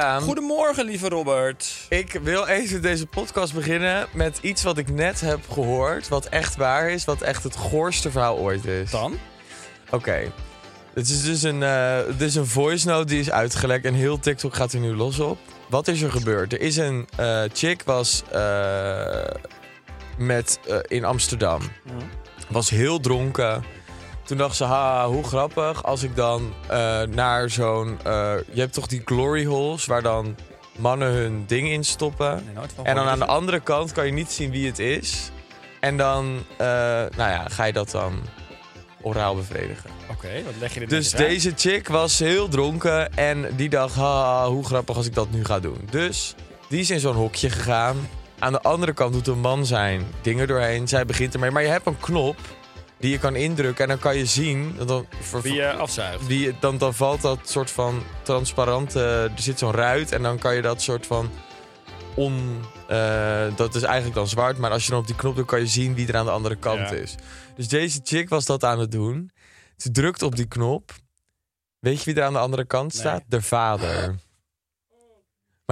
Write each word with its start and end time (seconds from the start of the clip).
Goedemorgen, 0.00 0.84
lieve 0.84 1.08
Robert. 1.08 1.86
Ik 1.88 2.18
wil 2.22 2.46
even 2.46 2.82
deze 2.82 3.06
podcast 3.06 3.54
beginnen 3.54 4.06
met 4.12 4.38
iets 4.40 4.62
wat 4.62 4.78
ik 4.78 4.90
net 4.90 5.20
heb 5.20 5.50
gehoord. 5.50 6.08
Wat 6.08 6.26
echt 6.26 6.56
waar 6.56 6.90
is, 6.90 7.04
wat 7.04 7.20
echt 7.20 7.42
het 7.42 7.56
goorste 7.56 8.10
verhaal 8.10 8.36
ooit 8.36 8.64
is. 8.64 8.90
Dan? 8.90 9.18
Oké. 9.90 10.32
Het 10.94 11.08
is 11.08 11.22
dus 11.22 11.42
een, 11.42 11.60
dit 12.18 12.28
is 12.28 12.34
een 12.34 12.46
voice 12.46 12.86
note 12.86 13.04
die 13.04 13.20
is 13.20 13.30
uitgelekt 13.30 13.84
en 13.84 13.94
heel 13.94 14.18
TikTok 14.18 14.54
gaat 14.54 14.72
er 14.72 14.80
nu 14.80 14.94
los 14.94 15.18
op. 15.18 15.38
Wat 15.68 15.88
is 15.88 16.02
er 16.02 16.10
gebeurd? 16.10 16.52
Er 16.52 16.60
is 16.60 16.76
een 16.76 17.08
eh, 17.16 17.42
chick 17.52 17.82
was 17.82 18.22
eh, 18.30 19.24
met, 20.18 20.60
in 20.86 21.04
Amsterdam. 21.04 21.60
Was 22.48 22.70
heel 22.70 23.00
dronken. 23.00 23.64
Toen 24.24 24.36
dacht 24.36 24.56
ze, 24.56 24.64
ha, 24.64 25.06
hoe 25.08 25.24
grappig 25.24 25.84
als 25.84 26.02
ik 26.02 26.16
dan 26.16 26.52
eh, 26.68 27.02
naar 27.02 27.50
zo'n... 27.50 27.98
eh, 28.04 28.34
je 28.52 28.60
hebt 28.60 28.72
toch 28.72 28.86
die 28.86 29.02
glory 29.04 29.44
holes 29.46 29.86
waar 29.86 30.02
dan 30.02 30.36
mannen 30.78 31.08
hun 31.12 31.44
ding 31.46 31.68
in 31.68 31.84
stoppen. 31.84 32.44
Nee, 32.54 32.64
En 32.82 32.94
dan 32.94 33.06
aan 33.08 33.18
de 33.18 33.26
andere 33.26 33.60
kant 33.60 33.92
kan 33.92 34.06
je 34.06 34.12
niet 34.12 34.30
zien 34.30 34.50
wie 34.50 34.66
het 34.66 34.78
is. 34.78 35.30
En 35.80 35.96
dan, 35.96 36.38
eh, 36.56 36.66
nou 36.66 37.10
ja, 37.16 37.44
ga 37.48 37.64
je 37.64 37.72
dat 37.72 37.90
dan 37.90 38.12
oraal 39.02 39.34
bevredigen. 39.34 39.90
Oké, 40.10 40.28
wat 40.44 40.54
leg 40.60 40.74
je 40.74 40.80
dit 40.80 40.88
Dus 40.90 41.14
uit? 41.16 41.26
deze 41.28 41.52
chick 41.56 41.88
was 41.88 42.18
heel 42.18 42.48
dronken 42.48 43.14
en 43.16 43.46
die 43.56 43.68
dacht, 43.68 43.94
ha, 43.94 44.48
hoe 44.48 44.64
grappig 44.64 44.96
als 44.96 45.06
ik 45.06 45.14
dat 45.14 45.30
nu 45.30 45.44
ga 45.44 45.60
doen. 45.60 45.88
Dus 45.90 46.34
die 46.68 46.80
is 46.80 46.90
in 46.90 47.00
zo'n 47.00 47.14
hokje 47.14 47.50
gegaan. 47.50 48.08
Aan 48.38 48.52
de 48.52 48.60
andere 48.62 48.92
kant 48.92 49.12
doet 49.12 49.26
een 49.26 49.40
man 49.40 49.66
zijn 49.66 50.06
dingen 50.22 50.46
doorheen. 50.48 50.88
Zij 50.88 51.04
begint 51.06 51.34
ermee. 51.34 51.50
Maar 51.50 51.62
je 51.62 51.68
hebt 51.68 51.86
een 51.86 52.00
knop 52.00 52.36
die 53.02 53.10
je 53.10 53.18
kan 53.18 53.36
indrukken 53.36 53.82
en 53.84 53.88
dan 53.90 53.98
kan 53.98 54.16
je 54.16 54.26
zien... 54.26 54.74
dat 54.76 54.88
Dan, 54.88 55.06
Wie 55.42 55.54
je 55.54 55.72
afzuigt. 55.72 56.26
die, 56.26 56.54
dan, 56.60 56.78
dan 56.78 56.94
valt 56.94 57.20
dat 57.22 57.38
soort 57.48 57.70
van 57.70 58.02
transparant... 58.22 58.96
eh, 58.96 59.22
er 59.24 59.30
zit 59.34 59.58
zo'n 59.58 59.72
ruit 59.72 60.12
en 60.12 60.22
dan 60.22 60.38
kan 60.38 60.54
je 60.54 60.62
dat 60.62 60.82
soort 60.82 61.06
van 61.06 61.30
on... 62.14 62.60
eh, 62.88 63.56
dat 63.56 63.74
is 63.74 63.82
eigenlijk 63.82 64.14
dan 64.14 64.28
zwart, 64.28 64.58
maar 64.58 64.70
als 64.70 64.84
je 64.84 64.90
dan 64.90 65.00
op 65.00 65.06
die 65.06 65.16
knop 65.16 65.36
doet... 65.36 65.46
kan 65.46 65.60
je 65.60 65.66
zien 65.66 65.94
wie 65.94 66.06
er 66.08 66.16
aan 66.16 66.24
de 66.24 66.30
andere 66.30 66.56
kant 66.56 66.88
Ja. 66.88 66.94
is. 66.96 67.14
Dus 67.56 67.68
deze 67.68 68.00
chick 68.04 68.28
was 68.28 68.44
dat 68.46 68.64
aan 68.64 68.78
het 68.78 68.90
doen. 68.90 69.30
Ze 69.76 69.90
drukt 69.90 70.22
op 70.22 70.36
die 70.36 70.46
knop. 70.48 70.92
Weet 71.78 71.98
je 71.98 72.04
wie 72.04 72.20
er 72.20 72.26
aan 72.26 72.32
de 72.32 72.38
andere 72.38 72.64
kant 72.64 72.94
staat? 72.94 73.22
De 73.26 73.42
vader. 73.42 74.14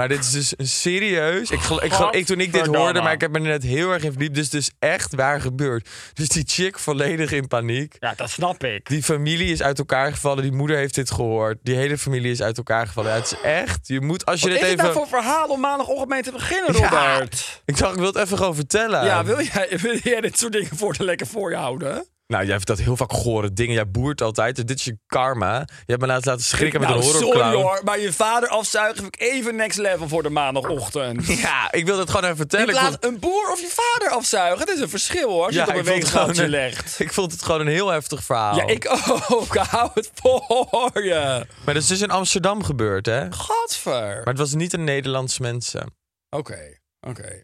Maar 0.00 0.08
dit 0.08 0.18
is 0.24 0.30
dus 0.30 0.52
een 0.56 0.66
serieus. 0.68 1.50
Ik, 1.50 1.58
ik, 1.60 1.92
gel- 1.92 2.14
ik, 2.14 2.26
toen 2.26 2.40
ik 2.40 2.52
dit 2.52 2.66
hoorde, 2.66 3.00
maar 3.02 3.12
ik 3.12 3.20
heb 3.20 3.30
me 3.30 3.38
er 3.38 3.44
net 3.44 3.62
heel 3.62 3.92
erg 3.92 4.02
in 4.02 4.10
verdiept. 4.10 4.34
Dus 4.34 4.48
is 4.50 4.70
echt 4.78 5.14
waar 5.14 5.40
gebeurd. 5.40 5.88
Dus 6.14 6.28
die 6.28 6.44
chick 6.46 6.78
volledig 6.78 7.32
in 7.32 7.46
paniek. 7.48 7.96
Ja, 7.98 8.12
dat 8.16 8.30
snap 8.30 8.64
ik. 8.64 8.88
Die 8.88 9.02
familie 9.02 9.52
is 9.52 9.62
uit 9.62 9.78
elkaar 9.78 10.12
gevallen. 10.12 10.42
Die 10.42 10.52
moeder 10.52 10.76
heeft 10.76 10.94
dit 10.94 11.10
gehoord. 11.10 11.58
Die 11.62 11.74
hele 11.76 11.98
familie 11.98 12.30
is 12.30 12.42
uit 12.42 12.56
elkaar 12.56 12.86
gevallen. 12.86 13.10
Ja, 13.10 13.16
het 13.16 13.26
is 13.32 13.40
echt. 13.42 13.78
Je 13.88 14.00
moet 14.00 14.24
als 14.26 14.40
je 14.40 14.48
Wat 14.48 14.54
dit 14.58 14.64
is 14.66 14.72
even. 14.72 14.84
nou 14.84 14.96
voor 14.96 15.08
verhaal 15.08 15.48
om 15.48 15.60
maandagochtend 15.60 16.08
mee 16.08 16.22
te 16.22 16.32
beginnen, 16.32 16.76
Ja. 16.76 16.88
Robert? 17.12 17.62
Ik 17.64 17.78
dacht, 17.78 17.92
ik 17.92 17.98
wil 17.98 18.06
het 18.06 18.16
even 18.16 18.36
gewoon 18.36 18.54
vertellen. 18.54 19.04
Ja, 19.04 19.24
wil 19.24 19.40
jij, 19.42 19.68
wil 19.82 19.96
jij 20.02 20.20
dit 20.20 20.38
soort 20.38 20.52
dingen 20.52 20.76
voor 20.76 20.94
te 20.94 21.04
lekker 21.04 21.26
voor 21.26 21.50
je 21.50 21.56
houden? 21.56 22.06
Nou, 22.30 22.44
jij 22.44 22.54
hebt 22.54 22.66
dat 22.66 22.78
heel 22.78 22.96
vaak 22.96 23.12
gore 23.12 23.52
dingen. 23.52 23.74
Jij 23.74 23.90
boert 23.90 24.22
altijd. 24.22 24.56
Dus 24.56 24.64
dit 24.64 24.78
is 24.78 24.84
je 24.84 24.98
karma. 25.06 25.58
Je 25.58 25.66
hebt 25.86 26.00
me 26.00 26.06
laatst 26.06 26.26
laten 26.26 26.44
schrikken 26.44 26.80
met 26.80 26.88
nou, 26.88 27.00
een 27.00 27.06
sorry 27.08 27.24
horrorclown. 27.26 27.62
hoor, 27.62 27.80
maar 27.84 27.98
je 27.98 28.12
vader 28.12 28.48
afzuigen 28.48 28.96
vind 28.96 29.14
ik 29.14 29.20
even 29.20 29.56
next 29.56 29.78
level 29.78 30.08
voor 30.08 30.22
de 30.22 30.30
maandagochtend. 30.30 31.26
Ja, 31.40 31.72
ik 31.72 31.86
wil 31.86 31.98
het 31.98 32.08
gewoon 32.10 32.24
even 32.24 32.36
vertellen. 32.36 32.68
Ik 32.68 32.80
vond, 32.80 33.04
een 33.04 33.18
boer 33.18 33.50
of 33.50 33.60
je 33.60 33.68
vader 33.68 34.08
afzuigen, 34.16 34.66
dat 34.66 34.74
is 34.74 34.80
een 34.80 34.88
verschil 34.88 35.28
hoor, 35.30 35.44
als 35.44 35.54
Ja, 35.54 35.64
je 35.64 35.70
het 35.70 35.76
ik 35.76 35.80
op 35.80 35.86
een 35.86 35.92
het 35.92 36.02
weegschaaltje 36.02 36.48
legt. 36.48 37.00
ik 37.06 37.12
vond 37.12 37.32
het 37.32 37.42
gewoon 37.42 37.60
een 37.60 37.66
heel 37.66 37.88
heftig 37.88 38.24
verhaal. 38.24 38.56
Ja, 38.56 38.66
ik 38.66 38.86
ook. 39.28 39.56
Hou 39.70 39.90
het 39.94 40.10
voor 40.14 41.04
je. 41.04 41.46
Maar 41.64 41.74
dat 41.74 41.82
is 41.82 41.88
dus 41.88 42.00
in 42.00 42.10
Amsterdam 42.10 42.62
gebeurd, 42.64 43.06
hè? 43.06 43.32
Gadver. 43.32 44.14
Maar 44.16 44.22
het 44.24 44.38
was 44.38 44.54
niet 44.54 44.72
een 44.72 44.84
Nederlands 44.84 45.38
mensen. 45.38 45.94
Oké, 46.36 46.78
oké. 47.00 47.42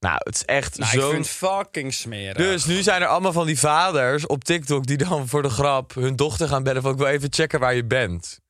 Nou, 0.00 0.16
het 0.18 0.34
is 0.34 0.44
echt 0.44 0.78
Nou, 0.78 0.92
ik 0.92 1.00
zo... 1.00 1.10
vind 1.10 1.26
het 1.26 1.34
fucking 1.36 1.94
smerig. 1.94 2.36
Dus 2.36 2.64
nu 2.64 2.82
zijn 2.82 3.02
er 3.02 3.08
allemaal 3.08 3.32
van 3.32 3.46
die 3.46 3.58
vaders 3.58 4.26
op 4.26 4.44
TikTok 4.44 4.86
die 4.86 4.96
dan 4.96 5.28
voor 5.28 5.42
de 5.42 5.50
grap 5.50 5.94
hun 5.94 6.16
dochter 6.16 6.48
gaan 6.48 6.62
bellen 6.62 6.82
van 6.82 6.92
ik 6.92 6.98
wil 6.98 7.06
even 7.06 7.28
checken 7.32 7.60
waar 7.60 7.74
je 7.74 7.84
bent. 7.84 8.40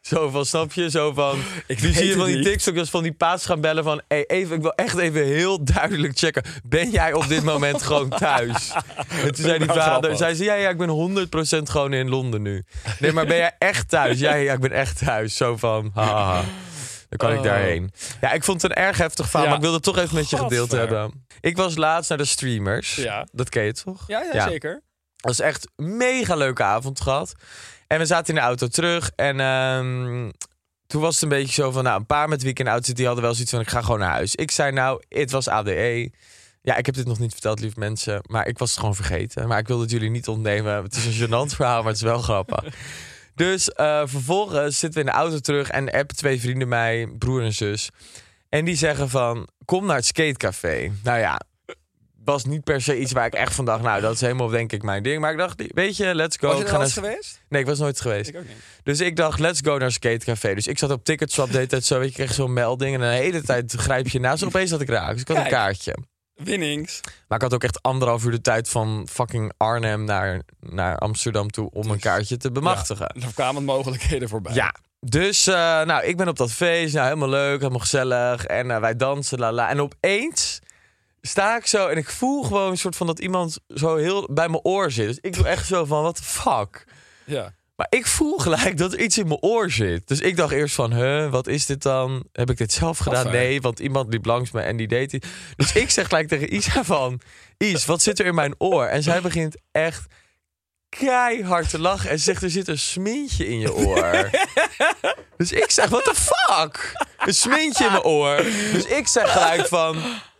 Zo 0.00 0.30
van, 0.30 0.44
snap 0.46 0.72
je? 0.72 0.90
Zo 0.90 1.12
van, 1.12 1.38
Ik 1.66 1.82
nu 1.82 1.92
zie 1.92 2.06
je 2.06 2.14
van 2.14 2.26
die. 2.26 2.42
TikTokers 2.42 2.90
van 2.90 3.02
die 3.02 3.12
paas 3.12 3.46
gaan 3.46 3.60
bellen 3.60 3.84
van 3.84 4.02
hey, 4.08 4.26
even, 4.26 4.56
ik 4.56 4.62
wil 4.62 4.74
echt 4.74 4.98
even 4.98 5.24
heel 5.24 5.64
duidelijk 5.64 6.18
checken. 6.18 6.42
Ben 6.64 6.90
jij 6.90 7.12
op 7.12 7.28
dit 7.28 7.42
moment 7.42 7.82
gewoon 7.88 8.08
thuis? 8.08 8.72
En 9.08 9.34
toen 9.34 9.44
zei 9.44 9.58
die 9.58 9.66
vader, 9.66 10.16
zei 10.16 10.34
ze, 10.34 10.44
ja, 10.44 10.54
ja, 10.54 10.68
ik 10.68 10.76
ben 10.78 11.26
100% 11.28 11.62
gewoon 11.62 11.92
in 11.92 12.08
Londen 12.08 12.42
nu. 12.42 12.64
Nee, 12.98 13.12
maar 13.12 13.26
ben 13.26 13.36
jij 13.36 13.54
echt 13.58 13.88
thuis? 13.88 14.18
Ja, 14.18 14.34
ja, 14.34 14.52
ik 14.52 14.60
ben 14.60 14.72
echt 14.72 14.98
thuis. 14.98 15.36
Zo 15.36 15.56
van, 15.56 15.90
haha. 15.94 16.44
Dan 17.16 17.28
kan 17.28 17.38
ik 17.38 17.44
Oh. 17.44 17.44
daarheen. 17.52 17.90
Ja, 18.20 18.32
ik 18.32 18.44
vond 18.44 18.62
het 18.62 18.70
een 18.70 18.76
erg 18.84 18.98
heftig 18.98 19.24
verhaal, 19.28 19.42
Ja. 19.42 19.48
maar 19.48 19.56
ik 19.56 19.62
wilde 19.64 19.76
het 19.76 19.84
toch 19.94 19.98
even 20.04 20.14
met 20.14 20.30
je 20.30 20.36
gedeeld 20.36 20.70
hebben. 20.72 21.26
Ik 21.40 21.56
was 21.56 21.76
laatst 21.76 22.08
naar 22.08 22.18
de 22.18 22.24
streamers. 22.24 22.94
Ja. 22.94 23.26
Dat 23.32 23.48
ken 23.48 23.62
je 23.64 23.72
toch? 23.72 24.04
Ja, 24.06 24.22
ja, 24.32 24.48
zeker. 24.48 24.82
Dat 25.16 25.32
is 25.32 25.40
echt 25.40 25.68
een 25.76 25.96
mega 25.96 26.34
leuke 26.34 26.62
avond 26.62 27.00
gehad. 27.00 27.32
En 27.86 27.98
we 27.98 28.06
zaten 28.06 28.34
in 28.34 28.40
de 28.40 28.46
auto 28.46 28.66
terug. 28.68 29.10
En 29.16 29.40
ehm, 29.40 30.30
toen 30.86 31.00
was 31.00 31.14
het 31.14 31.22
een 31.22 31.28
beetje 31.28 31.62
zo 31.62 31.70
van... 31.70 31.84
Nou, 31.84 31.98
een 31.98 32.06
paar 32.06 32.28
met 32.28 32.42
wie 32.42 32.50
ik 32.50 32.58
in 32.58 32.64
de 32.64 32.70
auto 32.70 32.86
zit, 32.86 32.96
die 32.96 33.06
hadden 33.06 33.24
wel 33.24 33.32
zoiets 33.34 33.50
van... 33.52 33.60
Ik 33.60 33.68
ga 33.68 33.82
gewoon 33.82 33.98
naar 33.98 34.10
huis. 34.10 34.34
Ik 34.34 34.50
zei 34.50 34.72
nou, 34.72 35.02
het 35.08 35.30
was 35.30 35.48
ADE. 35.48 36.12
Ja, 36.62 36.76
ik 36.76 36.86
heb 36.86 36.94
dit 36.94 37.06
nog 37.06 37.18
niet 37.18 37.32
verteld, 37.32 37.60
lieve 37.60 37.78
mensen. 37.78 38.20
Maar 38.30 38.46
ik 38.46 38.58
was 38.58 38.70
het 38.70 38.78
gewoon 38.78 38.94
vergeten. 38.94 39.48
Maar 39.48 39.58
ik 39.58 39.68
wil 39.68 39.80
het 39.80 39.90
jullie 39.90 40.10
niet 40.10 40.28
ontnemen. 40.28 40.82
Het 40.82 40.96
is 40.96 41.04
een 41.20 41.26
gênant 41.28 41.54
verhaal, 41.56 41.78
maar 41.78 41.86
het 41.92 41.96
is 41.96 42.02
wel 42.02 42.18
grappig. 42.22 42.64
Dus 43.34 43.70
eh, 43.72 44.02
vervolgens 44.04 44.78
zitten 44.78 45.02
we 45.02 45.06
in 45.06 45.12
de 45.12 45.18
auto 45.20 45.38
terug... 45.38 45.70
en 45.70 45.90
appen 45.90 46.16
twee 46.16 46.40
vrienden 46.40 46.68
mij, 46.68 47.08
broer 47.18 47.42
en 47.42 47.52
zus... 47.52 47.90
En 48.48 48.64
die 48.64 48.76
zeggen 48.76 49.08
van, 49.08 49.48
kom 49.64 49.86
naar 49.86 49.96
het 49.96 50.06
skatecafé. 50.06 50.92
Nou 51.02 51.18
ja, 51.18 51.40
was 52.24 52.44
niet 52.44 52.64
per 52.64 52.80
se 52.80 52.98
iets 52.98 53.12
waar 53.12 53.26
ik 53.26 53.34
echt 53.34 53.54
van 53.54 53.64
dacht... 53.64 53.82
nou, 53.82 54.00
dat 54.00 54.14
is 54.14 54.20
helemaal 54.20 54.48
denk 54.48 54.72
ik 54.72 54.82
mijn 54.82 55.02
ding. 55.02 55.20
Maar 55.20 55.32
ik 55.32 55.38
dacht, 55.38 55.62
weet 55.68 55.96
je, 55.96 56.14
let's 56.14 56.36
go. 56.36 56.46
Was 56.48 56.58
je 56.58 56.64
er 56.64 56.80
eens 56.80 56.94
naar- 56.94 57.04
geweest? 57.04 57.40
Nee, 57.48 57.60
ik 57.60 57.66
was 57.66 57.78
nooit 57.78 58.00
geweest. 58.00 58.28
Ik 58.28 58.36
ook 58.36 58.46
niet. 58.46 58.56
Dus 58.82 59.00
ik 59.00 59.16
dacht, 59.16 59.38
let's 59.38 59.60
go 59.64 59.78
naar 59.78 59.92
Skatecafé. 59.92 60.54
Dus 60.54 60.66
ik 60.66 60.78
zat 60.78 60.90
op 60.90 61.04
Ticketswap, 61.04 61.52
deed 61.52 61.70
het 61.70 61.86
zo. 61.86 61.98
Weet 61.98 62.08
je, 62.08 62.14
kreeg 62.14 62.32
zo'n 62.32 62.52
melding. 62.52 62.94
En 62.94 63.00
de 63.00 63.06
hele 63.06 63.42
tijd 63.42 63.72
grijp 63.72 64.08
je 64.08 64.20
naast. 64.20 64.42
En 64.42 64.48
opeens 64.48 64.70
had 64.70 64.80
ik 64.80 64.88
raak. 64.88 65.12
Dus 65.12 65.20
ik 65.20 65.28
had 65.28 65.36
een 65.36 65.48
kaartje. 65.48 65.96
Winnings. 66.34 67.00
Maar 67.28 67.38
ik 67.38 67.44
had 67.44 67.54
ook 67.54 67.64
echt 67.64 67.82
anderhalf 67.82 68.24
uur 68.24 68.30
de 68.30 68.40
tijd 68.40 68.68
van 68.68 69.08
fucking 69.10 69.52
Arnhem 69.56 70.04
naar, 70.04 70.42
naar 70.60 70.98
Amsterdam 70.98 71.50
toe... 71.50 71.70
om 71.70 71.90
een 71.90 71.98
kaartje 71.98 72.36
te 72.36 72.52
bemachtigen. 72.52 73.06
Er 73.06 73.34
kwamen 73.34 73.64
mogelijkheden 73.64 74.28
voorbij. 74.28 74.54
Ja, 74.54 74.74
Dus, 75.00 75.46
eh, 75.46 75.54
nou, 75.54 76.04
ik 76.04 76.16
ben 76.16 76.28
op 76.28 76.36
dat 76.36 76.52
feest. 76.52 76.94
Nou, 76.94 77.06
helemaal 77.06 77.28
leuk, 77.28 77.58
helemaal 77.58 77.78
gezellig. 77.78 78.44
En 78.46 78.70
eh, 78.70 78.78
wij 78.80 78.96
dansen, 78.96 79.38
la 79.38 79.52
la. 79.52 79.68
En 79.68 79.80
opeens 79.80 80.58
sta 81.20 81.56
ik 81.56 81.66
zo 81.66 81.88
en 81.88 81.96
ik 81.96 82.10
voel 82.10 82.42
gewoon 82.42 82.70
een 82.70 82.78
soort 82.78 82.96
van 82.96 83.06
dat 83.06 83.18
iemand 83.18 83.58
zo 83.68 83.96
heel 83.96 84.28
bij 84.32 84.48
mijn 84.48 84.62
oor 84.62 84.90
zit. 84.90 85.06
Dus 85.06 85.18
ik 85.20 85.34
doe 85.34 85.46
echt 85.48 85.66
zo 85.66 85.84
van, 85.84 86.02
what 86.02 86.16
the 86.16 86.22
fuck? 86.22 86.84
Ja. 87.24 87.52
Maar 87.76 87.86
ik 87.90 88.06
voel 88.06 88.38
gelijk 88.38 88.76
dat 88.78 88.92
er 88.92 89.00
iets 89.00 89.18
in 89.18 89.26
mijn 89.26 89.40
oor 89.40 89.70
zit. 89.70 90.08
Dus 90.08 90.20
ik 90.20 90.36
dacht 90.36 90.52
eerst 90.52 90.74
van, 90.74 90.92
huh, 90.92 91.30
wat 91.30 91.46
is 91.46 91.66
dit 91.66 91.82
dan? 91.82 92.24
Heb 92.32 92.50
ik 92.50 92.56
dit 92.56 92.72
zelf 92.72 92.98
gedaan? 92.98 93.30
Nee, 93.30 93.60
want 93.60 93.78
iemand 93.78 94.12
liep 94.12 94.24
langs 94.24 94.50
me 94.50 94.60
en 94.60 94.76
die 94.76 94.88
deed 94.88 95.12
het. 95.12 95.26
Dus 95.56 95.72
ik 95.72 95.90
zeg 95.90 96.08
gelijk 96.08 96.28
tegen 96.28 96.54
Isa 96.54 96.84
van... 96.84 97.20
Is, 97.56 97.84
wat 97.84 98.02
zit 98.02 98.18
er 98.18 98.26
in 98.26 98.34
mijn 98.34 98.54
oor? 98.58 98.84
En 98.84 99.02
zij 99.02 99.20
begint 99.20 99.56
echt 99.72 100.06
keihard 100.88 101.70
te 101.70 101.78
lachen. 101.78 102.10
En 102.10 102.18
ze 102.18 102.24
zegt, 102.24 102.42
er 102.42 102.50
zit 102.50 102.68
een 102.68 102.78
smintje 102.78 103.48
in 103.48 103.58
je 103.58 103.74
oor. 103.74 104.30
dus 105.36 105.52
ik 105.52 105.70
zeg, 105.70 105.88
what 105.88 106.04
the 106.04 106.14
fuck? 106.14 107.06
Een 107.18 107.34
smintje 107.34 107.84
in 107.84 107.90
mijn 107.90 108.04
oor. 108.04 108.36
Dus 108.72 108.84
ik 108.84 109.06
zeg 109.06 109.32
gelijk 109.32 109.66
van... 109.66 109.96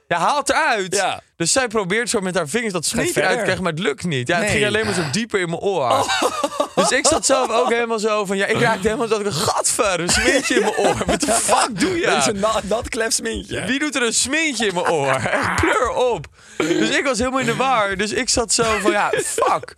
Ja, 0.09 0.19
haal 0.19 0.39
het 0.39 0.49
eruit. 0.49 0.95
Ja. 0.95 1.21
Dus 1.37 1.53
zij 1.53 1.69
probeert 1.69 2.11
zo 2.11 2.21
met 2.21 2.35
haar 2.35 2.49
vingers 2.49 2.73
dat 2.73 2.87
verder. 2.87 3.17
eruit 3.17 3.37
te 3.37 3.43
krijgen, 3.43 3.63
maar 3.63 3.73
het 3.73 3.81
lukt 3.81 4.05
niet. 4.05 4.29
Ja, 4.29 4.35
het 4.35 4.45
Nee. 4.45 4.55
ging 4.55 4.67
alleen 4.67 4.85
maar 4.85 4.95
zo 4.95 5.03
dieper 5.13 5.41
in 5.41 5.49
mijn 5.49 5.61
oor. 5.61 6.07
Dus 6.75 6.91
ik 6.91 7.07
zat 7.07 7.27
zelf 7.27 7.51
ook 7.51 7.71
helemaal 7.71 7.99
zo 7.99 8.25
van... 8.25 8.37
Ja, 8.37 8.47
ik 8.47 8.61
raakte 8.61 8.89
helemaal 8.89 9.09
zo... 9.09 9.21
Gadver, 9.25 10.01
een 10.01 10.09
smintje 10.09 10.55
in 10.55 10.61
mijn 10.61 10.77
oor. 10.77 11.03
Wat 11.07 11.21
de 11.21 11.33
fuck 11.33 11.81
doe 11.81 11.99
je? 12.01 12.07
Dat 12.07 12.17
is 12.17 12.27
een 12.27 12.39
nat, 12.41 12.63
nat 12.65 12.89
klef 12.89 13.13
smintje. 13.13 13.65
Wie 13.65 13.79
doet 13.79 13.95
er 13.97 14.03
een 14.03 14.15
smintje 14.15 14.67
in 14.67 14.75
mijn 14.75 14.89
oor? 14.89 15.13
Echt, 15.15 15.55
Pleur 15.61 15.89
op. 15.91 16.27
Dus 16.57 16.89
ik 16.97 17.05
was 17.05 17.19
helemaal 17.19 17.41
in 17.41 17.47
de 17.47 17.57
war. 17.57 17.97
Dus 17.97 18.13
ik 18.13 18.29
zat 18.29 18.53
zo 18.53 18.79
van, 18.81 18.91
ja, 18.91 19.13
fuck. 19.25 19.75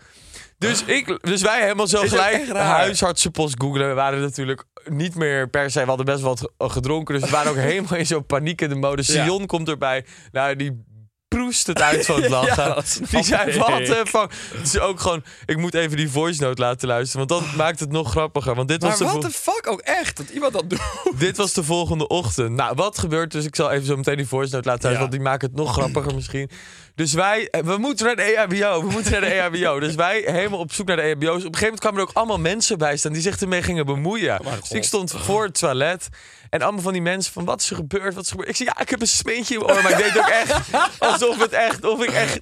Dus, 0.59 0.85
ik, 0.85 1.19
dus 1.21 1.43
wij 1.43 1.61
helemaal 1.63 1.87
zo 1.87 2.01
gelijk 2.01 2.49
huisartsenpost 2.53 3.55
googelen. 3.59 3.89
We 3.89 3.95
waren 3.95 4.21
natuurlijk 4.21 4.65
niet 4.85 5.15
meer 5.15 5.49
per 5.49 5.71
se... 5.71 5.81
We 5.81 5.87
hadden 5.87 6.07
best 6.07 6.21
wel 6.21 6.37
wat 6.57 6.73
gedronken. 6.73 7.15
Dus 7.15 7.25
we 7.25 7.31
waren 7.37 7.51
ook 7.51 7.57
helemaal 7.71 7.99
in 7.99 8.07
zo'n 8.07 8.27
paniek 8.27 8.61
in 8.61 8.69
de 8.69 8.75
mode. 8.75 9.03
Ja. 9.07 9.25
Sion 9.25 9.47
komt 9.47 9.69
erbij. 9.69 10.05
Nou, 10.33 10.57
die 10.57 10.85
proest 11.29 11.67
het 11.67 11.83
uit 11.83 12.07
van 12.07 12.23
het 12.23 12.31
lachen. 12.39 12.65
Ja, 12.65 12.81
snap 12.85 13.11
die 13.11 13.23
zei, 13.23 13.59
wat 13.59 13.87
de 13.87 14.03
fuck. 14.07 14.33
Het 14.55 14.67
is 14.67 14.79
ook 14.79 15.01
gewoon... 15.01 15.25
Ik 15.47 15.57
moet 15.57 15.75
even 15.75 15.97
die 15.97 16.11
voice 16.11 16.43
note 16.43 16.61
laten 16.63 16.89
luisteren. 16.89 17.27
Want 17.27 17.43
dat 17.43 17.55
maakt 17.63 17.81
het 17.81 17.91
nog 17.91 18.11
grappiger. 18.11 18.55
Want 18.55 18.69
dit 18.69 18.83
was 18.83 18.99
Maar 18.99 19.09
de 19.09 19.15
wat 19.15 19.23
de 19.23 19.31
fuck 19.31 19.56
ook 19.67 19.81
echt, 19.81 20.17
dat 20.17 20.29
iemand 20.29 20.53
dat 20.53 20.71
doet. 20.71 20.81
dit 21.19 21.37
was 21.37 21.53
de 21.53 21.65
volgende 21.65 22.07
ochtend. 22.07 22.51
Nou, 22.51 22.75
wat 22.75 22.99
gebeurt 22.99 23.33
dus? 23.33 23.45
Ik 23.45 23.57
zal 23.57 23.71
even 23.71 23.87
zo 23.87 23.97
meteen 23.97 24.17
die 24.17 24.27
voice 24.27 24.55
note 24.55 24.69
laten 24.69 24.91
Ja. 24.91 24.99
want 24.99 25.11
die 25.11 25.21
maken 25.21 25.49
het 25.49 25.57
nog 25.57 25.73
grappiger 25.73 26.15
misschien. 26.21 26.51
Dus 26.95 27.13
wij, 27.13 27.49
eh, 27.51 27.61
we 27.61 27.77
moeten 27.77 28.07
naar 28.07 28.17
de 28.17 28.23
EHBO, 28.23 28.87
we 28.87 28.91
moeten 28.91 29.13
naar 29.13 29.21
de 29.21 29.33
EHBO. 29.41 29.81
Dus 29.81 29.95
wij 29.95 30.23
helemaal 30.27 30.59
op 30.59 30.73
zoek 30.73 30.87
naar 30.87 30.97
de 30.97 31.03
EHBO's. 31.03 31.21
Op 31.21 31.31
een 31.31 31.41
gegeven 31.41 31.61
moment 31.61 31.81
kwamen 31.81 32.01
er 32.01 32.07
ook 32.07 32.15
allemaal 32.15 32.39
mensen 32.39 32.79
bij 32.79 32.97
staan 32.97 33.13
die 33.13 33.23
zich 33.23 33.41
ermee 33.41 33.63
gingen 33.63 33.87
bemoeien. 33.87 34.41
mijn 34.45 34.57
dus 34.61 34.71
ik 34.71 34.85
stond 34.85 35.13
voor 35.17 35.45
het 35.45 35.59
toilet 35.59 36.09
en 36.51 36.63
allemaal 36.63 36.83
van 36.83 36.93
die 36.93 37.03
mensen 37.03 37.33
van 37.33 37.45
wat 37.45 37.61
is 37.61 37.71
er 37.71 37.77
gebeurd, 37.77 38.15
wat 38.15 38.25
is 38.25 38.31
er 38.31 38.37
gebeurd. 38.37 38.49
Ik 38.49 38.57
zei 38.57 38.69
ja, 38.75 38.83
ik 38.83 38.91
heb 38.91 39.01
een 39.01 39.07
smeentje 39.07 39.55
in 39.55 39.61
mijn 39.61 39.77
oor, 39.77 39.83
maar 39.83 39.93
ik 39.93 39.99
deed 39.99 40.19
ook 40.19 40.29
echt 40.29 40.61
alsof 40.99 41.39
het 41.39 41.53
echt, 41.53 41.85
of 41.85 42.03
ik 42.03 42.11
echt, 42.11 42.41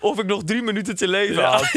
of 0.00 0.18
ik 0.18 0.26
nog 0.26 0.42
drie 0.44 0.62
minuten 0.62 0.96
te 0.96 1.08
leven 1.08 1.44
had. 1.44 1.70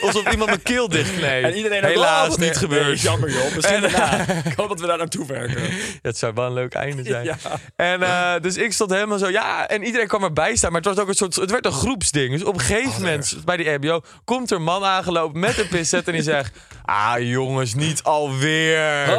Alsof 0.00 0.30
iemand 0.30 0.50
mijn 0.50 0.62
keel 0.62 0.88
dichtkneep. 0.88 1.44
En 1.44 1.56
iedereen 1.56 1.84
Helaas 1.84 2.32
oh, 2.32 2.38
niet 2.38 2.56
gebeurd. 2.56 2.86
Nee, 2.86 2.96
jammer 2.96 3.30
joh, 3.30 3.54
misschien 3.54 3.79
Ik 4.50 4.56
hoop 4.56 4.68
dat 4.68 4.80
we 4.80 4.86
daar 4.86 4.98
naartoe 4.98 5.26
werken. 5.26 5.62
Het 6.02 6.18
zou 6.18 6.32
wel 6.34 6.46
een 6.46 6.52
leuk 6.52 6.74
einde 6.74 7.04
zijn. 7.04 7.24
Ja. 7.24 7.36
En 7.76 8.02
eh, 8.02 8.32
dus 8.40 8.56
ik 8.56 8.72
stond 8.72 8.90
helemaal 8.90 9.18
zo, 9.18 9.28
ja, 9.28 9.68
en 9.68 9.84
iedereen 9.84 10.08
kwam 10.08 10.24
erbij 10.24 10.56
staan, 10.56 10.72
maar 10.72 10.80
het 10.80 10.94
was 10.94 10.98
ook 10.98 11.08
een 11.08 11.14
soort, 11.14 11.34
het 11.34 11.50
werd 11.50 11.66
een 11.66 11.72
groepsding. 11.72 12.32
Dus 12.32 12.44
op 12.44 12.54
een 12.54 12.60
gegeven 12.60 13.00
moment 13.00 13.36
bij 13.44 13.56
die 13.56 13.70
RBO 13.70 14.00
komt 14.24 14.50
er 14.50 14.56
een 14.56 14.62
man 14.62 14.84
aangelopen 14.84 15.40
met 15.40 15.58
een 15.58 15.68
pincet 15.68 16.06
en 16.06 16.12
die 16.12 16.22
zegt, 16.22 16.56
ah 16.84 17.14
jongens, 17.18 17.74
niet 17.74 18.02
alweer. 18.02 19.18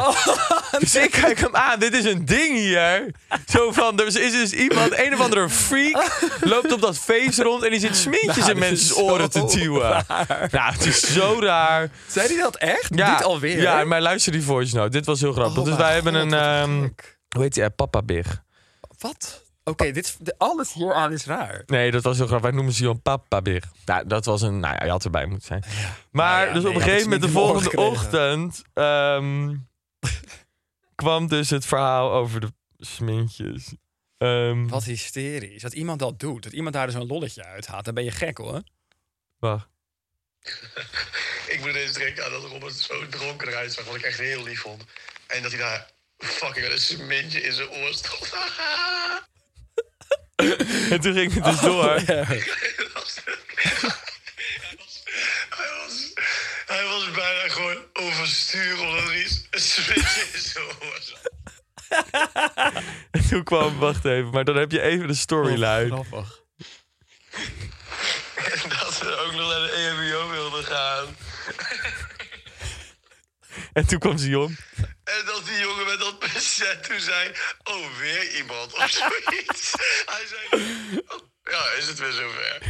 Dus 0.78 0.94
ik 0.94 1.10
kijk 1.10 1.40
hem 1.40 1.56
aan, 1.56 1.78
dit 1.78 1.94
is 1.94 2.04
een 2.04 2.24
ding 2.24 2.56
hier. 2.56 3.10
Zo 3.46 3.72
van, 3.72 4.00
er 4.00 4.06
is 4.06 4.32
dus 4.32 4.52
iemand, 4.52 4.98
een 4.98 5.12
of 5.12 5.20
andere 5.20 5.48
freak, 5.48 6.20
loopt 6.40 6.72
op 6.72 6.80
dat 6.80 6.98
feest 6.98 7.38
rond 7.38 7.62
en 7.62 7.70
die 7.70 7.80
zit 7.80 7.96
smintjes 7.96 8.36
Nou, 8.36 8.50
in 8.50 8.58
mensen's 8.58 8.90
is 8.90 8.96
oren 8.96 9.30
te 9.30 9.44
duwen. 9.44 10.04
Nou, 10.50 10.72
het 10.72 10.86
is 10.86 11.12
zo 11.12 11.38
raar. 11.40 11.90
Zei 12.06 12.26
hij 12.28 12.36
dat 12.36 12.56
echt? 12.56 12.88
Ja, 12.94 13.12
Niet 13.12 13.22
alweer? 13.22 13.60
Ja, 13.60 13.84
maar 13.84 14.00
luister 14.00 14.32
die 14.32 14.42
voice 14.52 14.76
note. 14.76 14.90
Dit 14.90 15.06
was 15.06 15.20
heel 15.20 15.32
grappig. 15.32 15.58
Oh 15.58 15.64
dus 15.64 15.76
wij 15.76 15.94
hebben 15.94 16.12
God, 16.14 16.22
een, 16.22 16.32
ehm, 16.38 16.88
hoe 17.28 17.42
heet 17.42 17.54
die 17.54 17.64
app? 17.64 17.76
Papa 17.76 18.02
Big. 18.02 18.42
Wat? 18.98 19.44
Oké, 19.64 19.90
dit 19.90 20.16
de- 20.20 20.34
alles 20.38 20.72
hieraan 20.72 21.12
is 21.12 21.24
raar. 21.24 21.62
Nee, 21.66 21.90
dat 21.90 22.02
was 22.02 22.16
heel 22.16 22.26
grappig. 22.26 22.46
Wij 22.48 22.56
noemen 22.56 22.74
ze 22.74 22.82
Jon 22.82 23.02
Papa 23.02 23.42
Big. 23.42 23.64
Nou, 23.84 24.06
dat 24.06 24.24
was 24.24 24.42
een, 24.42 24.60
nou 24.60 24.74
ja, 24.78 24.84
je 24.84 24.90
had 24.90 25.04
erbij 25.04 25.26
moeten 25.26 25.46
zijn. 25.46 25.64
Maar 26.10 26.34
Nou 26.36 26.46
ja, 26.48 26.52
dus 26.54 26.62
nee, 26.62 26.72
op 26.72 26.76
een 26.78 26.82
gegeven 26.84 27.04
moment, 27.04 27.22
de 27.22 27.28
volgende 27.28 27.76
ochtend, 27.76 28.62
ehm, 28.74 29.56
kwam 30.94 31.28
dus 31.28 31.50
het 31.50 31.66
verhaal 31.66 32.12
over 32.12 32.40
de 32.40 32.52
smintjes. 32.78 33.74
Ehm, 34.18 34.66
Wat 34.68 34.84
hysterisch. 34.84 35.62
Dat 35.62 35.72
iemand 35.72 35.98
dat 35.98 36.20
doet. 36.20 36.42
Dat 36.42 36.52
iemand 36.52 36.74
daar 36.74 36.86
dus 36.86 36.94
een 36.94 37.06
lolletje 37.06 37.44
uithaalt. 37.44 37.84
Dan 37.84 37.94
ben 37.94 38.04
je 38.04 38.10
gek 38.10 38.38
hoor. 38.38 38.62
Wacht. 39.38 39.68
Ik 41.46 41.60
moet 41.60 41.68
ineens 41.68 41.92
denken 41.92 42.24
aan 42.24 42.30
dat 42.30 42.44
Robert 42.44 42.74
zo 42.74 43.08
dronken 43.08 43.48
eruit 43.48 43.72
zag, 43.72 43.84
wat 43.84 43.94
ik 43.94 44.02
echt 44.02 44.18
heel 44.18 44.42
lief 44.42 44.60
vond. 44.60 44.84
En 45.26 45.42
dat 45.42 45.50
hij 45.50 45.60
daar 45.60 45.90
fucking 46.18 46.66
een 46.66 46.78
smintje 46.78 47.42
in 47.42 47.52
zijn 47.52 47.70
oor 47.70 47.94
stond. 47.94 48.32
En 50.90 51.00
toen 51.00 51.14
ging 51.14 51.34
het 51.34 51.44
dus 51.44 51.54
Oh, 51.54 51.62
door. 51.62 51.84
hij, 52.06 52.26
was, 52.94 53.20
hij, 55.48 55.70
was, 55.78 56.12
hij 56.66 56.84
was 56.84 57.10
bijna 57.10 57.48
gewoon 57.48 57.78
overstuur 57.92 58.80
omdat 58.80 59.04
er 59.04 59.16
iets 59.16 59.46
een 59.50 59.60
smintje 59.60 60.24
in 60.32 60.40
zijn 60.40 60.64
oor 60.64 60.98
zat. 61.00 61.30
En 63.10 63.28
toen 63.28 63.44
kwam, 63.44 63.78
wacht 63.78 64.04
even, 64.04 64.30
maar 64.30 64.44
dan 64.44 64.56
heb 64.56 64.70
je 64.70 64.80
even 64.80 65.06
de 65.06 65.14
storyline. 65.14 65.86
Grappig. 65.86 66.40
En 68.36 68.68
dat 68.68 68.94
ze 68.94 69.16
ook 69.16 69.32
nog 69.32 69.48
naar 69.48 69.60
de 69.60 69.72
E 69.74 69.86
EHBO 69.86 70.30
wilden 70.30 70.64
gaan. 70.64 71.16
En 73.72 73.86
toen 73.86 73.98
kwam 73.98 74.18
Sion. 74.18 74.56
En 75.04 75.24
dat 75.24 75.44
die 75.46 75.58
jongen 75.58 75.86
met 75.86 75.98
dat 75.98 76.18
pincet 76.18 76.84
toen 76.84 77.00
zei... 77.00 77.32
Oh, 77.64 77.98
weer 77.98 78.36
iemand 78.36 78.72
of 78.72 78.90
zoiets. 79.00 79.72
Hij 80.06 80.26
zei... 80.26 80.62
"Oh, 81.06 81.20
ja, 81.42 81.70
is 81.78 81.86
het 81.86 81.98
weer 81.98 82.12
zover. 82.12 82.62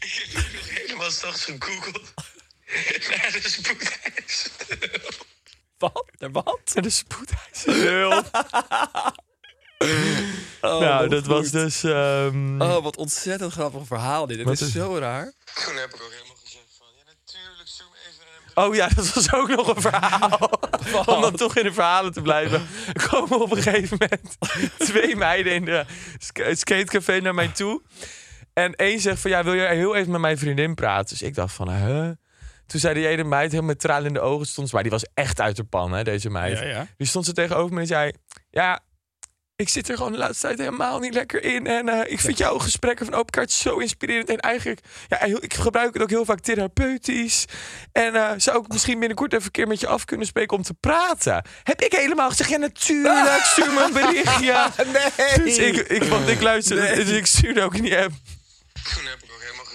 Ik 0.00 0.30
heb 0.32 0.52
nog 0.52 0.68
helemaal 0.68 1.10
straks 1.10 1.44
gegoogeld. 1.44 2.14
Naar 3.08 3.32
de 3.32 3.48
spoedeis. 3.48 4.48
Wat? 5.78 6.10
Er 6.18 6.30
wat? 6.30 6.60
En 6.74 6.82
de 6.82 6.90
spoedeisende 6.90 8.06
Oh, 8.12 8.91
wat 11.14 11.24
dat 11.24 11.36
was 11.38 11.50
dus... 11.50 11.82
ehm, 11.84 12.60
Oh, 12.62 12.82
wat 12.82 12.96
ontzettend 12.96 13.52
grappig 13.52 13.86
verhaal 13.86 14.26
dit. 14.26 14.36
Dit 14.38 14.48
is, 14.48 14.60
is- 14.60 14.72
zo 14.72 14.96
raar. 14.98 15.32
Toen 15.64 15.76
heb 15.76 15.88
ik 15.94 16.02
ook 16.02 16.10
helemaal 16.12 16.36
gezegd 16.44 16.64
van... 16.78 16.86
Ja, 16.96 17.02
natuurlijk, 17.04 17.68
zoom 17.68 17.86
even 18.08 18.24
naar 18.54 18.64
een... 18.64 18.70
Oh 18.70 18.74
ja, 18.74 18.88
dat 18.94 19.12
was 19.14 19.32
ook 19.32 19.48
nog 19.48 19.74
een 19.76 19.82
verhaal. 19.82 20.50
Om 21.16 21.20
dan 21.20 21.36
toch 21.36 21.56
in 21.56 21.64
de 21.64 21.72
verhalen 21.72 22.12
te 22.12 22.22
blijven. 22.22 22.66
Er 22.92 23.08
komen 23.08 23.40
op 23.40 23.50
een 23.50 23.62
gegeven 23.62 23.96
moment 24.00 24.36
twee 24.78 25.16
meiden 25.16 25.52
in 25.54 25.64
de 25.64 25.84
sk- 26.18 26.50
skatecafé 26.54 27.20
naar 27.20 27.34
mij 27.34 27.48
toe. 27.48 27.82
En 28.52 28.74
één 28.74 29.00
zegt 29.00 29.20
van, 29.20 29.30
ja, 29.30 29.44
wil 29.44 29.52
je 29.54 29.66
heel 29.66 29.94
even 29.94 30.10
met 30.10 30.20
mijn 30.20 30.38
vriendin 30.38 30.74
praten? 30.74 31.08
Dus 31.08 31.22
ik 31.22 31.34
dacht 31.34 31.54
van, 31.54 31.70
huh? 31.70 32.10
Toen 32.66 32.80
zei 32.80 32.94
die 32.94 33.06
ene 33.08 33.24
meid, 33.24 33.50
helemaal 33.50 33.70
met 33.70 33.80
tranen 33.80 34.06
in 34.06 34.12
de 34.12 34.20
ogen 34.20 34.46
stond. 34.46 34.72
Maar 34.72 34.82
die 34.82 34.90
was 34.90 35.06
echt 35.14 35.40
uit 35.40 35.56
de 35.56 35.64
pan, 35.64 35.92
hè, 35.92 36.02
deze 36.04 36.30
meid. 36.30 36.58
Ja, 36.58 36.64
ja. 36.64 36.86
Die 36.96 37.06
stond 37.06 37.24
ze 37.24 37.32
tegenover 37.32 37.74
me 37.74 37.80
en 37.80 37.86
zei... 37.86 38.12
Ja, 38.50 38.80
ik 39.56 39.68
zit 39.68 39.88
er 39.88 39.96
gewoon 39.96 40.12
de 40.12 40.18
laatste 40.18 40.46
tijd 40.46 40.58
helemaal 40.58 40.98
niet 40.98 41.14
lekker 41.14 41.42
in. 41.44 41.66
En 41.66 41.88
eh, 41.88 42.12
ik 42.12 42.20
vind 42.20 42.38
jouw 42.38 42.58
gesprekken 42.58 43.06
van 43.06 43.14
Open 43.14 43.30
Kaart 43.30 43.52
zo 43.52 43.76
inspirerend. 43.78 44.28
En 44.28 44.38
eigenlijk, 44.38 44.80
ja, 45.08 45.20
ik 45.40 45.54
gebruik 45.54 45.92
het 45.92 46.02
ook 46.02 46.10
heel 46.10 46.24
vaak 46.24 46.40
therapeutisch. 46.40 47.44
En 47.92 48.14
eh, 48.14 48.30
zou 48.36 48.58
ik 48.62 48.68
misschien 48.68 48.98
binnenkort 48.98 49.32
even 49.32 49.44
een 49.44 49.50
keer 49.50 49.66
met 49.66 49.80
je 49.80 49.86
af 49.86 50.04
kunnen 50.04 50.26
spreken 50.26 50.56
om 50.56 50.62
te 50.62 50.74
praten? 50.74 51.44
Heb 51.62 51.80
ik 51.80 51.92
helemaal 51.92 52.28
gezegd, 52.28 52.50
ja 52.50 52.56
natuurlijk, 52.56 53.42
stuur 53.42 53.72
me 53.72 53.82
een 53.84 53.92
berichtje. 53.92 54.70
Nee! 54.92 55.38
Dus 55.44 55.56
ik, 55.58 55.76
ik, 55.76 56.02
want 56.02 56.28
ik 56.28 56.40
luister, 56.40 56.76
Nee. 56.76 56.94
dus 56.94 57.08
ik 57.08 57.26
stuurde 57.26 57.62
ook 57.62 57.74
in 57.74 57.82
die 57.82 57.98
app. 57.98 58.12
Toen 58.94 59.04
heb 59.04 59.18
ik 59.22 59.30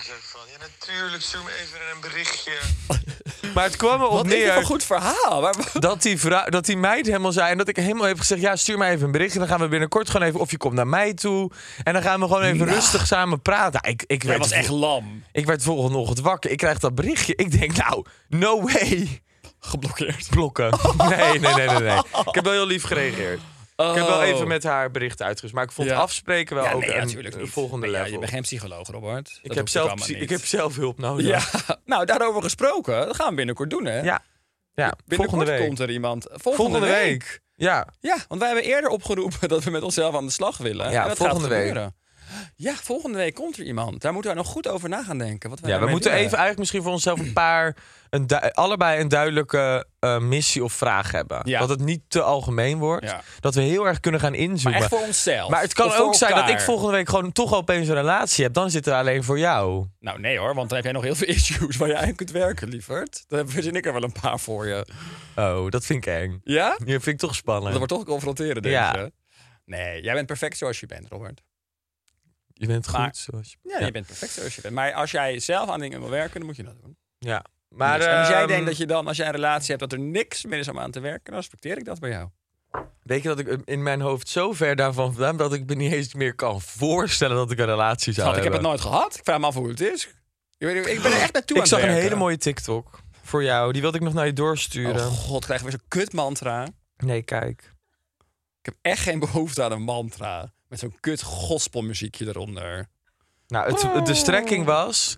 gezegd 0.08 0.32
van... 0.32 0.42
Ja, 0.52 0.58
natuurlijk, 0.60 1.24
zoom 1.24 1.48
even 1.48 1.80
naar 1.80 1.92
een 1.92 2.02
berichtje. 2.02 2.52
Maar 3.54 3.64
het 3.64 3.76
kwam 3.76 4.02
erop 4.02 4.12
Wat 4.12 4.26
neer... 4.26 4.48
voor 4.48 4.58
een 4.58 4.66
goed 4.66 4.84
verhaal? 4.84 5.42
Maar, 5.42 5.56
dat 5.80 6.02
die, 6.02 6.20
vrouw, 6.20 6.46
dat 6.46 6.66
die 6.66 6.78
meid 6.78 7.06
helemaal 7.06 7.32
zei. 7.32 7.52
En 7.52 7.58
dat 7.58 7.68
ik 7.68 7.76
helemaal 7.76 8.08
heb 8.08 8.20
gezegd: 8.20 8.42
ja, 8.42 8.56
stuur 8.56 8.78
mij 8.78 8.92
even 8.92 9.06
een 9.06 9.12
berichtje. 9.12 9.40
Dan 9.40 9.48
gaan 9.48 9.60
we 9.60 9.68
binnenkort 9.68 10.10
gewoon 10.10 10.28
even. 10.28 10.40
Of 10.40 10.52
je 10.52 10.58
komt 10.58 10.74
naar 10.74 10.88
mij 10.88 11.14
toe. 11.14 11.52
En 11.84 11.94
dan 11.94 12.02
gaan 12.02 12.20
we 12.20 12.26
gewoon 12.26 12.42
even 12.42 12.66
rustig 12.66 13.08
samen 13.08 13.42
praten. 13.42 13.80
Ik, 13.84 14.04
ik, 14.08 14.22
Hij 14.22 14.30
werd, 14.30 14.42
was 14.42 14.52
echt 14.52 14.70
lam. 14.70 15.24
ik 15.32 15.46
werd 15.46 15.64
volgende 15.64 15.98
ochtend 15.98 16.20
wakker. 16.20 16.52
Ik 16.52 16.58
krijg 16.58 16.80
dat 16.80 16.96
berichtje. 16.96 17.36
Ik 17.36 17.60
denk, 17.60 17.76
nou, 17.76 18.06
no 18.28 18.62
way. 18.62 19.22
Geblokkeerd. 19.60 20.28
Blokken. 20.30 20.80
Nee, 20.98 21.40
nee, 21.40 21.54
nee, 21.54 21.68
nee. 21.68 21.80
nee. 21.80 21.98
Ik 21.98 22.36
heb 22.36 22.44
wel 22.44 22.54
heel 22.54 22.68
lief 22.68 22.84
gereageerd. 22.84 23.40
Ik 23.78 23.96
heb 23.96 24.08
wel 24.08 24.18
Oh. 24.20 24.24
even 24.28 24.48
met 24.48 24.64
haar 24.64 24.92
bericht 24.92 25.22
uitgerust. 25.22 25.54
Maar 25.54 25.64
ik 25.64 25.72
vond 25.72 25.90
Ja. 25.90 25.96
afspreken 25.96 26.56
wel 26.56 26.64
ja, 26.66 26.72
ook 26.74 26.82
nee, 26.86 26.96
een, 26.96 27.48
volgende 27.48 27.86
Maar 27.88 27.96
ja, 27.96 27.98
level. 27.98 28.12
je 28.14 28.20
bent 28.20 28.32
geen 28.32 28.42
psycholoog, 28.42 28.88
Robert. 28.88 29.40
ik, 29.42 29.54
heb 29.54 29.70
zelf, 29.70 30.10
ik 30.10 30.30
heb 30.30 30.46
zelf 30.46 30.76
hulp 30.76 30.98
nodig. 31.00 31.26
Ja, 31.26 31.42
nou 31.86 32.06
daarover 32.06 32.42
gesproken. 32.44 33.06
Dat 33.06 33.16
gaan 33.16 33.30
we 33.30 33.36
binnenkort 33.36 33.70
doen, 33.70 33.86
hè? 33.86 34.00
ja. 34.02 34.24
ja 34.74 34.94
Binnenkort 35.06 35.48
week. 35.48 35.66
komt 35.68 35.80
er 35.80 35.90
iemand. 35.90 36.24
Volgende, 36.30 36.56
Volgende 36.56 36.88
week. 36.88 37.42
Ja, 37.56 37.88
Ja, 38.00 38.18
want 38.28 38.42
wij 38.42 38.50
hebben 38.54 38.68
eerder 38.72 38.90
opgeroepen 38.90 39.50
dat 39.54 39.64
we 39.64 39.70
met 39.70 39.82
onszelf 39.84 40.16
aan 40.16 40.26
de 40.26 40.32
slag 40.32 40.58
willen. 40.58 40.92
Ja, 40.92 41.02
en 41.02 41.08
dat 41.08 41.18
volgende 41.18 41.42
gaat 41.42 41.50
week. 41.50 41.68
gebeuren. 41.68 41.96
Ja, 42.56 42.74
volgende 42.74 43.18
week 43.18 43.34
komt 43.36 43.58
er 43.58 43.64
iemand. 43.64 44.02
Daar 44.02 44.14
moeten 44.14 44.32
we 44.32 44.38
nog 44.38 44.48
goed 44.48 44.68
over 44.68 44.90
na 44.90 45.04
gaan 45.04 45.18
denken. 45.18 45.50
Wat 45.50 45.60
wij 45.60 45.72
ja 45.72 45.80
we 45.80 45.90
moeten 45.90 46.10
doen. 46.10 46.20
even 46.20 46.30
eigenlijk 46.32 46.60
misschien 46.60 46.82
voor 46.84 46.92
onszelf 46.92 47.20
een 47.20 47.34
paar... 47.34 47.76
Een 48.10 48.28
allebei 48.54 49.00
een 49.02 49.08
duidelijke 49.08 49.86
eh, 50.00 50.20
missie 50.20 50.64
of 50.64 50.74
vraag 50.74 51.12
hebben. 51.12 51.42
Ja. 51.44 51.60
Dat 51.60 51.70
het 51.70 51.80
niet 51.80 52.02
te 52.08 52.22
algemeen 52.22 52.78
wordt. 52.78 53.06
Ja. 53.06 53.22
Dat 53.40 53.56
we 53.56 53.62
heel 53.62 53.88
erg 53.88 54.00
kunnen 54.00 54.20
gaan 54.22 54.32
Maar 54.32 54.40
inzoomen. 54.40 54.80
echt 54.80 54.90
voor 54.90 55.02
onszelf. 55.02 55.50
Maar 55.50 55.62
het 55.62 55.74
kan 55.74 55.94
ook 55.94 56.16
zijn 56.16 56.36
dat 56.36 56.50
ik 56.50 56.60
volgende 56.60 56.92
week 56.92 57.10
gewoon 57.10 57.32
toch 57.32 57.54
opeens 57.54 57.88
een 57.88 57.94
relatie 57.94 58.44
heb. 58.44 58.54
Dan 58.54 58.70
zit 58.72 58.88
er 58.88 58.94
alleen 58.94 59.24
voor 59.24 59.40
jou. 59.40 59.86
Nou 60.00 60.20
nee 60.20 60.38
hoor, 60.38 60.56
want 60.56 60.68
dan 60.68 60.76
heb 60.78 60.84
jij 60.86 60.94
nog 60.94 61.04
heel 61.04 61.16
veel 61.16 61.28
issues 61.36 61.78
waar 61.78 61.88
jij 61.88 61.98
aan 61.98 62.16
kunt 62.16 62.32
werken, 62.32 62.68
lieverd. 62.70 63.24
Dan 63.28 63.50
verzin 63.50 63.76
ik 63.76 63.86
er 63.86 63.94
wel 63.94 64.04
een 64.04 64.16
paar 64.22 64.40
voor 64.40 64.68
je. 64.68 64.88
Oh, 65.36 65.70
dat 65.70 65.86
vind 65.86 66.06
ik 66.06 66.14
eng. 66.14 66.42
Ja? 66.44 66.70
Dat 66.70 66.88
vind 66.88 67.08
ik 67.08 67.18
toch 67.18 67.36
spannend. 67.36 67.68
Dat 67.70 67.78
wordt 67.78 67.94
toch 67.94 68.04
confronteren, 68.04 68.62
denk 68.62 68.76
Ja. 68.76 68.94
je? 68.96 69.12
Nee, 69.66 70.02
jij 70.02 70.14
bent 70.14 70.28
perfect 70.28 70.58
zoals 70.58 70.80
je 70.80 70.86
bent, 70.86 71.08
Robert. 71.10 71.42
Je 72.60 72.68
bent 72.68 72.88
goed 72.88 73.18
zoals 73.18 73.52
je... 73.52 73.70
Ja, 73.70 73.86
je 73.86 73.92
bent 73.92 74.06
perfect 74.06 74.32
zoals 74.32 74.56
je 74.56 74.62
bent. 74.62 74.74
Maar 74.74 74.94
als 74.94 75.12
jij 75.12 75.40
zelf 75.40 75.70
aan 75.70 75.80
dingen 75.80 76.00
wil 76.00 76.10
werken, 76.10 76.38
dan 76.38 76.46
moet 76.46 76.56
je 76.56 76.64
dat 76.64 76.82
doen. 76.82 76.98
Ja. 77.20 77.46
Maar, 77.70 77.98
Dus, 77.98 78.08
en 78.08 78.18
als 78.20 78.28
jij 78.28 78.40
ehm, 78.40 78.48
denkt 78.48 78.66
dat 78.66 78.78
je 78.78 78.86
dan, 78.86 79.08
als 79.08 79.18
jij 79.18 79.26
een 79.26 79.32
relatie 79.32 79.68
hebt, 79.76 79.80
dat 79.80 79.92
er 79.92 80.00
niks 80.00 80.46
meer 80.46 80.60
is 80.60 80.68
om 80.68 80.80
aan 80.80 80.92
te 80.92 81.00
werken, 81.00 81.24
dan 81.26 81.36
respecteer 81.36 81.78
ik 81.78 81.86
dat 81.86 82.00
bij 82.00 82.10
jou. 82.10 82.30
Weet 83.04 83.22
je 83.22 83.28
dat 83.28 83.40
ik 83.40 83.62
in 83.66 83.84
mijn 83.84 84.02
hoofd 84.02 84.28
zo 84.30 84.54
ver 84.54 84.76
daarvan 84.76 85.14
vandaan 85.14 85.38
ben 85.38 85.50
dat 85.50 85.60
ik 85.60 85.66
me 85.66 85.76
niet 85.76 85.92
eens 85.92 86.14
meer 86.14 86.36
kan 86.36 86.62
voorstellen 86.62 87.36
dat 87.36 87.52
ik 87.52 87.60
een 87.60 87.66
relatie 87.66 88.14
zou 88.14 88.28
Schat, 88.28 88.38
ik 88.38 88.44
heb 88.44 88.54
het 88.54 88.62
hebben. 88.62 88.70
nooit 88.70 88.82
gehad. 88.82 89.16
Ik 89.18 89.24
vraag 89.24 89.40
me 89.40 89.46
af 89.46 89.54
hoe 89.56 89.70
het 89.70 89.82
is. 89.82 90.04
Ik, 90.58 90.68
weet- 90.68 90.88
ik 90.88 91.02
ben 91.02 91.12
er 91.12 91.22
echt 91.22 91.34
naartoe 91.34 91.56
Ik 91.56 91.62
aan 91.62 91.68
zag 91.68 91.82
een 91.82 91.90
hele 91.90 92.16
mooie 92.16 92.38
TikTok 92.38 93.00
voor 93.24 93.44
jou. 93.44 93.72
Die 93.74 93.82
wilde 93.82 93.98
ik 93.98 94.04
nog 94.04 94.14
naar 94.14 94.26
je 94.26 94.34
doorsturen. 94.34 95.06
Oh 95.08 95.12
god, 95.14 95.46
krijgen 95.46 95.66
we 95.66 95.72
zo'n 95.72 95.82
kut 95.88 96.14
mantra. 96.14 96.68
Nee, 96.98 97.22
kijk. 97.22 97.74
Ik 98.60 98.66
heb 98.66 98.76
echt 98.82 99.02
geen 99.02 99.20
behoefte 99.20 99.64
aan 99.64 99.72
een 99.72 99.82
mantra. 99.82 100.54
Met 100.68 100.80
zo'n 100.80 100.98
kut 101.00 101.22
gospelmuziekje 101.22 102.28
eronder. 102.28 102.88
Nou, 103.48 103.72
het, 103.72 104.06
de 104.06 104.14
strekking 104.14 104.66
was 104.66 105.18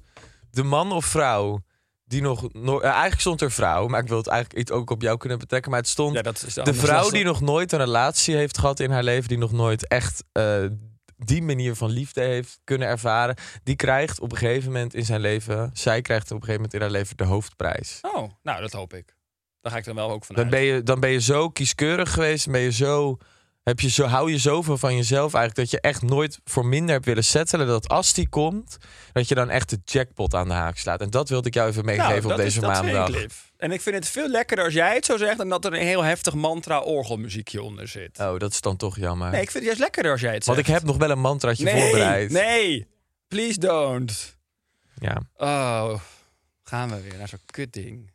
de 0.51 0.63
man 0.63 0.91
of 0.91 1.05
vrouw 1.05 1.63
die 2.05 2.21
nog... 2.21 2.53
no- 2.53 2.79
eh, 2.79 2.89
eigenlijk 2.89 3.21
stond 3.21 3.41
er 3.41 3.51
vrouw, 3.51 3.87
maar 3.87 4.01
ik 4.01 4.07
wil 4.07 4.17
het 4.17 4.27
eigenlijk 4.27 4.61
iets 4.61 4.71
ook 4.71 4.89
op 4.89 5.01
jou 5.01 5.17
kunnen 5.17 5.39
betrekken. 5.39 5.71
Maar 5.71 5.79
het 5.79 5.89
stond 5.89 6.15
Ja, 6.15 6.21
dat 6.21 6.43
is 6.47 6.53
de 6.53 6.73
vrouw 6.73 7.09
die 7.09 7.23
nog 7.23 7.41
nooit 7.41 7.71
een 7.71 7.79
relatie 7.79 8.35
heeft 8.35 8.57
gehad 8.57 8.79
in 8.79 8.91
haar 8.91 9.03
leven, 9.03 9.27
die 9.29 9.37
nog 9.37 9.51
nooit 9.51 9.87
echt 9.87 10.23
eh, 10.31 10.65
die 11.17 11.41
manier 11.41 11.75
van 11.75 11.89
liefde 11.89 12.21
heeft 12.21 12.59
kunnen 12.63 12.87
ervaren, 12.87 13.35
die 13.63 13.75
krijgt 13.75 14.19
op 14.19 14.31
een 14.31 14.37
gegeven 14.37 14.71
moment 14.71 14.93
in 14.93 15.05
zijn 15.05 15.21
leven, 15.21 15.69
zij 15.73 16.01
krijgt 16.01 16.31
op 16.31 16.37
een 16.37 16.43
gegeven 16.43 16.55
moment 16.55 16.73
in 16.73 16.81
haar 16.81 16.89
leven 16.89 17.17
de 17.17 17.23
hoofdprijs. 17.23 17.99
Oh, 18.01 18.29
nou, 18.43 18.61
dat 18.61 18.71
hoop 18.71 18.93
ik. 18.93 19.15
Daar 19.61 19.71
ga 19.71 19.77
ik 19.77 19.85
dan 19.85 19.95
wel 19.95 20.11
ook 20.11 20.25
vanuit. 20.25 20.49
Dan 20.49 20.59
ben 20.59 20.67
je, 20.67 20.83
dan 20.83 20.99
ben 20.99 21.09
je 21.09 21.21
zo 21.21 21.49
kieskeurig 21.49 22.13
geweest, 22.13 22.43
dan 22.43 22.53
ben 22.53 22.61
je 22.61 22.71
zo, 22.71 23.17
heb 23.69 23.79
je 23.79 23.89
zo, 23.89 24.05
hou 24.05 24.31
je 24.31 24.37
zoveel 24.37 24.77
van 24.77 24.95
jezelf 24.95 25.33
eigenlijk 25.33 25.55
dat 25.55 25.69
je 25.71 25.87
echt 25.87 26.01
nooit 26.01 26.39
voor 26.43 26.65
minder 26.65 26.93
hebt 26.93 27.05
willen 27.05 27.23
settelen. 27.23 27.67
Dat 27.67 27.87
als 27.87 28.13
die 28.13 28.29
komt, 28.29 28.77
dat 29.13 29.27
je 29.27 29.35
dan 29.35 29.49
echt 29.49 29.69
de 29.69 29.79
jackpot 29.85 30.33
aan 30.33 30.47
de 30.47 30.53
haak 30.53 30.77
slaat. 30.77 31.01
En 31.01 31.09
dat 31.09 31.29
wilde 31.29 31.47
ik 31.47 31.53
jou 31.53 31.69
even 31.69 31.85
meegeven 31.85 32.09
Nou, 32.09 32.23
op 32.23 32.29
dat 32.29 32.37
deze 32.37 32.59
is, 32.59 32.67
maandag. 32.67 33.09
En 33.57 33.71
ik 33.71 33.81
vind 33.81 33.95
het 33.95 34.07
veel 34.07 34.29
lekkerder 34.29 34.65
als 34.65 34.73
jij 34.73 34.95
het 34.95 35.05
zo 35.05 35.17
zegt... 35.17 35.37
dan 35.37 35.49
dat 35.49 35.65
er 35.65 35.73
een 35.73 35.87
heel 35.87 36.03
heftig 36.03 36.33
mantra-orgelmuziekje 36.33 37.61
onder 37.61 37.87
zit. 37.87 38.19
Oh, 38.19 38.37
dat 38.37 38.51
is 38.51 38.61
dan 38.61 38.77
toch 38.77 38.97
jammer. 38.97 39.29
Nee, 39.29 39.41
ik 39.41 39.51
vind 39.51 39.53
het 39.53 39.63
juist 39.63 39.79
lekkerder 39.79 40.11
als 40.11 40.21
jij 40.21 40.33
het 40.33 40.43
zegt. 40.43 40.55
Want 40.55 40.67
ik 40.67 40.73
heb 40.73 40.83
nog 40.83 40.97
wel 40.97 41.09
een 41.09 41.19
mantraatje 41.19 41.63
nee, 41.63 41.81
voorbereid. 41.81 42.31
Nee, 42.31 42.87
please 43.27 43.59
don't. 43.59 44.37
Ja. 44.99 45.21
Oh, 45.35 45.99
gaan 46.63 46.89
we 46.89 47.01
weer 47.01 47.17
naar 47.17 47.27
zo'n 47.27 47.39
kutding. 47.45 48.11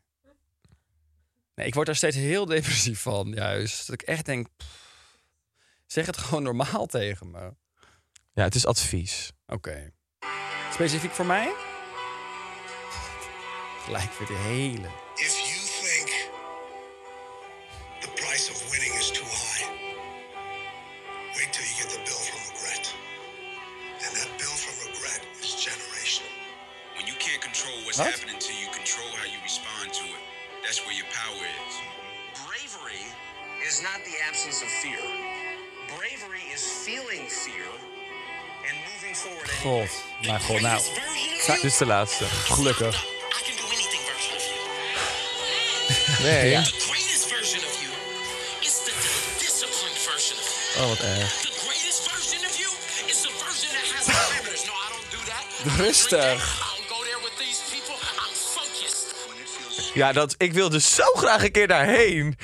Nee, 1.54 1.66
ik 1.66 1.74
word 1.74 1.86
daar 1.86 1.96
steeds 1.96 2.16
heel 2.16 2.46
depressief 2.54 3.00
van, 3.00 3.32
juist. 3.34 3.86
Dat 3.86 4.00
ik 4.00 4.08
echt 4.08 4.26
denk, 4.26 4.46
pff, 4.56 4.83
zeg 5.94 6.06
het 6.06 6.16
gewoon 6.24 6.42
normaal 6.42 6.86
tegen 6.86 7.30
me. 7.30 7.54
ja, 8.32 8.42
het 8.42 8.54
is 8.54 8.66
advies. 8.66 9.32
Oké. 9.46 9.90
Specifiek 10.72 11.12
voor 11.12 11.26
mij? 11.26 11.52
Gelijk 13.84 14.12
weer 14.12 14.28
de 14.28 14.34
hele... 14.52 14.88
If 15.14 15.34
you 15.48 15.60
think 15.84 16.08
the 18.00 18.08
price 18.22 18.50
of 18.52 18.70
winning 18.70 18.94
is 19.02 19.10
too 19.10 19.24
high, 19.24 19.66
wait 21.36 21.50
till 21.52 21.64
you 21.68 21.74
get 21.82 21.88
the 21.96 22.02
bill 22.08 22.22
from 22.28 22.40
regret. 22.52 22.84
And 24.04 24.12
that 24.18 24.30
bill 24.40 24.56
from 24.64 24.76
regret 24.88 25.20
is 25.42 25.50
generational. 25.68 26.32
When 26.96 27.06
you 27.10 27.16
can't 27.26 27.42
control 27.48 27.76
what's 27.84 27.98
What? 27.98 28.10
happening 28.10 28.38
to 28.48 28.52
you, 28.60 28.66
control 28.80 29.10
how 29.20 29.26
you 29.34 29.38
respond 29.50 29.86
to 30.00 30.04
it. 30.16 30.22
That's 30.64 30.80
where 30.84 30.96
your 31.00 31.10
power 31.22 31.44
is. 31.66 31.74
Bravery 32.42 33.04
is 33.68 33.76
not 33.86 33.98
the 34.08 34.16
absence 34.28 34.58
of 34.66 34.70
fear. 34.82 35.23
God, 39.62 39.88
maar 40.26 40.40
god, 40.40 40.60
nou. 40.60 40.82
Dit 41.46 41.64
is 41.64 41.76
de 41.76 41.86
laatste. 41.86 42.24
Gelukkig. 42.24 43.04
Nee. 46.22 46.50
You. 46.50 46.64
Oh, 50.78 50.88
wat 50.88 50.98
erg. 50.98 51.42
Rustig. 55.76 56.62
Ja, 59.94 60.12
dat, 60.12 60.34
ik 60.38 60.52
wil 60.52 60.68
dus 60.68 60.94
zo 60.94 61.04
graag 61.04 61.42
een 61.44 61.50
keer 61.50 61.68
daarheen. 61.68 62.38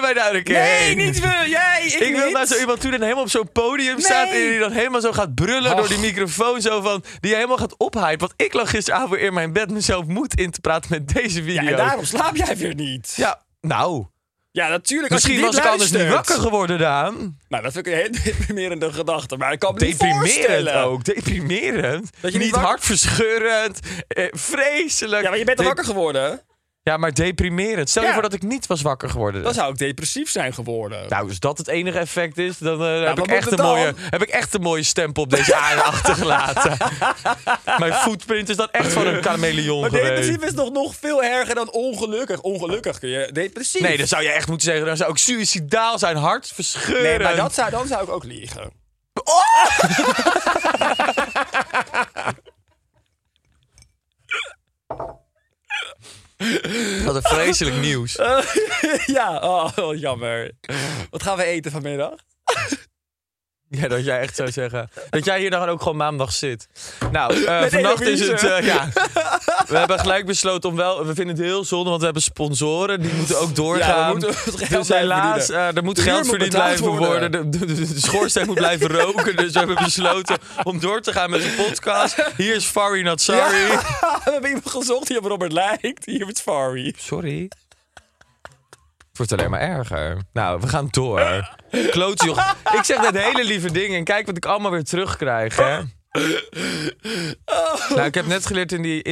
Wij 0.00 0.14
daar 0.14 0.34
een 0.34 0.42
keer 0.42 0.54
Nee, 0.58 0.78
heen? 0.82 0.96
niet 0.96 1.20
wil 1.20 1.30
jij, 1.48 1.82
ik, 1.86 1.92
Ik 1.92 2.14
wil 2.14 2.24
niet. 2.24 2.34
naar 2.34 2.46
zo 2.46 2.58
iemand 2.58 2.80
toe 2.80 2.90
die 2.90 3.00
helemaal 3.00 3.22
op 3.22 3.30
zo'n 3.30 3.52
podium 3.52 4.00
staat... 4.00 4.28
en 4.28 4.32
die 4.48 4.58
dan 4.58 4.72
helemaal 4.72 5.00
zo 5.00 5.12
gaat 5.12 5.34
brullen 5.34 5.76
door 5.76 5.88
die 5.88 5.98
microfoon. 5.98 6.60
Zo 6.60 6.80
van, 6.80 7.04
die 7.20 7.34
helemaal 7.34 7.56
gaat 7.56 7.76
ophypen. 7.76 8.18
Want 8.18 8.32
ik 8.36 8.52
lag 8.52 8.70
gisteravond 8.70 9.20
in 9.20 9.34
mijn 9.34 9.52
bed 9.52 9.70
mezelf 9.70 10.04
moed 10.06 10.34
in 10.40 10.50
te 10.50 10.60
praten 10.60 10.90
met 10.90 11.08
deze 11.14 11.42
video. 11.42 11.62
Ja, 11.62 11.70
en 11.70 11.76
daarom 11.76 12.04
slaap 12.04 12.36
jij 12.36 12.56
weer 12.56 12.74
niet. 12.74 13.12
Ja, 13.16 13.42
nou, 13.60 14.04
Ja, 14.50 14.68
natuurlijk. 14.68 15.12
Als 15.12 15.22
je 15.22 15.28
misschien 15.28 15.50
dit 15.50 15.54
was 15.60 15.64
ik 15.66 15.70
anders 15.72 15.90
niet 15.90 16.08
wakker 16.14 16.34
geworden, 16.40 16.78
Daan. 16.78 17.38
Nou, 17.48 17.62
dat 17.62 17.72
vind 17.72 17.86
ik 17.86 17.92
een 17.92 17.98
hele 17.98 18.20
deprimerende 18.24 18.92
gedachte. 18.92 19.36
Maar 19.36 19.52
ik 19.52 19.58
kan 19.58 19.74
me 19.74 19.80
niet 19.80 19.90
Deprimerend 19.98 20.32
voorstellen. 20.32 20.74
ook, 20.84 21.04
deprimerend. 21.04 22.10
Dat 22.20 22.32
je 22.32 22.38
niet 22.38 22.52
niet 22.52 22.60
hartverscheurend, 22.60 23.78
eh, 24.08 24.26
vreselijk. 24.30 25.22
Ja, 25.22 25.28
maar 25.28 25.38
je 25.38 25.44
bent 25.44 25.58
er 25.58 25.64
wakker 25.64 25.84
geworden. 25.84 26.40
Ja, 26.84 26.96
maar 26.96 27.12
deprimerend. 27.14 27.90
Stel 27.90 28.02
je 28.02 28.08
Ja. 28.08 28.14
voor 28.14 28.22
dat 28.22 28.32
ik 28.32 28.42
niet 28.42 28.66
was 28.66 28.82
wakker 28.82 29.10
geworden. 29.10 29.42
Dan 29.42 29.54
zou 29.54 29.72
ik 29.72 29.78
depressief 29.78 30.30
zijn 30.30 30.54
geworden. 30.54 31.08
Nou, 31.08 31.28
als 31.28 31.38
dat 31.38 31.58
het 31.58 31.68
enige 31.68 31.98
effect 31.98 32.38
is, 32.38 32.58
dan, 32.58 32.84
eh, 32.84 32.98
heb, 32.98 33.06
wat 33.06 33.10
ik 33.10 33.18
moet 33.18 33.28
echt 33.28 33.50
het 33.50 33.58
een 33.58 33.64
dan? 33.64 33.66
mooie, 33.66 33.94
heb 34.10 34.22
ik 34.22 34.28
echt 34.28 34.54
een 34.54 34.60
mooie 34.60 34.82
stempel 34.82 35.22
op 35.22 35.30
deze 35.30 35.54
aarde 35.54 35.82
achtergelaten. 35.92 36.76
Mijn 37.78 37.92
footprint 37.92 38.48
is 38.48 38.56
dan 38.56 38.68
echt 38.70 38.92
van 38.92 39.06
een 39.06 39.22
chameleon 39.22 39.80
maar 39.80 39.90
geweest. 39.90 40.08
depressief 40.08 40.44
is 40.44 40.52
nog, 40.52 40.70
nog 40.72 40.94
veel 41.00 41.22
erger 41.22 41.54
dan 41.54 41.70
ongelukkig. 41.72 42.40
Ongelukkig 42.40 42.98
kun 42.98 43.08
je 43.08 43.28
depressief. 43.32 43.80
Nee, 43.82 43.96
dan 43.96 44.06
zou 44.06 44.22
je 44.22 44.28
echt 44.30 44.48
moeten 44.48 44.66
zeggen, 44.66 44.86
dan 44.86 44.96
zou 44.96 45.10
ik 45.10 45.16
suicidaal 45.18 45.98
zijn, 45.98 46.16
hartverscheurend. 46.16 47.02
Nee, 47.06 47.18
maar 47.18 47.36
dat 47.36 47.54
zou, 47.54 47.70
dan 47.70 47.86
zou 47.86 48.02
ik 48.02 48.08
ook 48.10 48.24
liegen. 48.24 48.70
Wat 57.04 57.14
een 57.14 57.22
vreselijk 57.22 57.76
nieuws. 57.76 58.14
ja, 59.16 59.38
oh, 59.38 59.98
jammer. 59.98 60.50
Wat 61.10 61.22
gaan 61.22 61.36
we 61.36 61.44
eten 61.44 61.70
vanmiddag? 61.70 62.14
Ja, 63.80 63.88
dat 63.88 64.04
jij 64.04 64.20
echt 64.20 64.36
zou 64.36 64.50
zeggen. 64.50 64.90
Dat 65.10 65.24
jij 65.24 65.38
hier 65.40 65.50
dan 65.50 65.68
ook 65.68 65.82
gewoon 65.82 65.96
maandag 65.96 66.32
zit. 66.32 66.68
Nou, 67.12 67.34
Met 67.60 67.72
vannacht 67.72 68.00
is 68.00 68.20
het. 68.28 68.42
eh, 68.44 68.66
ja. 68.66 68.88
We 69.68 69.76
hebben 69.78 69.98
gelijk 69.98 70.26
besloten 70.26 70.70
om 70.70 70.76
wel. 70.76 71.06
We 71.06 71.14
vinden 71.14 71.36
het 71.36 71.44
heel 71.44 71.64
zonde, 71.64 71.84
want 71.88 71.98
we 71.98 72.04
hebben 72.04 72.22
sponsoren. 72.22 73.00
Die 73.00 73.12
moeten 73.14 73.38
ook 73.40 73.54
doorgaan. 73.54 74.20
Ja, 74.20 74.26
we 74.26 74.66
dus 74.68 74.88
helaas, 74.88 75.50
eh, 75.50 75.76
er 75.76 75.84
moet 75.84 75.96
De 75.96 76.02
geld 76.02 76.26
verdiend 76.28 76.50
blijven 76.50 76.86
worden. 76.86 77.06
worden. 77.08 77.30
De, 77.30 77.48
de, 77.58 77.66
de- 77.66 77.92
de 77.94 78.00
schoorsteen 78.00 78.46
moet 78.46 78.54
blijven 78.54 78.88
roken. 79.00 79.36
Dus 79.36 79.52
we 79.52 79.58
hebben 79.58 79.76
besloten 79.84 80.38
om 80.62 80.80
door 80.80 81.00
te 81.00 81.12
gaan 81.12 81.30
met 81.30 81.42
de 81.42 81.64
podcast. 81.68 82.16
Hier 82.36 82.54
is 82.54 82.64
Farry 82.64 83.02
Not 83.02 83.20
Sorry. 83.20 83.40
Ja, 83.40 83.80
we 84.24 84.30
hebben 84.30 84.48
iemand 84.48 84.70
gezocht 84.70 85.06
die 85.06 85.18
op 85.18 85.24
Robert 85.24 85.52
lijkt. 85.52 86.06
Hier 86.06 86.28
is 86.28 86.40
Farry. 86.40 86.94
Sorry. 86.98 87.48
Het 89.12 89.20
wordt 89.20 89.32
alleen 89.32 89.50
maar 89.50 89.60
erger. 89.60 90.22
Nou, 90.32 90.60
we 90.60 90.68
gaan 90.68 90.88
door. 90.90 91.48
Kloot 91.90 92.22
joh. 92.22 92.50
Ik 92.76 92.84
zeg 92.84 93.00
net 93.00 93.22
hele 93.22 93.44
lieve 93.44 93.72
dingen 93.72 93.98
en 93.98 94.04
kijk 94.04 94.26
wat 94.26 94.36
ik 94.36 94.46
allemaal 94.46 94.70
weer 94.70 94.84
terugkrijg, 94.84 95.56
hè. 95.56 95.80
Nou, 97.88 98.02
ik 98.02 98.14
heb 98.14 98.26
net 98.26 98.46
geleerd 98.46 98.72
in 98.72 98.82
die, 98.82 99.02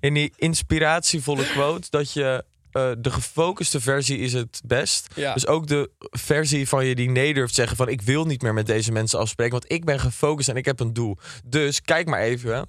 in 0.00 0.14
die 0.14 0.32
inspiratievolle 0.36 1.44
quote 1.46 1.86
dat 1.90 2.12
je 2.12 2.44
eh, 2.72 2.90
de 2.98 3.10
gefocuste 3.10 3.80
versie 3.80 4.18
is 4.18 4.32
het 4.32 4.60
best. 4.64 5.06
Ja. 5.14 5.34
Dus 5.34 5.46
ook 5.46 5.66
de 5.66 5.90
versie 5.98 6.68
van 6.68 6.86
je 6.86 6.94
die 6.94 7.10
nee 7.10 7.34
durft 7.34 7.54
zeggen 7.54 7.76
van 7.76 7.88
ik 7.88 8.02
wil 8.02 8.24
niet 8.24 8.42
meer 8.42 8.54
met 8.54 8.66
deze 8.66 8.92
mensen 8.92 9.18
afspreken, 9.18 9.52
want 9.52 9.72
ik 9.72 9.84
ben 9.84 10.00
gefocust 10.00 10.48
en 10.48 10.56
ik 10.56 10.64
heb 10.64 10.80
een 10.80 10.92
doel. 10.92 11.18
Dus 11.44 11.82
kijk 11.82 12.06
maar 12.06 12.20
even 12.20 12.54
hè, 12.54 12.62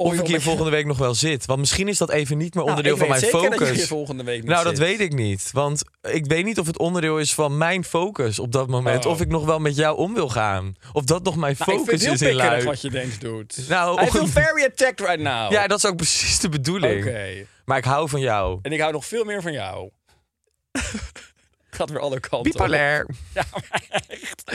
of 0.00 0.14
ik 0.14 0.26
hier 0.26 0.40
volgende 0.40 0.70
week 0.70 0.86
nog 0.86 0.98
wel 0.98 1.14
zit. 1.14 1.46
Want 1.46 1.58
misschien 1.58 1.88
is 1.88 1.98
dat 1.98 2.10
even 2.10 2.38
niet 2.38 2.54
meer 2.54 2.64
Nou, 2.64 2.76
onderdeel 2.76 2.92
ik 2.92 2.98
van 2.98 3.08
weet 3.10 3.20
mijn 3.20 3.32
zeker 3.32 3.50
dat 3.50 3.58
je 3.58 3.64
focus. 3.64 3.78
hier 3.78 3.86
volgende 3.88 4.24
week 4.24 4.40
niet 4.40 4.50
Nou, 4.50 4.64
dat 4.64 4.76
zit. 4.76 4.86
weet 4.86 5.00
ik 5.00 5.12
niet. 5.12 5.50
Want 5.52 5.82
ik 6.02 6.26
weet 6.26 6.44
niet 6.44 6.58
of 6.58 6.66
het 6.66 6.78
onderdeel 6.78 7.18
is 7.18 7.34
van 7.34 7.56
mijn 7.58 7.84
focus 7.84 8.38
op 8.38 8.52
dat 8.52 8.68
moment. 8.68 9.04
Oh. 9.04 9.10
Of 9.12 9.20
ik 9.20 9.28
nog 9.28 9.44
wel 9.44 9.58
met 9.58 9.76
jou 9.76 9.96
om 9.96 10.14
wil 10.14 10.28
gaan. 10.28 10.74
Of 10.92 11.04
dat 11.04 11.22
nog 11.22 11.36
mijn 11.36 11.54
Nou, 11.58 11.78
focus 11.78 11.94
is 11.94 12.04
in 12.04 12.10
pikkerig 12.12 12.36
lui. 12.36 12.64
wat 12.64 12.80
je 12.80 12.90
denkt 12.90 13.20
doet. 13.20 13.64
Nou, 13.68 14.02
I 14.02 14.06
feel 14.06 14.26
very 14.26 14.64
attacked 14.64 15.00
right 15.00 15.20
now. 15.20 15.52
Ja, 15.52 15.66
dat 15.66 15.78
is 15.78 15.86
ook 15.86 15.96
precies 15.96 16.38
de 16.38 16.48
bedoeling. 16.48 17.04
Oké. 17.06 17.46
Maar 17.64 17.78
ik 17.78 17.84
hou 17.84 18.08
van 18.08 18.20
jou. 18.20 18.58
En 18.62 18.72
ik 18.72 18.80
hou 18.80 18.92
nog 18.92 19.04
veel 19.06 19.24
meer 19.24 19.42
van 19.42 19.52
jou. 19.52 19.90
Gaat 21.70 21.90
weer 21.90 22.00
alle 22.00 22.20
kanten. 22.20 22.38
op. 22.38 22.44
Bipolair. 22.44 23.06
Ja, 23.34 23.44
maar 23.52 23.82
echt. 24.08 24.52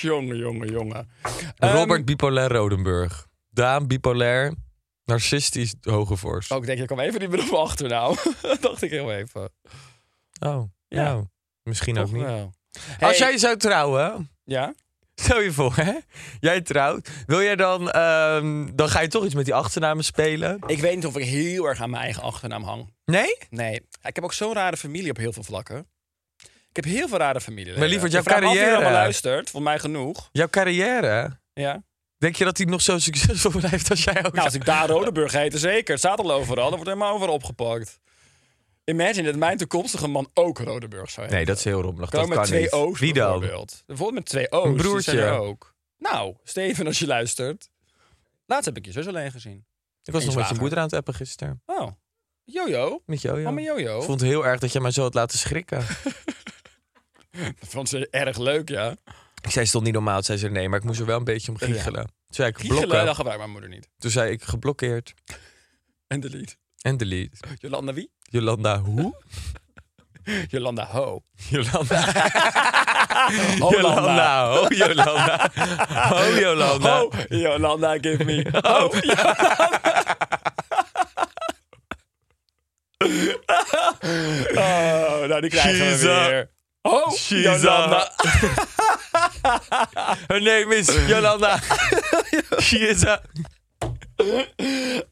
Jongen, 0.00 0.36
jongen, 0.36 0.70
jongen. 0.70 1.08
Robert 1.56 1.90
Ehm, 1.98 2.04
Bipolair 2.04 2.52
Rodenburg. 2.52 3.26
Daan 3.50 3.86
Bipolair. 3.86 4.54
Narcistisch 5.10 5.74
Hogevors. 5.80 6.48
Oh, 6.48 6.58
ik 6.58 6.66
denk, 6.66 6.78
je 6.78 6.84
kwam 6.86 7.00
even 7.00 7.20
niet 7.20 7.30
meer 7.30 7.40
op 7.40 7.50
mijn 7.50 7.62
achternaam. 7.62 8.14
dacht 8.60 8.82
ik 8.82 8.90
heel 8.90 9.12
even. 9.12 9.50
Oh, 10.40 10.62
Ja. 10.88 11.02
nou, 11.02 11.24
misschien 11.62 11.98
ook 11.98 12.12
niet. 12.12 12.22
wel. 12.22 12.52
Als 13.00 13.18
jij 13.18 13.38
zou 13.38 13.56
trouwen, 13.56 14.30
Ja? 14.44 14.74
stel 15.14 15.40
je 15.40 15.52
voor, 15.52 15.74
hè? 15.76 15.92
Jij 16.40 16.60
trouwt. 16.60 17.08
Wil 17.26 17.42
jij 17.42 17.56
dan, 17.56 17.90
ehm, 17.90 18.68
dan 18.74 18.88
ga 18.88 19.00
je 19.00 19.08
toch 19.08 19.24
iets 19.24 19.34
met 19.34 19.44
die 19.44 19.54
achternamen 19.54 20.04
spelen? 20.04 20.58
Ik 20.66 20.80
weet 20.80 20.94
niet 20.94 21.06
of 21.06 21.16
ik 21.16 21.24
heel 21.24 21.64
erg 21.64 21.80
aan 21.80 21.90
mijn 21.90 22.02
eigen 22.02 22.22
achternaam 22.22 22.62
hang. 22.62 22.92
Nee? 23.04 23.36
Nee. 23.50 23.74
Ik 24.02 24.14
heb 24.14 24.24
ook 24.24 24.32
zo'n 24.32 24.52
rare 24.54 24.76
familie 24.76 25.10
op 25.10 25.16
heel 25.16 25.32
veel 25.32 25.42
vlakken. 25.42 25.86
Ik 26.68 26.76
heb 26.76 26.84
heel 26.84 27.08
veel 27.08 27.18
rare 27.18 27.40
familie. 27.40 27.78
Maar 27.78 27.88
lieverd, 27.88 28.12
jouw 28.12 28.22
carrière. 28.22 28.74
allemaal 28.74 28.92
luistert. 28.92 29.50
Voor 29.50 29.62
mij 29.62 29.78
genoeg. 29.78 30.28
Jouw 30.32 30.48
carrière, 30.48 31.38
Ja. 31.52 31.82
Denk 32.20 32.36
je 32.36 32.44
dat 32.44 32.56
die 32.56 32.66
nog 32.66 32.82
zo 32.82 32.98
succesvol 32.98 33.50
blijft 33.50 33.90
als 33.90 34.04
jij 34.04 34.24
ook? 34.26 34.32
Nou, 34.32 34.44
als 34.44 34.54
ik 34.54 34.64
daar 34.64 34.88
Rodenburg 34.88 35.32
heette, 35.32 35.58
zeker. 35.58 35.90
Het 35.90 35.98
staat 35.98 36.18
al 36.18 36.32
overal. 36.32 36.64
Dan 36.68 36.74
wordt 36.78 36.86
helemaal 36.86 37.14
overal 37.14 37.34
opgepakt. 37.34 37.98
Imagine 38.84 39.22
dat 39.22 39.36
mijn 39.36 39.56
toekomstige 39.56 40.06
man 40.08 40.30
ook 40.34 40.58
Rodenburg 40.58 41.10
zou 41.10 41.20
heten. 41.20 41.36
Nee, 41.36 41.46
dat 41.46 41.56
is 41.56 41.64
heel 41.64 41.80
rommelig. 41.80 42.10
Kan 42.10 42.18
Dat 42.20 42.28
met 42.28 42.38
kan 42.38 42.46
twee 42.46 42.60
niet. 42.62 42.72
O's 42.72 42.98
Wie 43.00 43.12
dan? 43.12 43.38
bijvoorbeeld. 43.40 43.82
Bijvoorbeeld 43.86 44.18
met 44.18 44.26
twee 44.28 44.50
O's. 44.52 44.64
Een 44.66 44.72
die 44.72 44.82
broertje. 44.82 45.10
zijn 45.10 45.22
er 45.24 45.38
ook. 45.38 45.74
Nou, 45.98 46.34
Steven, 46.44 46.86
als 46.86 46.98
je 46.98 47.06
luistert. 47.06 47.70
Laatst 48.46 48.64
heb 48.64 48.76
ik 48.76 48.84
je 48.84 48.92
zus 48.92 49.06
alleen 49.06 49.30
gezien. 49.30 49.64
Ik 50.04 50.12
was 50.12 50.24
nog 50.24 50.34
met 50.34 50.48
je 50.48 50.54
moeder 50.54 50.78
aan 50.78 50.84
het 50.84 50.92
appen 50.94 51.14
gisteren. 51.14 51.62
Oh, 51.66 51.90
Jojo. 52.44 53.02
Met 53.06 53.22
Jojo. 53.22 53.42
Mama 53.42 53.60
Jojo. 53.60 53.96
Ik 53.98 54.04
vond 54.04 54.20
het 54.20 54.28
heel 54.30 54.46
erg 54.46 54.60
dat 54.60 54.72
jij 54.72 54.80
mij 54.82 54.90
zo 54.90 55.02
had 55.02 55.14
laten 55.14 55.38
schrikken. 55.38 55.84
Dat 57.60 57.68
vond 57.68 57.88
ze 57.88 58.08
erg 58.10 58.38
leuk, 58.38 58.68
ja. 58.68 58.96
Ik 59.42 59.50
zei, 59.50 59.66
stond 59.66 59.84
niet 59.84 59.92
normaal. 59.94 60.22
Zei 60.22 60.38
ze, 60.38 60.48
nee, 60.48 60.68
maar 60.68 60.78
ik 60.78 60.84
moest 60.84 61.00
er 61.00 61.06
wel 61.06 61.16
een 61.18 61.24
beetje 61.24 61.50
om 61.52 61.58
giechelen. 61.58 62.04
Toen 62.04 62.12
zei 62.28 62.48
ik, 62.48 62.56
Giechelen, 62.58 62.82
blokken. 62.84 63.06
dat 63.06 63.14
gebruikt 63.16 63.40
mijn 63.40 63.52
moeder 63.52 63.70
niet. 63.70 63.88
Toen 63.98 64.10
zei 64.10 64.30
ik, 64.30 64.42
geblokkeerd. 64.42 65.12
En 66.06 66.20
delete. 66.20 66.54
En 66.80 66.96
delete. 66.96 67.36
Jolanda 67.58 67.92
wie? 67.92 68.10
Jolanda, 68.22 68.78
hoe? 68.80 69.14
Jolanda 70.48 70.86
Ho. 70.86 71.22
Jolanda. 71.50 72.12
Jolanda, 73.58 74.52
ho 74.52 74.66
Jolanda. 74.68 75.50
Ho 76.08 76.38
Jolanda. 76.38 76.98
Ho, 76.98 77.10
Jolanda, 77.28 77.98
give 78.00 78.24
me. 78.24 78.44
Ho, 78.62 78.90
Oh, 84.54 85.26
nou 85.28 85.40
die 85.40 85.50
krijgen 85.50 85.86
She's 85.86 86.02
we 86.02 86.10
a- 86.10 86.28
weer. 86.28 86.50
Oh, 86.82 87.12
She's 87.12 87.42
Jolanda. 87.62 88.12
Her 90.26 90.40
name 90.42 90.76
is 90.76 91.06
Jolanda. 91.06 91.58
She 92.66 92.78
is 92.78 93.04
a... 93.06 93.20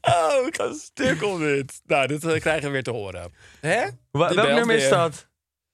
Oh, 0.01 0.47
ik 0.47 0.55
ga 0.55 0.73
stuk 0.73 1.23
om 1.23 1.39
dit. 1.39 1.81
Nou, 1.85 2.07
dit 2.07 2.23
eh, 2.25 2.39
krijgen 2.39 2.65
we 2.65 2.69
weer 2.69 2.83
te 2.83 2.91
horen. 2.91 3.33
Hè? 3.59 3.81
Wa- 4.11 4.27
Die 4.27 4.35
welk 4.35 4.35
belt 4.35 4.47
nummer 4.57 4.75
is 4.75 4.81
weer. 4.81 4.89
dat? 4.91 5.27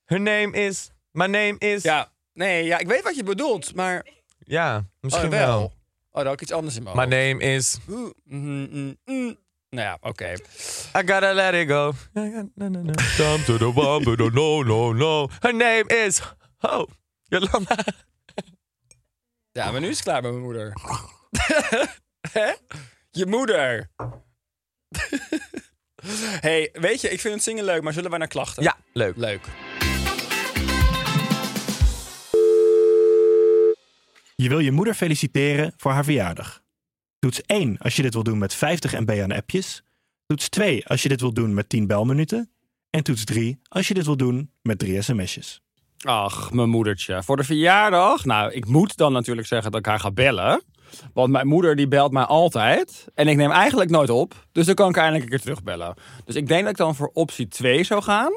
Her 0.04 0.20
name 0.20 0.50
is... 0.66 0.90
My 1.12 1.26
name 1.26 1.54
is... 1.58 1.82
Ja, 1.82 2.12
nee, 2.32 2.64
ja, 2.64 2.78
ik 2.78 2.86
weet 2.88 3.02
wat 3.02 3.16
je 3.16 3.22
bedoelt, 3.22 3.74
maar... 3.74 4.06
Ja, 4.38 4.84
misschien 5.00 5.24
oh, 5.24 5.30
wel. 5.30 5.62
Oh, 5.62 5.72
daar 6.12 6.24
had 6.24 6.32
ik 6.34 6.40
iets 6.40 6.52
anders 6.52 6.76
in 6.76 6.82
mijn 6.82 6.96
My 6.96 7.02
hoofd. 7.02 7.16
name 7.16 7.54
is... 7.54 7.78
Oeh, 7.90 8.10
mm, 8.24 8.68
mm, 8.70 8.96
mm. 9.04 9.36
Nou 9.70 9.86
ja, 9.88 9.98
oké. 10.00 10.32
I 10.32 11.02
gotta 11.06 11.32
let 11.32 11.54
it 11.54 11.68
go. 11.68 11.92
Come 13.16 13.42
to 13.44 13.56
the 13.58 13.72
one, 13.74 14.04
but 14.04 14.32
no, 14.34 14.62
no, 14.62 14.92
no. 14.92 15.28
Her 15.40 15.54
name 15.54 15.84
is... 16.04 16.20
Oh, 16.60 16.86
Jolanda. 17.28 17.76
Ja, 19.56 19.70
maar 19.70 19.80
nu 19.80 19.88
is 19.88 19.96
het 19.96 20.04
klaar 20.04 20.22
met 20.22 20.30
mijn 20.30 20.44
moeder. 20.44 20.72
Hè? 22.32 22.52
Je 23.10 23.26
moeder. 23.26 23.90
hey, 26.46 26.68
weet 26.72 27.00
je, 27.00 27.10
ik 27.10 27.20
vind 27.20 27.34
het 27.34 27.42
zingen 27.42 27.64
leuk, 27.64 27.82
maar 27.82 27.92
zullen 27.92 28.10
wij 28.10 28.18
naar 28.18 28.28
klachten? 28.28 28.62
Ja, 28.62 28.76
leuk. 28.92 29.16
Leuk. 29.16 29.40
Je 34.34 34.48
wil 34.48 34.58
je 34.58 34.72
moeder 34.72 34.94
feliciteren 34.94 35.72
voor 35.76 35.92
haar 35.92 36.04
verjaardag. 36.04 36.62
Toets 37.18 37.42
1 37.42 37.78
als 37.78 37.96
je 37.96 38.02
dit 38.02 38.14
wil 38.14 38.22
doen 38.22 38.38
met 38.38 38.54
50 38.54 38.92
MB 38.92 39.20
aan 39.22 39.32
appjes. 39.32 39.82
Toets 40.26 40.48
2 40.48 40.86
als 40.86 41.02
je 41.02 41.08
dit 41.08 41.20
wil 41.20 41.32
doen 41.32 41.54
met 41.54 41.68
10 41.68 41.86
belminuten. 41.86 42.50
En 42.90 43.02
toets 43.02 43.24
3 43.24 43.60
als 43.68 43.88
je 43.88 43.94
dit 43.94 44.04
wil 44.04 44.16
doen 44.16 44.52
met 44.62 44.78
3 44.78 45.02
sms'jes. 45.02 45.65
Ach, 46.04 46.52
mijn 46.52 46.68
moedertje. 46.68 47.22
Voor 47.22 47.36
de 47.36 47.44
verjaardag? 47.44 48.24
Nou, 48.24 48.52
ik 48.52 48.66
moet 48.66 48.96
dan 48.96 49.12
natuurlijk 49.12 49.46
zeggen 49.46 49.70
dat 49.70 49.80
ik 49.80 49.86
haar 49.86 50.00
ga 50.00 50.10
bellen. 50.10 50.62
Want 51.12 51.30
mijn 51.30 51.46
moeder 51.46 51.76
die 51.76 51.88
belt 51.88 52.12
mij 52.12 52.22
altijd. 52.22 53.06
En 53.14 53.28
ik 53.28 53.36
neem 53.36 53.50
eigenlijk 53.50 53.90
nooit 53.90 54.10
op. 54.10 54.34
Dus 54.52 54.66
dan 54.66 54.74
kan 54.74 54.88
ik 54.88 54.96
eindelijk 54.96 55.24
een 55.24 55.30
keer 55.30 55.40
terugbellen. 55.40 55.94
Dus 56.24 56.34
ik 56.34 56.48
denk 56.48 56.60
dat 56.62 56.70
ik 56.70 56.76
dan 56.76 56.94
voor 56.94 57.10
optie 57.12 57.48
2 57.48 57.84
zou 57.84 58.02
gaan. 58.02 58.32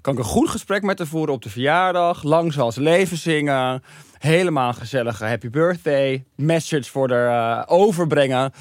Kan 0.00 0.12
ik 0.12 0.18
een 0.18 0.24
goed 0.24 0.48
gesprek 0.48 0.82
met 0.82 0.98
haar 0.98 1.06
voeren 1.06 1.34
op 1.34 1.42
de 1.42 1.50
verjaardag. 1.50 2.22
Lang 2.22 2.52
zoals 2.52 2.76
leven 2.76 3.16
zingen. 3.16 3.82
Helemaal 4.18 4.72
gezellige 4.72 5.24
happy 5.24 5.50
birthday. 5.50 6.24
Message 6.36 6.90
voor 6.90 7.10
haar 7.10 7.58
eh, 7.58 7.64
overbrengen. 7.66 8.52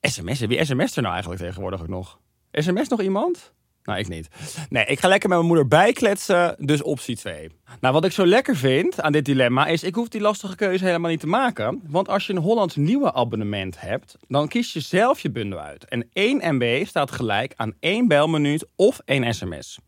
SMS'en? 0.00 0.48
Wie 0.48 0.64
sms't 0.64 0.96
er 0.96 1.02
nou 1.02 1.12
eigenlijk 1.12 1.42
tegenwoordig 1.42 1.86
nog? 1.86 2.18
SMS 2.52 2.88
nog 2.88 3.00
iemand? 3.00 3.52
Nou, 3.90 4.02
ik 4.02 4.08
niet. 4.08 4.28
Nee, 4.68 4.84
ik 4.84 5.00
ga 5.00 5.08
lekker 5.08 5.28
met 5.28 5.38
mijn 5.38 5.50
moeder 5.50 5.68
bijkletsen, 5.68 6.56
dus 6.58 6.82
optie 6.82 7.16
2. 7.16 7.50
Nou, 7.80 7.94
wat 7.94 8.04
ik 8.04 8.12
zo 8.12 8.26
lekker 8.26 8.56
vind 8.56 9.00
aan 9.00 9.12
dit 9.12 9.24
dilemma 9.24 9.66
is, 9.66 9.82
ik 9.82 9.94
hoef 9.94 10.08
die 10.08 10.20
lastige 10.20 10.56
keuze 10.56 10.84
helemaal 10.84 11.10
niet 11.10 11.20
te 11.20 11.26
maken. 11.26 11.82
Want 11.86 12.08
als 12.08 12.26
je 12.26 12.32
een 12.32 12.38
Hollands 12.38 12.76
nieuwe 12.76 13.12
abonnement 13.12 13.80
hebt, 13.80 14.16
dan 14.28 14.48
kies 14.48 14.72
je 14.72 14.80
zelf 14.80 15.20
je 15.20 15.30
bundel 15.30 15.58
uit. 15.58 15.84
En 15.84 16.08
1 16.12 16.54
MB 16.54 16.86
staat 16.86 17.10
gelijk 17.10 17.52
aan 17.56 17.74
1 17.80 18.08
belminuut 18.08 18.66
of 18.76 19.00
1 19.04 19.34
sms. 19.34 19.78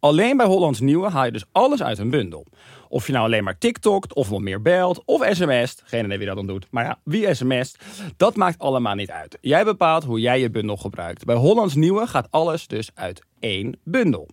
Alleen 0.00 0.36
bij 0.36 0.46
Hollands 0.46 0.80
Nieuwe 0.80 1.08
haal 1.10 1.24
je 1.24 1.32
dus 1.32 1.44
alles 1.52 1.82
uit 1.82 1.98
een 1.98 2.10
bundel. 2.10 2.46
Of 2.88 3.06
je 3.06 3.12
nou 3.12 3.24
alleen 3.24 3.44
maar 3.44 3.58
TikTokt, 3.58 4.14
of 4.14 4.28
wat 4.28 4.40
meer 4.40 4.62
belt, 4.62 5.02
of 5.04 5.26
sms't. 5.30 5.82
Geen 5.84 6.04
idee 6.04 6.18
wie 6.18 6.26
dat 6.26 6.36
dan 6.36 6.46
doet. 6.46 6.66
Maar 6.70 6.84
ja, 6.84 6.98
wie 7.04 7.34
sms't, 7.34 7.78
dat 8.16 8.36
maakt 8.36 8.58
allemaal 8.58 8.94
niet 8.94 9.10
uit. 9.10 9.38
Jij 9.40 9.64
bepaalt 9.64 10.04
hoe 10.04 10.20
jij 10.20 10.40
je 10.40 10.50
bundel 10.50 10.76
gebruikt. 10.76 11.24
Bij 11.24 11.36
Hollands 11.36 11.74
Nieuwe 11.74 12.06
gaat 12.06 12.30
alles 12.30 12.66
dus 12.66 12.90
uit 12.94 13.22
één 13.38 13.80
bundel. 13.84 14.28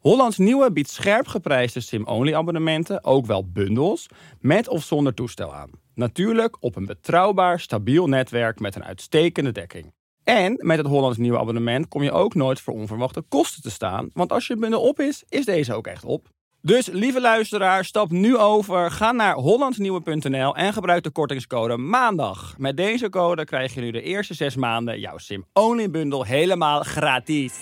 Hollands 0.00 0.38
Nieuwe 0.38 0.72
biedt 0.72 0.90
scherp 0.90 1.26
geprijsde 1.26 1.80
SIM-only 1.80 2.34
abonnementen, 2.34 3.04
ook 3.04 3.26
wel 3.26 3.50
bundels, 3.50 4.06
met 4.38 4.68
of 4.68 4.84
zonder 4.84 5.14
toestel 5.14 5.54
aan. 5.54 5.70
Natuurlijk 5.94 6.56
op 6.60 6.76
een 6.76 6.86
betrouwbaar, 6.86 7.60
stabiel 7.60 8.06
netwerk 8.06 8.60
met 8.60 8.74
een 8.74 8.84
uitstekende 8.84 9.52
dekking. 9.52 9.92
En 10.24 10.56
met 10.58 10.78
het 10.78 10.86
Hollands 10.86 11.18
Nieuwe 11.18 11.38
abonnement 11.38 11.88
kom 11.88 12.02
je 12.02 12.12
ook 12.12 12.34
nooit 12.34 12.60
voor 12.60 12.74
onverwachte 12.74 13.20
kosten 13.20 13.62
te 13.62 13.70
staan, 13.70 14.10
want 14.12 14.32
als 14.32 14.46
je 14.46 14.56
bundel 14.56 14.80
op 14.80 15.00
is, 15.00 15.24
is 15.28 15.44
deze 15.44 15.74
ook 15.74 15.86
echt 15.86 16.04
op. 16.04 16.28
Dus 16.62 16.86
lieve 16.86 17.20
luisteraar, 17.20 17.84
stap 17.84 18.10
nu 18.10 18.36
over, 18.36 18.90
ga 18.90 19.12
naar 19.12 19.34
hollandsnieuwe.nl 19.34 20.56
en 20.56 20.72
gebruik 20.72 21.02
de 21.02 21.10
kortingscode 21.10 21.76
MAANDAG. 21.76 22.54
Met 22.58 22.76
deze 22.76 23.08
code 23.08 23.44
krijg 23.44 23.74
je 23.74 23.80
nu 23.80 23.90
de 23.90 24.02
eerste 24.02 24.34
zes 24.34 24.56
maanden 24.56 25.00
jouw 25.00 25.18
SIM-only 25.18 25.90
bundel 25.90 26.24
helemaal 26.24 26.82
gratis. 26.82 27.54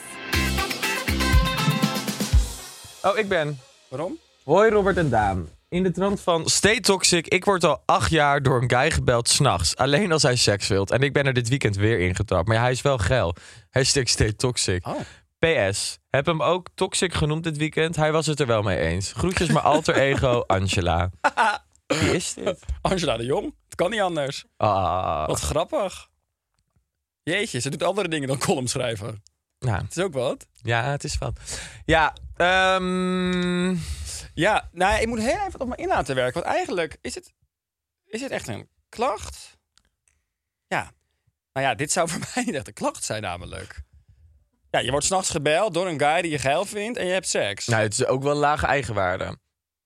Oh, 3.02 3.18
ik 3.18 3.28
ben. 3.28 3.58
Waarom? 3.88 4.18
Hoi 4.44 4.70
Robert 4.70 4.96
en 4.96 5.10
Daan. 5.10 5.48
In 5.68 5.82
de 5.82 5.90
trant 5.90 6.20
van 6.20 6.46
Stay 6.46 6.80
Toxic. 6.80 7.26
Ik 7.26 7.44
word 7.44 7.64
al 7.64 7.82
acht 7.84 8.10
jaar 8.10 8.42
door 8.42 8.62
een 8.62 8.70
guy 8.70 8.90
gebeld 8.90 9.28
s'nachts. 9.28 9.76
Alleen 9.76 10.12
als 10.12 10.22
hij 10.22 10.36
seks 10.36 10.68
wilt. 10.68 10.90
En 10.90 11.00
ik 11.00 11.12
ben 11.12 11.26
er 11.26 11.32
dit 11.32 11.48
weekend 11.48 11.76
weer 11.76 11.98
ingetrapt. 12.00 12.48
Maar 12.48 12.60
hij 12.60 12.70
is 12.70 12.82
wel 12.82 12.98
geil. 12.98 13.34
Hashtag 13.70 14.08
Stay 14.08 14.32
Toxic. 14.32 14.86
Oh. 14.86 14.94
PS. 15.38 15.98
Heb 16.10 16.26
hem 16.26 16.42
ook 16.42 16.68
Toxic 16.74 17.14
genoemd 17.14 17.44
dit 17.44 17.56
weekend. 17.56 17.96
Hij 17.96 18.12
was 18.12 18.26
het 18.26 18.40
er 18.40 18.46
wel 18.46 18.62
mee 18.62 18.78
eens. 18.78 19.12
Groetjes 19.12 19.48
mijn 19.48 19.64
alter 19.64 19.94
ego 20.08 20.40
Angela. 20.46 21.10
Wie 21.86 22.14
is 22.14 22.34
dit? 22.34 22.64
Angela 22.80 23.16
de 23.16 23.24
Jong. 23.24 23.54
Het 23.64 23.74
kan 23.74 23.90
niet 23.90 24.00
anders. 24.00 24.44
Ah. 24.56 25.26
Wat 25.26 25.40
grappig. 25.40 26.08
Jeetje, 27.22 27.58
ze 27.58 27.70
doet 27.70 27.82
andere 27.82 28.08
dingen 28.08 28.28
dan 28.28 28.38
column 28.38 28.68
schrijven. 28.68 29.22
Nou, 29.58 29.82
Het 29.82 29.96
is 29.96 30.02
ook 30.02 30.12
wat. 30.12 30.46
ja, 30.52 30.84
het 30.90 31.04
is 31.04 31.14
van. 31.14 31.36
Ja, 31.84 32.12
ehm, 32.36 33.70
Ja, 34.34 34.68
nou, 34.72 34.92
ja, 34.92 34.98
ik 34.98 35.06
moet 35.06 35.18
heel 35.18 35.46
even 35.46 35.60
op 35.60 35.68
me 35.68 35.76
in 35.76 35.88
laten 35.88 36.14
werken. 36.14 36.42
Want 36.42 36.54
eigenlijk 36.54 36.96
is 37.00 37.14
het, 37.14 37.32
is 38.04 38.20
het 38.20 38.30
echt 38.30 38.48
een 38.48 38.68
klacht. 38.88 39.58
Ja. 40.66 40.92
Nou 41.52 41.66
ja, 41.66 41.74
dit 41.74 41.92
zou 41.92 42.08
voor 42.08 42.20
mij 42.34 42.44
niet 42.44 42.54
echt 42.54 42.66
een 42.66 42.72
klacht 42.72 43.04
zijn 43.04 43.22
namelijk. 43.22 43.82
Ja, 44.70 44.78
je 44.78 44.90
wordt 44.90 45.06
s'nachts 45.06 45.30
gebeld 45.30 45.74
door 45.74 45.86
een 45.86 45.98
guy 46.00 46.22
die 46.22 46.30
je 46.30 46.38
geil 46.38 46.64
vindt 46.64 46.98
en 46.98 47.06
je 47.06 47.12
hebt 47.12 47.28
seks. 47.28 47.66
nou, 47.66 47.82
het 47.82 47.92
is 47.92 48.06
ook 48.06 48.22
wel 48.22 48.34
lage 48.34 48.66
eigenwaarde. 48.66 49.38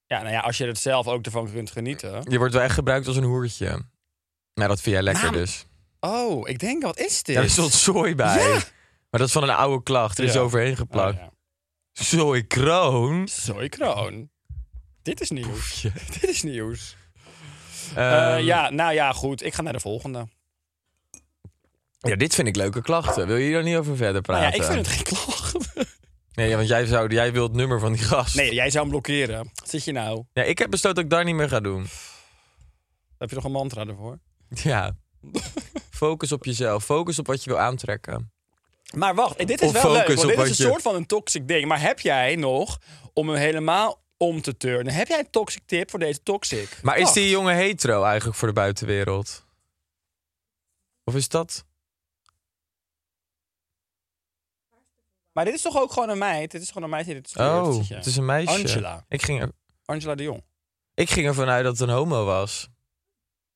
Ja, 0.06 0.20
nou 0.22 0.32
ja, 0.32 0.40
als 0.40 0.56
je 0.58 0.66
het 0.66 0.78
zelf 0.78 1.06
ook 1.08 1.24
ervan 1.24 1.52
kunt 1.52 1.70
genieten. 1.70 2.22
Je 2.28 2.38
wordt 2.38 2.54
wel 2.54 2.62
echt 2.62 2.74
gebruikt 2.74 3.06
als 3.06 3.16
een 3.16 3.22
hoertje. 3.24 3.66
Nou, 4.54 4.68
dat 4.68 4.80
vind 4.80 4.94
jij 4.94 5.04
lekker 5.04 5.22
Maar- 5.24 5.32
dus. 5.32 5.66
Oh, 6.00 6.48
ik 6.48 6.58
denk, 6.58 6.82
wat 6.82 6.98
is 6.98 7.22
dit? 7.22 7.36
Ja, 7.36 7.42
er 7.42 7.50
stond 7.50 7.72
zooi 7.72 8.14
bij. 8.14 8.48
Ja. 8.48 8.48
Maar 9.10 9.20
dat 9.20 9.26
is 9.26 9.32
van 9.32 9.42
een 9.42 9.50
oude 9.50 9.82
klacht. 9.82 10.18
Er 10.18 10.24
is 10.24 10.32
Ja. 10.32 10.40
overheen 10.40 10.76
geplakt. 10.76 11.18
Oh. 11.18 11.26
Zooi 11.92 12.46
kroon. 12.46 13.28
Zooi 13.28 13.68
kroon. 13.68 14.30
Dit 15.02 15.20
is 15.20 15.30
nieuws. 15.30 15.46
Poefje. 15.48 15.92
Dit 16.20 16.28
is 16.28 16.42
nieuws. 16.42 16.96
Eh, 17.94 18.34
Ehm, 18.34 18.42
ja, 18.44 18.70
nou 18.70 18.92
ja, 18.92 19.12
goed. 19.12 19.44
Ik 19.44 19.54
ga 19.54 19.62
naar 19.62 19.72
de 19.72 19.80
volgende. 19.80 20.26
Ja, 22.10 22.16
dit 22.16 22.34
vind 22.34 22.48
ik 22.48 22.56
leuke 22.56 22.82
klachten. 22.82 23.26
Wil 23.26 23.36
je 23.36 23.46
hier 23.46 23.62
niet 23.62 23.76
over 23.76 23.96
verder 23.96 24.12
Nou 24.12 24.24
praten? 24.24 24.48
ja, 24.48 24.54
ik 24.54 24.72
vind 24.72 24.86
het 24.86 24.94
geen 24.96 25.02
klacht. 25.04 25.56
Nee, 26.34 26.56
want 26.56 26.68
jij, 26.68 26.86
zou, 26.86 27.12
jij 27.12 27.32
wil 27.32 27.42
het 27.42 27.52
nummer 27.52 27.80
van 27.80 27.92
die 27.92 28.02
gast. 28.02 28.34
Nee, 28.34 28.54
jij 28.54 28.70
zou 28.70 28.82
hem 28.82 28.90
blokkeren. 28.90 29.50
Wat 29.54 29.68
zit 29.70 29.84
je 29.84 29.92
nou? 29.92 30.24
Ja, 30.32 30.42
ik 30.42 30.58
heb 30.58 30.70
besloten 30.70 30.94
dat 30.96 31.04
ik 31.04 31.10
daar 31.10 31.24
niet 31.24 31.34
meer 31.34 31.48
ga 31.48 31.60
doen. 31.60 31.86
Heb 33.18 33.28
je 33.28 33.34
nog 33.34 33.44
een 33.44 33.52
mantra 33.52 33.86
ervoor? 33.86 34.18
Ja. 34.48 34.96
Focus 35.90 36.32
op 36.32 36.44
jezelf. 36.44 36.84
Focus 36.84 37.18
op 37.18 37.26
wat 37.26 37.44
je 37.44 37.50
wil 37.50 37.58
aantrekken. 37.58 38.32
Maar 38.94 39.14
wacht, 39.14 39.38
dit 39.38 39.60
is 39.62 39.68
Of 39.68 39.82
wel 39.82 39.92
leuk, 39.92 40.06
want 40.06 40.20
dit 40.20 40.30
is 40.38 40.58
een 40.58 40.64
je- 40.64 40.70
soort 40.70 40.82
van 40.82 40.94
een 40.94 41.06
toxic 41.06 41.48
ding. 41.48 41.66
Maar 41.66 41.80
heb 41.80 42.00
jij 42.00 42.36
nog, 42.36 42.78
om 43.12 43.28
hem 43.28 43.38
helemaal 43.38 44.02
om 44.16 44.40
te 44.42 44.56
turnen, 44.56 44.92
heb 44.94 45.08
jij 45.08 45.18
een 45.18 45.30
toxic 45.30 45.62
tip 45.66 45.90
voor 45.90 45.98
deze 45.98 46.22
toxic? 46.22 46.78
Maar 46.82 46.98
is 46.98 47.12
die 47.12 47.28
jongen 47.28 47.54
hetero 47.54 48.02
eigenlijk 48.04 48.38
voor 48.38 48.48
de 48.48 48.54
buitenwereld? 48.54 49.44
Of 51.04 51.14
is 51.14 51.28
dat... 51.28 51.64
Maar 55.32 55.44
dit 55.44 55.54
is 55.54 55.62
toch 55.62 55.76
ook 55.80 55.92
gewoon 55.92 56.08
een 56.08 56.18
meid? 56.18 56.50
Dit 56.50 56.62
is 56.62 56.68
gewoon 56.68 56.82
een 56.82 56.90
meid 56.90 57.04
die 57.04 57.14
dit 57.14 57.28
stuurt. 57.28 57.48
Oh, 57.48 57.88
het 57.88 58.06
is 58.06 58.16
een 58.16 58.24
meisje. 58.24 58.52
Angela. 58.54 59.04
Ik 59.08 59.22
ging, 59.22 59.40
er, 59.40 59.50
Angela 59.84 60.14
de 60.14 60.22
Jong. 60.22 60.44
ik 60.94 61.10
ging 61.10 61.26
ervan 61.26 61.48
uit 61.48 61.64
dat 61.64 61.78
het 61.78 61.88
een 61.88 61.94
homo 61.94 62.24
was. 62.24 62.68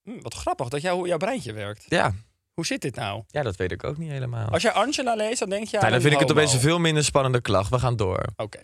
Hm, 0.03 0.21
wat 0.21 0.35
grappig 0.35 0.69
dat 0.69 0.81
jou, 0.83 1.09
jouw 1.09 1.17
breintje 1.19 1.53
werkt. 1.53 1.85
Ja. 1.89 2.13
Hoe 2.55 2.67
zit 2.67 2.81
dit 2.83 2.95
nou? 2.95 3.23
ja, 3.27 3.43
dat 3.43 3.57
weet 3.57 3.73
ik 3.73 3.85
ook 3.85 3.97
niet 3.97 4.11
helemaal. 4.11 4.49
Als 4.49 4.63
jij 4.63 4.73
Angela 4.73 5.15
leest, 5.15 5.39
dan 5.39 5.49
denk 5.49 5.67
je 5.69 5.77
aan 5.77 5.81
Nou, 5.81 5.93
dan 5.93 6.01
vind 6.01 6.15
ik 6.15 6.21
het 6.21 6.31
opeens 6.31 6.53
een 6.53 6.61
veel 6.61 6.79
minder 6.79 7.05
spannende 7.05 7.41
klacht. 7.41 7.71
We 7.71 7.79
gaan 7.79 7.97
door. 7.97 8.25
Oké. 8.37 8.59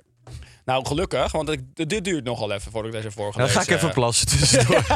Nou, 0.65 0.87
gelukkig, 0.87 1.33
want 1.33 1.49
ik- 1.49 1.89
dit 1.89 2.05
duurt 2.05 2.25
nogal 2.25 2.53
even 2.53 2.73
voordat 2.73 2.95
ik 2.95 3.03
deze 3.03 3.15
Dan 3.15 3.25
voorgelezen 3.25 3.55
ga 3.55 3.61
ik 3.63 3.69
even 3.69 3.85
heb. 3.85 3.95
plassen 3.95 4.27
tussendoor. 4.29 4.83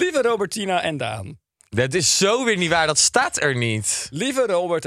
Lieve 0.00 0.22
Robertina 0.22 0.82
en 0.82 0.96
Daan. 0.96 1.38
Dat 1.68 1.94
is 1.94 2.16
zo 2.16 2.44
weer 2.44 2.56
niet 2.56 2.70
waar. 2.70 2.86
Dat 2.86 2.98
staat 2.98 3.40
er 3.42 3.56
niet. 3.56 4.08
Lieve 4.10 4.46
Robert, 4.46 4.84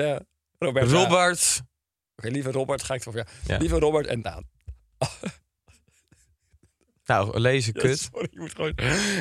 Robert. 0.65 1.61
Oké, 2.15 2.29
lieve 2.29 2.51
Robert, 2.51 2.83
ga 2.83 2.93
ik 2.93 3.03
het 3.03 3.13
voor 3.13 3.21
ja. 3.21 3.25
Ja. 3.47 3.57
Lieve 3.57 3.79
Robert 3.79 4.07
en 4.07 4.21
Daan. 4.21 4.43
Nou, 7.05 7.39
lezen, 7.39 7.73
Ja, 7.75 7.81
kut. 7.81 7.99
sorry, 7.99 8.27
ik 8.31 8.37
moet 8.37 8.51
gewoon... 8.55 8.73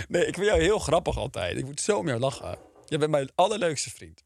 Nee, 0.09 0.27
ik 0.27 0.35
vind 0.35 0.47
jou 0.47 0.61
heel 0.61 0.79
grappig 0.79 1.17
altijd. 1.17 1.57
Ik 1.57 1.65
moet 1.65 1.81
zo 1.81 2.03
meer 2.03 2.19
lachen. 2.19 2.59
Je 2.87 2.99
bent 2.99 3.11
mijn 3.11 3.31
allerleukste 3.35 3.91
vriend. 3.91 4.23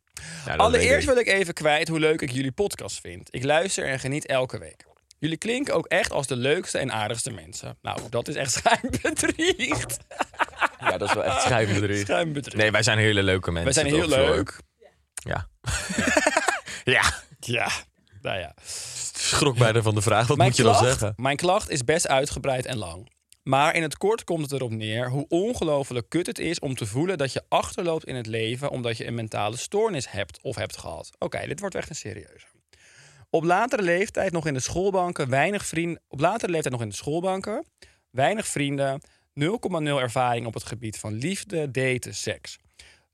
Ja, 0.47 0.55
Allereerst 0.57 1.07
wil 1.07 1.17
ik 1.17 1.27
even 1.27 1.55
kwijt 1.55 1.89
hoe 1.89 1.99
leuk 1.99 2.21
ik 2.23 2.31
jullie 2.31 2.53
podcast 2.53 3.01
vind. 3.01 3.29
Ik 3.35 3.45
luister 3.45 3.85
en 3.89 4.01
geniet 4.01 4.27
elke 4.27 4.59
week. 4.59 4.85
Jullie 5.19 5.37
klinken 5.37 5.75
ook 5.75 5.87
echt 5.87 6.11
als 6.11 6.27
de 6.27 6.37
leukste 6.37 6.79
en 6.79 6.93
aardigste 6.93 7.31
mensen. 7.31 7.79
Nou, 7.83 8.01
dat 8.11 8.29
is 8.29 8.35
echt 8.35 8.53
schijnbedriegt. 8.63 9.97
Ja, 10.81 10.99
dat 10.99 11.09
is 11.09 11.15
wel 11.15 11.25
echt 11.25 11.43
schijnbedriegt. 11.43 12.01
Schijnbedriegt. 12.01 12.57
Nee, 12.57 12.71
wij 12.71 12.83
zijn 12.83 12.99
hele 12.99 13.23
leuke 13.23 13.51
mensen. 13.53 13.75
Wij 13.75 13.91
zijn 13.91 13.95
heel 14.01 14.09
Floor? 14.13 14.35
leuk. 14.37 14.59
Ja. 15.19 15.49
ja. 15.97 16.43
Ja, 17.41 17.71
nou 18.23 18.39
ja. 18.39 18.55
Schrok 19.17 19.59
bijna 19.59 19.83
van 19.83 19.95
de 19.95 20.03
vraag. 20.03 20.27
Wat 20.27 20.37
Mijn 20.37 20.49
moet 20.49 20.59
je 20.59 20.65
dan 20.65 20.75
zeggen? 20.75 21.13
Mijn 21.17 21.37
klacht 21.37 21.71
is 21.71 21.85
best 21.85 22.09
uitgebreid 22.09 22.67
en 22.67 22.77
lang. 22.77 23.13
Maar 23.43 23.75
in 23.75 23.83
het 23.83 23.97
kort 23.97 24.25
komt 24.25 24.43
het 24.43 24.53
erop 24.53 24.71
neer 24.71 25.11
hoe 25.11 25.25
ongelooflijk 25.29 26.09
kut 26.09 26.27
het 26.27 26.39
is 26.39 26.59
om 26.59 26.75
te 26.75 26.87
voelen 26.87 27.19
dat 27.19 27.33
je 27.33 27.43
achterloopt 27.49 28.05
in 28.05 28.15
het 28.15 28.27
leven 28.27 28.71
omdat 28.71 28.97
je 28.97 29.07
een 29.07 29.15
mentale 29.15 29.57
stoornis 29.57 30.11
hebt 30.11 30.43
of 30.43 30.57
hebt 30.57 30.77
gehad. 30.77 31.11
Oké, 31.19 31.47
dit 31.47 31.61
wordt 31.61 31.75
echt 31.75 31.89
een 31.89 31.97
serieuze. 31.97 32.47
Op 33.31 33.45
latere 33.45 33.83
leeftijd 33.83 34.33
nog 34.33 34.47
in 34.47 34.55
de 34.55 34.61
schoolbanken, 34.61 35.29
weinig 35.29 35.67
vrienden. 35.67 36.01
Op 36.09 36.21
latere 36.21 36.51
leeftijd 36.51 36.73
nog 36.73 36.83
in 36.83 36.89
de 36.89 36.95
schoolbanken, 36.95 37.65
weinig 38.11 38.47
vrienden, 38.47 39.01
0,0 39.41 39.47
ervaring 39.83 40.47
op 40.47 40.55
het 40.55 40.65
gebied 40.65 40.99
van 40.99 41.13
liefde, 41.13 41.71
daten, 41.71 42.15
seks. 42.15 42.59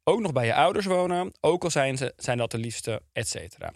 Ook 0.04 0.20
nog 0.20 0.32
bij 0.32 0.46
je 0.46 0.54
ouders 0.54 0.86
wonen, 0.86 1.32
ook 1.40 1.64
al 1.64 1.70
zijn, 1.70 1.96
ze, 1.96 2.12
zijn 2.16 2.38
dat 2.38 2.50
de 2.50 2.58
liefste, 2.58 3.02
et 3.12 3.28
cetera. 3.28 3.72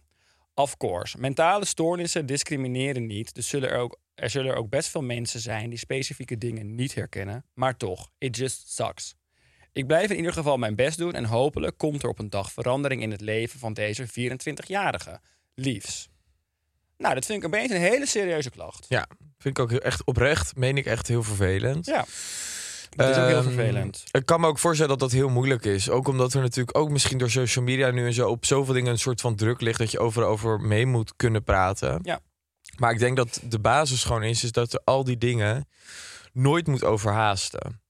Of 0.54 0.76
course, 0.76 1.18
mentale 1.18 1.64
stoornissen 1.64 2.26
discrimineren 2.26 3.06
niet, 3.06 3.34
dus 3.34 3.48
zullen 3.48 3.70
er, 3.70 3.78
ook, 3.78 3.98
er 4.14 4.30
zullen 4.30 4.50
er 4.50 4.56
ook 4.56 4.68
best 4.68 4.88
veel 4.88 5.02
mensen 5.02 5.40
zijn 5.40 5.70
die 5.70 5.78
specifieke 5.78 6.38
dingen 6.38 6.74
niet 6.74 6.94
herkennen. 6.94 7.44
Maar 7.54 7.76
toch, 7.76 8.10
it 8.18 8.36
just 8.36 8.74
sucks. 8.74 9.14
Ik 9.72 9.86
blijf 9.86 10.10
in 10.10 10.16
ieder 10.16 10.32
geval 10.32 10.56
mijn 10.56 10.74
best 10.74 10.98
doen 10.98 11.12
en 11.12 11.24
hopelijk 11.24 11.78
komt 11.78 12.02
er 12.02 12.08
op 12.08 12.18
een 12.18 12.30
dag 12.30 12.52
verandering 12.52 13.02
in 13.02 13.10
het 13.10 13.20
leven 13.20 13.58
van 13.58 13.72
deze 13.72 14.06
24-jarige. 14.08 15.20
Liefs. 15.54 16.08
Nou, 16.96 17.14
dat 17.14 17.24
vind 17.24 17.38
ik 17.38 17.44
een 17.44 17.60
beetje 17.60 17.74
een 17.74 17.80
hele 17.80 18.06
serieuze 18.06 18.50
klacht. 18.50 18.86
Ja, 18.88 19.06
vind 19.38 19.58
ik 19.58 19.64
ook 19.64 19.70
heel, 19.70 19.80
echt 19.80 20.04
oprecht. 20.04 20.56
Meen 20.56 20.76
ik 20.76 20.86
echt 20.86 21.08
heel 21.08 21.22
vervelend. 21.22 21.86
Ja. 21.86 22.04
Het 22.96 23.08
is 23.08 23.22
ook 23.22 23.28
heel 23.28 23.36
Ehm, 23.36 23.42
vervelend. 23.42 24.04
Ik 24.10 24.26
kan 24.26 24.40
me 24.40 24.46
ook 24.46 24.58
voorstellen 24.58 24.90
dat 24.90 25.00
dat 25.00 25.18
heel 25.18 25.28
moeilijk 25.28 25.64
is. 25.64 25.90
Ook 25.90 26.08
omdat 26.08 26.34
er 26.34 26.40
natuurlijk 26.40 26.78
ook 26.78 26.90
misschien 26.90 27.18
door 27.18 27.30
social 27.30 27.64
media 27.64 27.90
nu 27.90 28.06
en 28.06 28.12
zo 28.12 28.28
op 28.28 28.44
zoveel 28.44 28.74
dingen 28.74 28.92
een 28.92 28.98
soort 28.98 29.20
van 29.20 29.36
druk 29.36 29.60
ligt 29.60 29.78
dat 29.78 29.90
je 29.90 29.98
overal 29.98 30.28
over 30.28 30.60
mee 30.60 30.86
moet 30.86 31.12
kunnen 31.16 31.42
praten. 31.42 32.00
Ja. 32.02 32.20
Maar 32.78 32.92
ik 32.92 32.98
denk 32.98 33.16
dat 33.16 33.40
de 33.48 33.58
basis 33.58 34.04
gewoon 34.04 34.22
is, 34.22 34.44
is 34.44 34.52
dat 34.52 34.72
er 34.72 34.80
al 34.84 35.04
die 35.04 35.18
dingen 35.18 35.68
nooit 36.32 36.66
moet 36.66 36.84
overhaasten. 36.84 37.82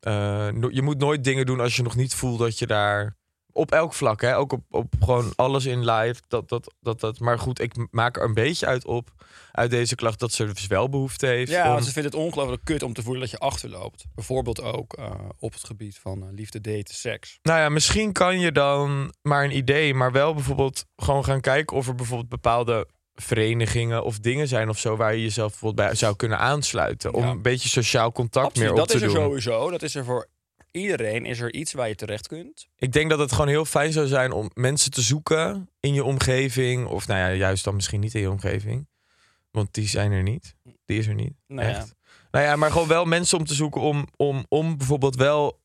Eh, 0.00 0.48
je 0.70 0.82
moet 0.82 0.98
nooit 0.98 1.24
dingen 1.24 1.46
doen 1.46 1.60
als 1.60 1.76
je 1.76 1.82
nog 1.82 1.96
niet 1.96 2.14
voelt 2.14 2.38
dat 2.38 2.58
je 2.58 2.66
daar. 2.66 3.16
Op 3.52 3.72
elk 3.72 3.94
vlak, 3.94 4.20
hè? 4.20 4.36
ook 4.36 4.52
op, 4.52 4.62
op 4.70 4.94
gewoon 5.00 5.32
alles 5.36 5.64
in 5.64 5.90
live. 5.90 6.20
Dat, 6.28 6.48
dat, 6.48 6.74
dat, 6.80 7.00
dat. 7.00 7.18
Maar 7.18 7.38
goed, 7.38 7.60
ik 7.60 7.72
maak 7.90 8.16
er 8.16 8.22
een 8.24 8.34
beetje 8.34 8.66
uit 8.66 8.84
op 8.86 9.10
uit 9.52 9.70
deze 9.70 9.94
klacht 9.94 10.18
dat 10.20 10.32
ze 10.32 10.46
dus 10.46 10.66
wel 10.66 10.88
behoefte 10.88 11.26
heeft. 11.26 11.50
Ja, 11.50 11.66
om- 11.66 11.72
want 11.72 11.84
ze 11.84 11.92
vinden 11.92 12.12
het 12.12 12.20
ongelooflijk 12.20 12.64
kut 12.64 12.82
om 12.82 12.92
te 12.92 13.02
voelen 13.02 13.20
dat 13.20 13.30
je 13.30 13.38
achterloopt. 13.38 14.04
Bijvoorbeeld 14.14 14.62
ook 14.62 14.92
eh, 14.92 15.10
op 15.38 15.52
het 15.52 15.64
gebied 15.64 15.98
van 15.98 16.22
eh, 16.22 16.28
liefde, 16.32 16.60
daten, 16.60 16.94
seks. 16.94 17.38
Nou 17.42 17.58
ja, 17.60 17.68
misschien 17.68 18.12
kan 18.12 18.38
je 18.40 18.52
dan 18.52 19.14
maar 19.22 19.44
een 19.44 19.56
idee, 19.56 19.94
maar 19.94 20.12
wel 20.12 20.34
bijvoorbeeld 20.34 20.84
gewoon 20.96 21.24
gaan 21.24 21.40
kijken 21.40 21.76
of 21.76 21.88
er 21.88 21.94
bijvoorbeeld 21.94 22.28
bepaalde 22.28 22.86
verenigingen 23.14 24.04
of 24.04 24.18
dingen 24.18 24.48
zijn 24.48 24.68
of 24.68 24.78
zo 24.78 24.96
waar 24.96 25.14
je 25.14 25.22
jezelf 25.22 25.50
bijvoorbeeld 25.50 25.86
bij 25.88 25.96
zou 25.96 26.16
kunnen 26.16 26.38
aansluiten. 26.38 27.12
Om 27.14 27.24
een 27.24 27.42
beetje 27.42 27.68
sociaal 27.68 28.12
contact 28.12 28.46
Absoluut, 28.46 28.70
meer 28.72 28.80
op 28.82 28.88
dat 28.88 28.98
te 28.98 29.04
is 29.06 29.10
er 29.12 29.18
doen. 29.18 29.24
sowieso. 29.26 29.70
Dat 29.70 29.82
is 29.82 29.94
er 29.94 30.04
voor 30.04 30.26
iedereen. 30.70 31.26
Is 31.26 31.40
er 31.40 31.52
iets 31.52 31.72
waar 31.72 31.88
je 31.88 31.94
terecht 31.94 32.28
kunt. 32.28 32.68
Ik 32.76 32.92
denk 32.92 33.10
dat 33.10 33.18
het 33.18 33.32
gewoon 33.32 33.48
heel 33.48 33.64
fijn 33.64 33.92
zou 33.92 34.06
zijn 34.06 34.32
om 34.32 34.50
mensen 34.54 34.90
te 34.90 35.02
zoeken 35.02 35.68
in 35.80 35.94
je 35.94 36.04
omgeving. 36.04 36.86
Of 36.86 37.06
nou 37.06 37.20
ja, 37.20 37.32
juist 37.32 37.64
dan 37.64 37.74
misschien 37.74 38.00
niet 38.00 38.14
in 38.14 38.20
je 38.20 38.30
omgeving. 38.30 38.88
Want 39.50 39.74
die 39.74 39.88
zijn 39.88 40.12
er 40.12 40.22
niet. 40.22 40.54
Die 40.84 40.98
is 40.98 41.06
er 41.06 41.14
niet. 41.14 41.32
Nou 41.46 41.68
ja. 41.68 41.74
echt. 41.74 41.94
Nou 42.30 42.44
ja, 42.44 42.56
maar 42.56 42.70
gewoon 42.70 42.88
wel 42.88 43.04
mensen 43.04 43.38
om 43.38 43.44
te 43.44 43.54
zoeken 43.54 43.80
om, 43.80 44.06
om, 44.16 44.46
om 44.48 44.76
bijvoorbeeld 44.76 45.16
wel 45.16 45.60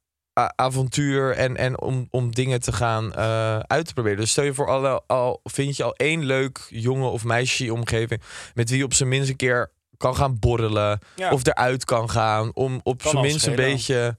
avontuur 0.56 1.32
en, 1.32 1.58
en 1.58 1.82
om, 1.82 2.08
om 2.10 2.32
dingen 2.32 2.62
te 2.62 2.72
gaan 2.72 3.13
eh, 3.13 3.60
uit 3.60 3.88
te 3.88 3.94
proberen. 3.94 4.18
Dus 4.18 4.32
stel 4.32 4.44
je 4.44 4.54
voor, 4.54 4.68
al, 4.68 5.04
al 5.08 5.39
vind 5.44 5.78
je 5.78 5.84
al 5.84 5.96
één 5.96 6.26
leuk 6.26 6.68
jongen 6.70 7.12
of 7.12 7.24
meisje 7.24 7.60
in 7.60 7.65
je 7.65 7.74
omgeving 7.74 8.22
met 8.54 8.70
wie 8.70 8.78
je 8.78 8.84
op 8.84 8.94
zijn 8.94 9.10
minst 9.10 9.30
een 9.30 9.36
keer 9.36 9.72
kan 9.98 10.15
gaan 10.15 10.39
borrelen 10.39 11.00
Ja. 11.15 11.32
of 11.32 11.46
eruit 11.46 11.86
kan 11.86 12.10
gaan 12.10 12.52
om 12.54 12.80
op 12.84 13.02
zijn 13.02 13.22
minst 13.22 13.48
een 13.48 13.56
beetje 13.56 14.15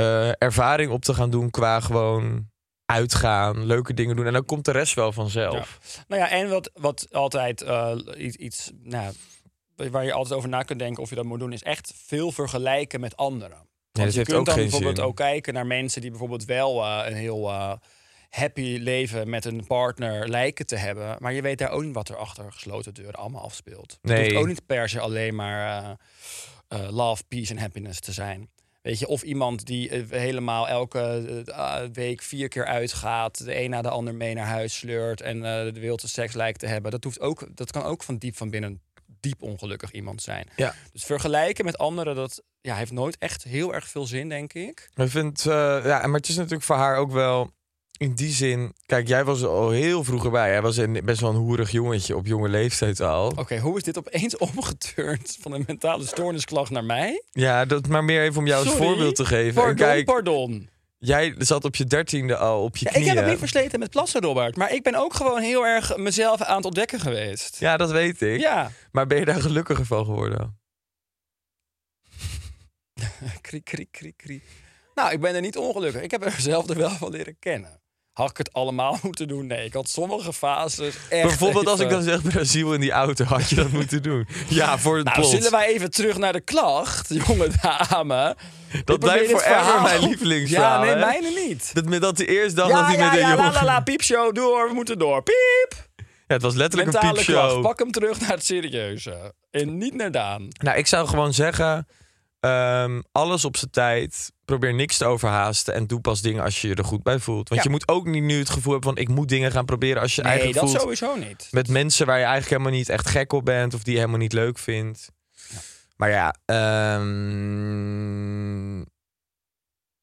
eh, 0.00 0.28
ervaring 0.38 0.90
op 0.90 1.02
te 1.02 1.14
gaan 1.14 1.30
doen 1.30 1.50
qua 1.50 1.80
gewoon 1.80 2.48
uitgaan, 2.86 3.64
leuke 3.66 3.94
dingen 3.94 4.16
doen 4.16 4.26
en 4.26 4.32
dan 4.32 4.44
komt 4.44 4.64
de 4.64 4.70
rest 4.72 4.94
wel 4.94 5.12
vanzelf. 5.12 5.78
Nou 6.08 6.20
ja, 6.22 6.30
en 6.30 6.48
wat, 6.48 6.70
wat 6.74 7.06
altijd 7.12 7.62
eh, 7.62 7.96
iets, 8.16 8.36
iets 8.36 8.70
nou, 8.82 9.12
waar 9.76 10.04
je 10.04 10.12
altijd 10.12 10.34
over 10.34 10.48
na 10.48 10.62
kunt 10.62 10.78
denken 10.78 11.02
of 11.02 11.08
je 11.08 11.14
dat 11.14 11.24
moet 11.24 11.38
doen, 11.38 11.52
is 11.52 11.62
echt 11.62 11.92
veel 11.96 12.32
vergelijken 12.32 13.00
met 13.00 13.16
anderen. 13.16 13.68
Want 13.92 14.14
je 14.14 14.22
kunt 14.24 14.38
ook 14.38 14.46
dan 14.46 14.54
bijvoorbeeld 14.54 14.96
zin. 14.96 15.04
ook 15.04 15.16
kijken 15.16 15.54
naar 15.54 15.66
mensen 15.66 16.00
die 16.00 16.10
bijvoorbeeld 16.10 16.44
wel 16.44 16.84
eh, 16.84 17.02
een 17.10 17.16
heel 17.16 17.50
happy 18.30 18.78
leven 18.80 19.30
met 19.30 19.44
een 19.44 19.66
partner 19.66 20.28
lijken 20.28 20.66
te 20.66 20.76
hebben. 20.76 21.16
Maar 21.18 21.32
je 21.32 21.42
weet 21.42 21.58
daar 21.58 21.70
ook 21.70 21.82
niet 21.82 21.94
wat 21.94 22.08
er 22.08 22.16
achter 22.16 22.52
gesloten 22.52 22.94
deuren 22.94 23.14
allemaal 23.14 23.42
afspeelt. 23.42 23.98
Het 24.00 24.10
Nee. 24.10 24.24
hoeft 24.24 24.36
ook 24.36 24.46
niet 24.46 24.66
per 24.66 24.88
se 24.88 25.00
alleen 25.00 25.34
maar 25.34 25.96
love, 26.68 27.22
peace 27.28 27.52
en 27.52 27.58
happiness 27.58 28.00
te 28.00 28.12
zijn. 28.12 28.50
Weet 28.82 28.98
je, 28.98 29.06
of 29.06 29.22
iemand 29.22 29.66
die 29.66 29.88
eh, 29.88 30.02
helemaal 30.08 30.68
elke 30.68 31.42
eh, 31.46 31.82
week 31.92 32.22
vier 32.22 32.48
keer 32.48 32.66
uitgaat, 32.66 33.44
de 33.44 33.60
een 33.60 33.70
na 33.70 33.82
de 33.82 33.88
ander 33.88 34.14
mee 34.14 34.34
naar 34.34 34.46
huis 34.46 34.76
sleurt 34.76 35.20
en 35.20 35.36
eh, 35.36 35.74
de 35.74 35.80
wilde 35.80 36.08
seks 36.08 36.34
lijkt 36.34 36.58
te 36.58 36.66
hebben. 36.66 36.90
Dat, 36.90 37.04
hoeft 37.04 37.20
ook, 37.20 37.46
dat 37.54 37.70
kan 37.70 37.82
ook 37.82 38.02
van 38.02 38.16
diep 38.16 38.36
van 38.36 38.50
binnen 38.50 38.80
diep 39.20 39.42
ongelukkig 39.42 39.92
iemand 39.92 40.22
zijn. 40.22 40.48
Ja. 40.56 40.74
Dus 40.92 41.04
vergelijken 41.04 41.64
met 41.64 41.78
anderen, 41.78 42.14
dat 42.14 42.42
ja, 42.60 42.76
heeft 42.76 42.92
nooit 42.92 43.18
echt 43.18 43.42
heel 43.42 43.74
erg 43.74 43.88
veel 43.88 44.06
zin, 44.06 44.28
denk 44.28 44.52
ik. 44.52 44.90
Ik 44.94 45.10
vind, 45.10 45.42
ja, 45.42 46.06
maar 46.06 46.20
het 46.20 46.28
is 46.28 46.36
natuurlijk 46.36 46.62
voor 46.62 46.76
haar 46.76 46.96
ook 46.96 47.12
wel 47.12 47.50
in 48.00 48.14
die 48.14 48.32
zin. 48.32 48.74
Kijk, 48.86 49.08
jij 49.08 49.24
was 49.24 49.42
er 49.42 49.48
al 49.48 49.70
heel 49.70 50.04
vroeger 50.04 50.30
bij. 50.30 50.50
Hij 50.50 50.62
was 50.62 50.76
een, 50.76 51.00
best 51.04 51.20
wel 51.20 51.30
een 51.30 51.36
hoerig 51.36 51.70
jongetje 51.70 52.16
op 52.16 52.26
jonge 52.26 52.48
leeftijd 52.48 53.00
al. 53.00 53.32
Oké, 53.36 53.58
hoe 53.58 53.76
is 53.76 53.82
dit 53.82 53.98
opeens 53.98 54.36
omgeturnd 54.56 55.38
van 55.40 55.52
een 55.52 55.64
mentale 55.66 56.06
stoornisklacht 56.06 56.70
naar 56.70 56.84
mij? 56.84 57.22
Ja, 57.32 57.64
dat 57.64 57.86
maar 57.88 58.04
meer 58.04 58.22
even 58.22 58.38
om 58.38 58.46
jou 58.46 58.66
als 58.66 58.74
voorbeeld 58.76 59.14
te 59.16 59.24
geven. 59.24 59.46
En 59.48 59.54
Pardon, 59.54 59.86
kijk, 59.86 60.04
pardon. 60.04 60.68
jij 60.98 61.34
zat 61.38 61.64
op 61.64 61.76
je 61.76 61.84
dertiende 61.84 62.36
al 62.36 62.62
op 62.62 62.76
je 62.76 62.84
Ja, 62.84 62.90
ik 62.90 62.96
knieën. 62.96 63.14
heb 63.14 63.24
ook 63.24 63.30
niet 63.30 63.38
versleten 63.38 63.78
met 63.78 63.90
plassen, 63.90 64.20
Robert. 64.20 64.56
Maar 64.56 64.72
ik 64.72 64.82
ben 64.82 64.94
ook 64.94 65.14
gewoon 65.14 65.40
heel 65.40 65.66
erg 65.66 65.96
mezelf 65.96 66.40
aan 66.42 66.56
het 66.56 66.64
ontdekken 66.64 67.00
geweest. 67.00 67.56
Ja, 67.58 67.76
dat 67.76 67.90
weet 67.90 68.22
ik. 68.22 68.40
Ja. 68.40 68.70
Maar 68.92 69.06
ben 69.06 69.18
je 69.18 69.24
daar 69.24 69.40
gelukkiger 69.40 69.86
van 69.86 70.04
geworden? 70.04 70.58
Kriek, 73.40 73.64
kriek, 73.64 73.88
kriek, 73.92 74.16
kriek. 74.16 74.42
Nou, 74.94 75.12
ik 75.12 75.20
ben 75.20 75.34
er 75.34 75.40
niet 75.40 75.56
ongelukkig. 75.56 76.02
Ik 76.02 76.10
heb 76.10 76.24
er 76.24 76.34
zelf 76.38 76.68
er 76.68 76.76
wel 76.76 76.90
van 76.90 77.10
leren 77.10 77.36
kennen. 77.38 77.79
Had 78.20 78.30
ik 78.30 78.36
het 78.36 78.52
allemaal 78.52 78.98
moeten 79.02 79.28
doen? 79.28 79.46
Nee, 79.46 79.64
ik 79.64 79.72
had 79.74 79.88
sommige 79.88 80.32
fases 80.32 80.94
echt 81.08 81.22
Bijvoorbeeld 81.26 81.66
als 81.66 81.80
ik 81.80 81.88
dan 81.90 82.02
zeg 82.02 82.22
Brazil 82.22 82.72
in 82.74 82.80
die 82.80 82.90
auto, 82.90 83.24
had 83.24 83.48
je 83.48 83.54
dat 83.56 83.68
moeten 83.70 84.02
doen. 84.02 84.26
Ja, 84.48 84.78
voor 84.78 84.96
het 84.96 85.04
Nou, 85.04 85.18
plot. 85.18 85.30
zullen 85.30 85.50
wij 85.50 85.66
even 85.66 85.90
terug 85.90 86.18
naar 86.18 86.32
de 86.32 86.40
klacht, 86.40 87.08
jonge 87.26 87.48
dame. 87.62 88.36
Probeer 88.84 88.98
blijft 88.98 89.30
forever 89.30 89.54
verhaal- 89.54 89.82
mijn 89.82 90.00
lievelingsverhaal, 90.00 90.84
Ja, 90.84 90.94
nee, 90.94 91.04
mijne 91.04 91.46
niet. 91.48 91.70
Dat, 91.74 92.00
dat 92.00 92.16
de 92.16 92.26
eerste 92.26 92.54
dag 92.54 92.68
Ja, 92.68 92.74
dat 92.76 92.86
hij 92.86 92.96
ja, 92.96 93.02
met 93.04 93.12
de 93.12 93.18
ja, 93.18 93.28
jongen... 93.30 93.44
la 93.44 93.52
la 93.52 93.64
la, 93.64 93.80
piepshow, 93.80 94.34
door, 94.34 94.68
we 94.68 94.74
moeten 94.74 94.98
door. 94.98 95.22
Piep! 95.22 95.88
Ja, 95.96 96.04
het 96.36 96.42
was 96.42 96.54
letterlijk 96.54 96.88
een 96.88 96.94
Mentale 96.94 97.24
klacht, 97.24 97.42
piepshow. 97.46 97.62
pak 97.62 97.78
hem 97.78 97.90
terug 97.90 98.20
naar 98.20 98.30
het 98.30 98.44
serieuze. 98.44 99.34
En 99.50 99.78
niet 99.78 99.94
naar 99.94 100.10
Daan. 100.10 100.48
Nou, 100.62 100.78
ik 100.78 100.86
zou 100.86 101.08
gewoon 101.08 101.32
zeggen... 101.34 101.86
ehm, 102.40 103.00
alles 103.12 103.44
op 103.44 103.56
zijn 103.56 103.70
tijd. 103.70 104.32
Probeer 104.44 104.74
niks 104.74 104.96
te 104.96 105.04
overhaasten. 105.04 105.74
En 105.74 105.86
doe 105.86 106.00
pas 106.00 106.20
dingen 106.20 106.42
als 106.42 106.60
je 106.60 106.68
je 106.68 106.74
er 106.74 106.84
goed 106.84 107.02
bij 107.02 107.18
voelt. 107.18 107.48
Want 107.48 107.60
Ja. 107.60 107.66
je 107.66 107.70
moet 107.76 107.88
ook 107.88 108.06
niet 108.06 108.22
nu 108.22 108.38
het 108.38 108.50
gevoel 108.50 108.72
hebben 108.72 108.92
van... 108.94 109.02
ik 109.02 109.08
moet 109.08 109.28
dingen 109.28 109.50
gaan 109.52 109.64
proberen 109.64 110.02
als 110.02 110.14
je 110.14 110.22
Nee, 110.22 110.30
eigenlijk 110.30 110.60
dat 110.60 110.70
voelt... 110.70 110.82
sowieso 110.82 111.16
niet. 111.28 111.48
met 111.50 111.68
mensen 111.68 112.06
waar 112.06 112.18
je 112.18 112.24
eigenlijk 112.24 112.52
helemaal 112.52 112.78
niet 112.78 112.88
echt 112.88 113.08
gek 113.08 113.32
op 113.32 113.44
bent... 113.44 113.74
of 113.74 113.82
die 113.82 113.92
je 113.92 113.98
helemaal 113.98 114.20
niet 114.20 114.32
leuk 114.32 114.58
vindt. 114.58 115.10
Maar 115.96 116.10
ja, 116.10 116.34
ehm, 116.44 117.10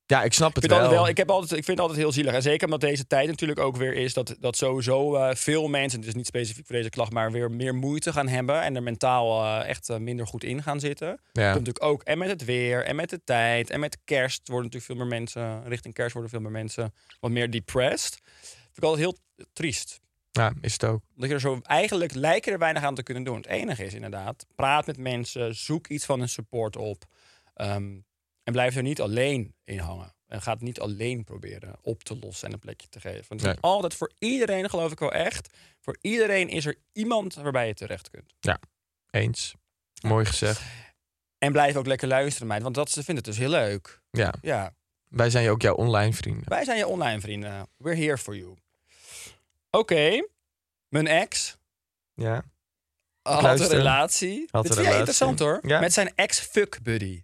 ja, 0.08 0.24
ik 0.24 0.34
snap 0.34 0.56
het 0.56 0.68
wel. 0.68 0.90
wel, 0.90 1.08
ik, 1.08 1.18
heb 1.18 1.30
altijd, 1.30 1.52
ik 1.52 1.66
vind 1.66 1.68
het 1.68 1.80
altijd 1.80 1.98
heel 2.00 2.12
zielig. 2.12 2.34
En 2.34 2.42
zeker 2.42 2.66
omdat 2.66 2.82
deze 2.82 3.08
tijd 3.08 3.28
natuurlijk 3.28 3.60
ook 3.60 3.76
weer 3.76 3.94
is 3.94 4.14
dat, 4.14 4.36
dat 4.40 4.58
sowieso 4.58 5.16
eh, 5.16 5.36
veel 5.36 5.68
mensen, 5.68 6.02
dus 6.02 6.14
niet 6.14 6.26
specifiek 6.26 6.66
voor 6.66 6.76
deze 6.76 6.90
klacht, 6.90 7.12
maar 7.12 7.32
weer 7.32 7.52
meer 7.52 7.76
moeite 7.76 8.14
gaan 8.14 8.28
hebben 8.28 8.62
en 8.62 8.76
er 8.76 8.84
mentaal 8.84 9.44
eh, 9.44 9.70
echt 9.70 9.90
eh, 9.90 9.98
minder 9.98 10.28
goed 10.28 10.44
in 10.44 10.64
gaan 10.64 10.80
zitten. 10.80 11.08
Ja. 11.08 11.52
Komt 11.54 11.66
natuurlijk 11.66 11.84
ook 11.84 12.04
en 12.04 12.18
met 12.18 12.30
het 12.30 12.46
weer 12.46 12.86
en 12.86 12.96
met 12.96 13.10
de 13.10 13.22
tijd 13.24 13.70
en 13.70 13.80
met 13.80 13.98
kerst 14.06 14.48
worden 14.48 14.72
natuurlijk 14.72 14.92
veel 14.92 15.08
meer 15.08 15.20
mensen, 15.20 15.68
richting 15.68 15.94
kerst 15.94 16.14
worden 16.14 16.32
veel 16.32 16.42
meer 16.42 16.52
mensen 16.52 16.94
wat 17.20 17.32
meer 17.32 17.50
depressed. 17.50 18.20
Vind 18.42 18.78
ik 18.78 18.84
altijd 18.84 19.04
heel 19.04 19.18
triest. 19.54 20.00
Ja, 20.32 20.54
is 20.62 20.74
het 20.74 20.84
ook. 20.84 21.02
Dat 21.16 21.28
je 21.28 21.34
er 21.34 21.42
zo 21.42 21.60
eigenlijk 21.64 22.14
lijken 22.14 22.52
er 22.52 22.60
weinig 22.60 22.84
aan 22.84 22.96
te 22.96 23.04
kunnen 23.04 23.24
doen. 23.24 23.38
Het 23.38 23.46
enige 23.46 23.86
is 23.86 23.94
inderdaad, 23.94 24.46
praat 24.56 24.86
met 24.86 24.98
mensen, 24.98 25.56
zoek 25.56 25.88
iets 25.88 26.06
van 26.06 26.22
een 26.22 26.30
support 26.30 26.76
op. 26.76 27.04
ehm, 27.54 27.96
en 28.48 28.54
blijf 28.54 28.76
er 28.76 28.82
niet 28.82 29.02
alleen 29.02 29.56
in 29.64 29.80
hangen. 29.80 30.16
En 30.28 30.42
ga 30.42 30.52
het 30.52 30.62
niet 30.62 30.80
alleen 30.80 31.24
proberen 31.24 31.76
op 31.82 32.04
te 32.04 32.18
lossen 32.20 32.48
en 32.48 32.54
een 32.54 32.60
plekje 32.60 32.88
te 32.90 33.00
geven. 33.00 33.26
Want 33.28 33.42
het 33.42 33.50
is 33.50 33.56
Nee. 33.62 33.72
altijd 33.72 33.94
voor 33.94 34.12
iedereen, 34.20 34.70
geloof 34.70 34.92
ik 34.92 35.00
wel 35.00 35.12
echt. 35.14 35.50
Voor 35.80 35.98
iedereen 36.02 36.50
is 36.50 36.66
er 36.66 36.76
iemand 36.92 37.34
waarbij 37.36 37.68
je 37.68 37.74
terecht 37.74 38.10
kunt. 38.10 38.34
Eens. 39.10 39.54
Mooi 40.02 40.26
gezegd. 40.26 40.62
En 41.38 41.52
blijf 41.52 41.76
ook 41.76 41.86
lekker 41.86 42.08
luisteren, 42.08 42.48
meid. 42.48 42.62
Want 42.62 42.76
dat, 42.76 42.90
ze 42.90 43.04
vinden 43.04 43.16
het 43.16 43.26
dus 43.26 43.38
heel 43.38 43.50
leuk. 43.50 44.02
Ja, 44.12 44.34
Ja, 44.42 44.74
wij 45.08 45.30
zijn 45.30 45.50
ook 45.50 45.62
jouw 45.62 45.76
online 45.76 46.14
vrienden. 46.14 46.44
wij 46.50 46.64
zijn 46.64 46.78
je 46.78 46.88
online 46.88 47.20
vrienden. 47.22 47.68
We're 47.78 48.02
here 48.04 48.18
for 48.18 48.36
you. 48.36 48.56
Oké, 49.72 50.28
mijn 50.88 51.08
ex 51.08 51.58
Ja. 52.14 52.44
had 53.22 53.60
een 53.60 53.68
relatie. 53.68 54.48
Had 54.52 54.64
Dit 54.64 54.72
een 54.72 54.78
relatie. 54.78 54.98
interessant 55.00 55.40
hoor. 55.40 55.60
Ja. 55.62 55.80
Met 55.80 55.94
zijn 55.94 56.12
ex-fuck 56.16 56.80
buddy. 56.84 57.24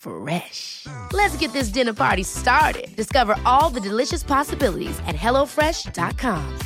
Fresh. 0.00 0.86
Let's 1.12 1.36
get 1.36 1.52
this 1.52 1.68
dinner 1.68 1.92
party 1.92 2.22
started. 2.22 2.96
Discover 2.96 3.36
all 3.44 3.68
the 3.68 3.80
delicious 3.80 4.22
possibilities 4.24 4.98
at 5.06 5.14
hellofresh.com. 5.14 6.56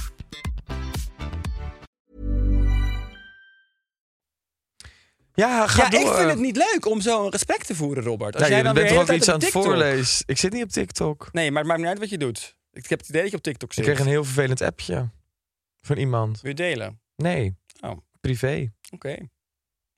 Ja, 5.35 5.67
ga 5.67 5.83
ja, 5.83 5.89
door. 5.91 6.01
ik 6.01 6.07
vind 6.17 6.31
het 6.31 6.39
niet 6.39 6.57
leuk 6.57 6.87
om 6.87 7.01
zo 7.01 7.27
een 7.27 7.33
gesprek 7.33 7.63
te 7.63 7.75
voeren, 7.75 8.05
Robert. 8.05 8.35
Als 8.35 8.43
Ja, 8.43 8.49
jij 8.49 8.59
je 8.59 8.65
dan 8.65 8.75
bent 8.75 8.89
weer 8.89 8.99
toch 8.99 9.09
ook 9.11 9.17
iets 9.17 9.29
aan 9.29 9.39
het 9.41 9.49
voorlezen? 9.51 10.25
Ik 10.27 10.39
zit 10.39 10.53
niet 10.53 10.63
op 10.63 10.69
TikTok. 10.71 11.29
Nee, 11.33 11.51
maar 11.51 11.59
het 11.59 11.67
maakt 11.69 11.81
niet 11.81 11.89
uit 11.91 11.99
wat 11.99 12.11
je 12.11 12.19
doet. 12.19 12.57
Ik 12.73 12.87
heb 12.89 12.99
het 12.99 13.09
idee 13.09 13.23
dat 13.23 13.31
je 13.31 13.37
op 13.37 13.43
TikTok 13.43 13.69
Ik 13.69 13.75
zit. 13.75 13.85
kreeg 13.85 13.99
een 13.99 14.07
heel 14.07 14.25
vervelend 14.25 14.61
appje 14.61 15.09
van 15.81 15.97
iemand. 15.97 16.41
Wil 16.41 16.51
je 16.51 16.57
delen? 16.57 17.01
Nee, 17.17 17.57
Oh. 17.81 17.97
privé. 18.21 18.73
Oké. 18.91 19.17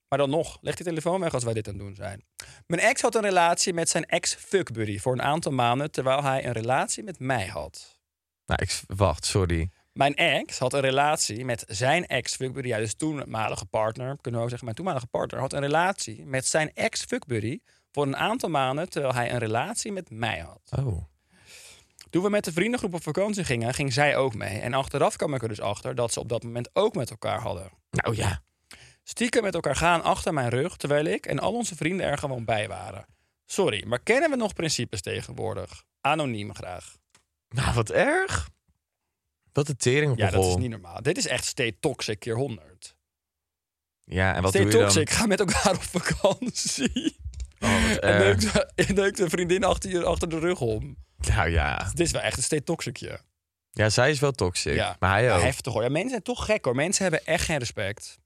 Maar 0.09 0.19
dan 0.19 0.31
nog, 0.31 0.59
leg 0.61 0.75
die 0.75 0.85
telefoon 0.85 1.21
weg 1.21 1.35
als 1.35 1.45
wij 1.45 1.55
dit 1.55 1.69
aan 1.69 1.75
het 1.75 1.83
doen 1.83 1.95
zijn. 1.95 2.25
Mijn 2.67 2.81
ex 2.81 3.01
had 3.01 3.15
een 3.15 3.23
relatie 3.23 3.73
met 3.73 3.89
zijn 3.89 4.05
ex-fuckbuddy 4.05 4.99
voor 4.99 5.13
een 5.13 5.23
aantal 5.23 5.53
maanden, 5.53 5.91
terwijl 5.91 6.23
hij 6.23 6.47
een 6.47 6.53
relatie 6.53 7.03
met 7.03 7.19
mij 7.19 7.47
had. 7.47 7.99
Nou, 8.47 8.63
ik, 8.63 8.83
wacht, 8.87 9.25
sorry. 9.25 9.71
Mijn 9.93 10.15
ex 10.15 10.59
had 10.59 10.73
een 10.73 10.81
relatie 10.81 11.45
met 11.45 11.65
zijn 11.69 12.07
ex-fuckbuddy, 12.07 12.69
ja, 12.69 12.79
dus 12.79 12.95
toenmalige 12.95 13.67
partner, 13.67 14.17
kunnen 14.21 14.41
we 14.41 14.47
ook 14.47 14.49
zeggen, 14.49 14.65
mijn 14.65 14.77
toenmalige 14.77 15.07
partner 15.07 15.41
had 15.41 15.53
een 15.53 15.61
relatie 15.61 16.27
met 16.27 16.47
zijn 16.47 16.73
ex-fuckbuddy 16.75 17.59
voor 17.93 18.07
een 18.07 18.17
aantal 18.17 18.49
maanden, 18.49 18.89
terwijl 18.89 19.15
hij 19.15 19.33
een 19.33 19.39
relatie 19.39 19.93
met 19.93 20.11
mij 20.11 20.39
had. 20.39 20.85
Oh. 20.85 21.05
Toen 22.11 22.23
we 22.23 22.31
met 22.31 22.45
de 22.45 22.53
vriendengroep 22.53 22.95
op 22.95 23.03
vakantie 23.03 23.45
gingen, 23.45 23.75
ging 23.75 23.93
zij 23.93 24.17
ook 24.17 24.35
mee. 24.35 24.59
En 24.59 24.75
achteraf 24.75 25.17
kwam 25.17 25.35
ik 25.35 25.43
er 25.43 25.49
dus 25.49 25.61
achter 25.61 25.95
dat 25.95 26.13
ze 26.13 26.21
op 26.21 26.29
dat 26.29 26.43
moment 26.43 26.71
ook 26.73 26.95
met 26.95 27.11
elkaar 27.11 27.41
hadden. 27.41 27.71
Nou 27.91 28.17
ja. 28.17 28.43
Stiekem 29.09 29.43
met 29.43 29.55
elkaar 29.55 29.77
gaan 29.77 30.03
achter 30.03 30.35
mijn 30.35 30.49
rug, 30.49 30.77
terwijl 30.77 31.05
ik 31.05 31.27
en 31.27 31.39
al 31.39 31.53
onze 31.53 31.77
vrienden 31.77 32.07
er 32.07 32.19
gewoon 32.19 32.45
bij 32.45 32.69
waren. 32.69 33.07
Sorry, 33.45 33.85
maar 33.87 34.01
kennen 34.01 34.31
we 34.31 34.37
nog 34.37 34.55
principes 34.55 35.01
tegenwoordig? 35.01 35.85
Anoniem 36.01 36.55
graag. 36.55 36.97
Nou, 37.49 37.75
wat 37.75 37.91
erg. 37.91 38.51
Wat 39.53 39.69
een 39.69 39.77
tering 39.77 40.17
Ja, 40.17 40.31
dat 40.31 40.45
is 40.45 40.57
niet 40.57 40.71
normaal. 40.71 41.03
Dit 41.03 41.17
is 41.17 41.27
echt 41.27 41.45
stay 41.45 41.77
toxic 41.81 42.19
keer 42.19 42.35
100. 42.35 42.97
Ja, 44.05 44.35
en 44.35 44.43
wat 44.43 44.51
stay 44.51 44.63
doe 44.63 44.71
je 44.71 44.79
dan? 44.79 44.87
toxic, 44.87 45.11
ga 45.11 45.27
met 45.27 45.41
elkaar 45.41 45.75
op 45.75 45.83
vakantie. 45.83 47.17
Oh, 47.61 47.89
wat 47.89 47.99
En 48.11 48.13
erg. 48.13 48.67
neukt, 48.95 49.19
een 49.19 49.31
vriendin 49.31 49.65
achter, 49.65 49.91
je, 49.91 50.05
achter 50.05 50.29
de 50.29 50.39
rug 50.39 50.61
om. 50.61 50.97
Nou 51.17 51.51
ja. 51.51 51.91
Dit 51.95 52.07
is 52.07 52.13
wel 52.13 52.23
echt 52.23 52.37
een 52.37 52.43
stay 52.43 52.61
toxicje. 52.61 53.21
Ja, 53.71 53.91
zij 53.91 54.11
is 54.11 54.21
wel 54.21 54.33
toxic. 54.33 54.75
Ja. 54.75 54.97
Maar 54.99 55.11
hij 55.11 55.35
ook. 55.35 55.43
Heftig 55.43 55.73
hoor. 55.73 55.83
Ja, 55.83 55.89
mensen 55.89 56.11
zijn 56.11 56.23
toch 56.23 56.45
gek 56.45 56.65
hoor. 56.65 56.75
Mensen 56.75 57.03
hebben 57.03 57.27
echt 57.27 57.45
geen 57.45 57.59
respect. 57.59 58.19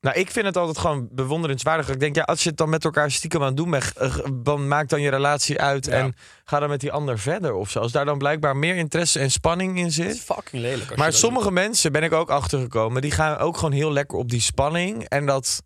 Nou, 0.00 0.18
ik 0.18 0.30
vind 0.30 0.46
het 0.46 0.56
altijd 0.56 0.78
gewoon 0.78 1.08
bewonderenswaardig. 1.10 1.88
Ik 1.88 2.00
denk, 2.00 2.14
ja, 2.16 2.22
als 2.22 2.42
je 2.42 2.48
het 2.48 2.58
dan 2.58 2.68
met 2.68 2.84
elkaar 2.84 3.10
stiekem 3.10 3.40
aan 3.40 3.46
het 3.46 3.56
doen 3.56 3.70
bent, 3.70 3.92
eh, 3.92 4.18
dan 4.32 4.68
maak 4.68 4.88
dan 4.88 5.00
je 5.00 5.10
relatie 5.10 5.60
uit 5.60 5.86
Ja. 5.86 5.92
en 5.92 6.14
ga 6.44 6.58
dan 6.58 6.68
met 6.68 6.80
die 6.80 6.92
ander 6.92 7.18
verder 7.18 7.54
of 7.54 7.70
zo. 7.70 7.78
Als 7.80 7.92
daar 7.92 8.04
dan 8.04 8.18
blijkbaar 8.18 8.56
meer 8.56 8.76
interesse 8.76 9.18
en 9.18 9.30
spanning 9.30 9.70
in 9.78 9.84
Het 9.84 9.88
is 9.88 9.94
zit. 9.94 10.20
fucking 10.20 10.62
lelijk. 10.62 10.88
Als 10.90 10.98
Maar 10.98 11.12
sommige 11.12 11.50
mensen 11.50 11.92
ben 11.92 12.02
ik 12.02 12.12
ook 12.12 12.30
achtergekomen, 12.30 13.02
die 13.02 13.10
gaan 13.10 13.36
ook 13.38 13.56
gewoon 13.56 13.72
heel 13.72 13.92
lekker 13.92 14.18
op 14.18 14.28
die 14.30 14.40
spanning 14.40 15.04
en 15.04 15.26
dat 15.26 15.62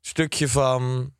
stukje 0.00 0.48
van, 0.48 1.12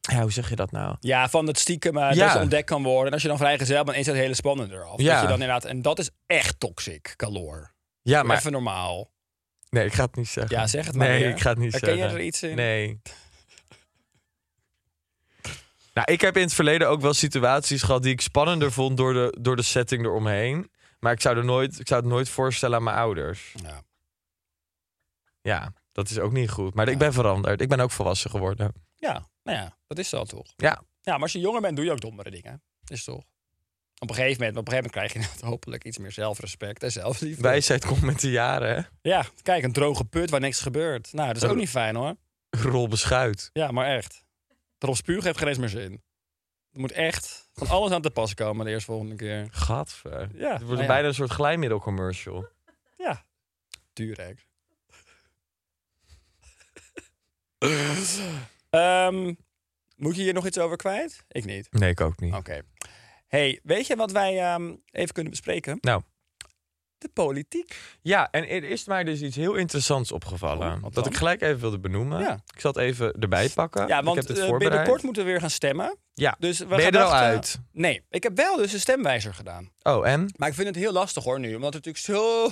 ja, 0.00 0.20
hoe 0.20 0.32
zeg 0.32 0.48
je 0.48 0.56
dat 0.56 0.70
nou? 0.70 0.96
Ja, 1.00 1.28
van 1.28 1.46
het 1.46 1.58
stiekem 1.58 1.96
uh, 1.96 2.12
Ja. 2.12 2.24
dat 2.24 2.32
je 2.32 2.40
ontdekt 2.40 2.66
kan 2.68 2.82
worden. 2.82 3.06
En 3.06 3.12
als 3.12 3.22
je 3.22 3.28
dan 3.28 3.36
vrijgezel 3.38 3.84
bent, 3.84 3.96
is 3.98 4.06
dat 4.06 4.14
hele 4.14 4.34
spannende 4.34 4.74
eraf. 4.74 5.00
Ja. 5.00 5.12
Dat 5.12 5.20
je 5.22 5.26
dan 5.28 5.40
inderdaad, 5.40 5.64
en 5.64 5.82
dat 5.82 5.98
is 5.98 6.10
echt 6.26 6.60
toxic, 6.60 7.12
kaloor. 7.16 7.72
Ja, 8.02 8.16
Maar 8.18 8.26
maar 8.26 8.36
Even 8.36 8.52
normaal. 8.52 9.10
Nee, 9.70 9.84
ik 9.84 9.92
ga 9.92 10.04
het 10.04 10.16
niet 10.16 10.28
zeggen. 10.28 10.56
Ja, 10.56 10.66
zeg 10.66 10.86
het 10.86 10.94
maar 10.94 11.08
Nee, 11.08 11.24
ik 11.28 11.40
ga 11.40 11.50
het 11.50 11.58
niet 11.58 11.72
Herken 11.72 11.94
zeggen. 11.96 12.10
je 12.12 12.18
er 12.18 12.24
iets 12.24 12.42
in? 12.42 12.56
Nee. 12.56 13.00
Nou, 15.94 16.12
ik 16.12 16.20
heb 16.20 16.36
in 16.36 16.42
het 16.42 16.54
verleden 16.54 16.88
ook 16.88 17.00
wel 17.00 17.14
situaties 17.14 17.82
gehad 17.82 18.02
die 18.02 18.12
ik 18.12 18.20
spannender 18.20 18.72
vond 18.72 18.96
door 18.96 19.12
de, 19.12 19.36
door 19.40 19.56
de 19.56 19.62
setting 19.62 20.04
eromheen. 20.04 20.70
Maar 21.00 21.12
ik 21.12 21.20
zou, 21.20 21.36
er 21.36 21.44
nooit, 21.44 21.80
ik 21.80 21.88
zou 21.88 22.00
het 22.00 22.10
nooit 22.10 22.28
voorstellen 22.28 22.76
aan 22.76 22.82
mijn 22.82 22.96
ouders. 22.96 23.54
Ja. 23.62 23.82
Ja, 25.40 25.72
dat 25.92 26.10
is 26.10 26.18
ook 26.18 26.32
niet 26.32 26.50
goed. 26.50 26.74
Maar 26.74 26.88
ik 26.88 26.98
ben 26.98 27.12
veranderd. 27.12 27.60
Ik 27.60 27.68
ben 27.68 27.80
ook 27.80 27.90
volwassen 27.90 28.30
geworden. 28.30 28.72
Ja, 28.94 29.28
nou 29.42 29.58
ja, 29.58 29.76
dat 29.86 29.98
is 29.98 30.08
zo 30.08 30.24
toch. 30.24 30.52
Ja. 30.56 30.82
Ja, 31.00 31.12
maar 31.12 31.22
als 31.22 31.32
je 31.32 31.40
jonger 31.40 31.60
bent, 31.60 31.76
doe 31.76 31.84
je 31.84 31.92
ook 31.92 32.00
dommere 32.00 32.30
dingen. 32.30 32.62
Is 32.86 33.04
toch? 33.04 33.24
Op 34.00 34.08
een 34.08 34.14
gegeven 34.14 34.38
moment, 34.38 34.58
op 34.58 34.66
een 34.66 34.72
gegeven 34.72 34.90
moment 34.94 35.12
krijg 35.12 35.40
je 35.40 35.46
hopelijk 35.46 35.84
iets 35.84 35.98
meer 35.98 36.12
zelfrespect 36.12 36.82
en 36.82 36.92
zelfliefde. 36.92 37.42
Wijsheid 37.42 37.84
komt 37.84 38.02
met 38.02 38.20
de 38.20 38.30
jaren, 38.30 38.76
hè? 38.76 38.82
Ja, 39.10 39.24
kijk, 39.42 39.64
een 39.64 39.72
droge 39.72 40.04
put 40.04 40.30
waar 40.30 40.40
niks 40.40 40.60
gebeurt. 40.60 41.12
Nou, 41.12 41.32
dat 41.32 41.42
is 41.42 41.48
ook 41.48 41.56
niet 41.56 41.68
fijn 41.68 41.96
hoor. 41.96 42.16
Rol 42.50 42.88
beschuit. 42.88 43.50
Ja, 43.52 43.70
maar 43.70 43.96
echt. 43.96 44.24
Erop 44.78 44.96
spugen 44.96 45.24
heeft 45.24 45.38
geen 45.38 45.48
eens 45.48 45.58
meer 45.58 45.68
zin. 45.68 46.02
Er 46.72 46.80
moet 46.80 46.92
echt 46.92 47.48
van 47.52 47.66
alles 47.68 47.90
aan 47.90 48.02
te 48.02 48.10
pas 48.10 48.34
komen 48.34 48.64
de 48.64 48.70
eerste 48.70 48.90
volgende 48.90 49.14
keer. 49.14 49.48
Gadver. 49.50 50.28
Ja, 50.34 50.50
Het 50.52 50.58
wordt 50.58 50.68
nou 50.68 50.80
ja. 50.80 50.86
bijna 50.86 51.08
een 51.08 51.14
soort 51.14 51.30
glijmiddelcommercial. 51.30 52.48
Ja, 52.98 53.24
Duurrijk. 53.92 54.46
Ehm, 58.70 59.34
moet 59.96 60.16
je 60.16 60.22
hier 60.22 60.32
nog 60.34 60.46
iets 60.46 60.58
over 60.58 60.76
kwijt? 60.76 61.24
Ik 61.28 61.44
niet. 61.44 61.72
Nee, 61.72 61.90
ik 61.90 62.00
ook 62.00 62.20
niet. 62.20 62.34
Oké. 62.34 62.62
Hey, 63.28 63.60
weet 63.62 63.86
je 63.86 63.96
wat 63.96 64.12
wij 64.12 64.38
ehm, 64.38 64.74
even 64.90 65.14
kunnen 65.14 65.30
bespreken? 65.30 65.78
Nou. 65.80 66.02
De 66.98 67.08
politiek. 67.12 67.76
Ja, 68.00 68.30
en 68.30 68.48
er 68.48 68.64
is 68.64 68.84
mij 68.84 69.04
dus 69.04 69.22
iets 69.22 69.36
heel 69.36 69.54
interessants 69.54 70.12
opgevallen. 70.12 70.84
Oh, 70.84 70.92
dat 70.92 71.06
ik 71.06 71.16
gelijk 71.16 71.42
even 71.42 71.60
wilde 71.60 71.78
benoemen. 71.78 72.20
Ja. 72.20 72.32
Ik 72.54 72.60
zal 72.60 72.72
het 72.72 72.80
even 72.80 73.12
erbij 73.12 73.48
pakken. 73.48 73.86
Ja, 73.88 74.02
want 74.02 74.30
ik 74.30 74.36
heb 74.36 74.36
eh, 74.36 74.56
binnenkort 74.56 75.02
moeten 75.02 75.24
we 75.24 75.30
weer 75.30 75.40
gaan 75.40 75.50
stemmen. 75.50 75.96
Ja. 76.14 76.36
Dus 76.38 76.58
we 76.58 76.66
ben 76.66 76.78
je 76.78 76.90
er 76.90 77.02
al 77.02 77.12
uit? 77.12 77.60
Nee, 77.72 78.02
ik 78.10 78.22
heb 78.22 78.36
wel 78.36 78.56
dus 78.56 78.72
een 78.72 78.80
stemwijzer 78.80 79.34
gedaan. 79.34 79.72
Oh, 79.82 80.08
en? 80.08 80.32
Maar 80.36 80.48
ik 80.48 80.54
vind 80.54 80.66
het 80.66 80.76
heel 80.76 80.92
lastig 80.92 81.24
hoor 81.24 81.40
nu. 81.40 81.54
Omdat 81.54 81.74
er 81.74 81.80
natuurlijk 81.84 82.04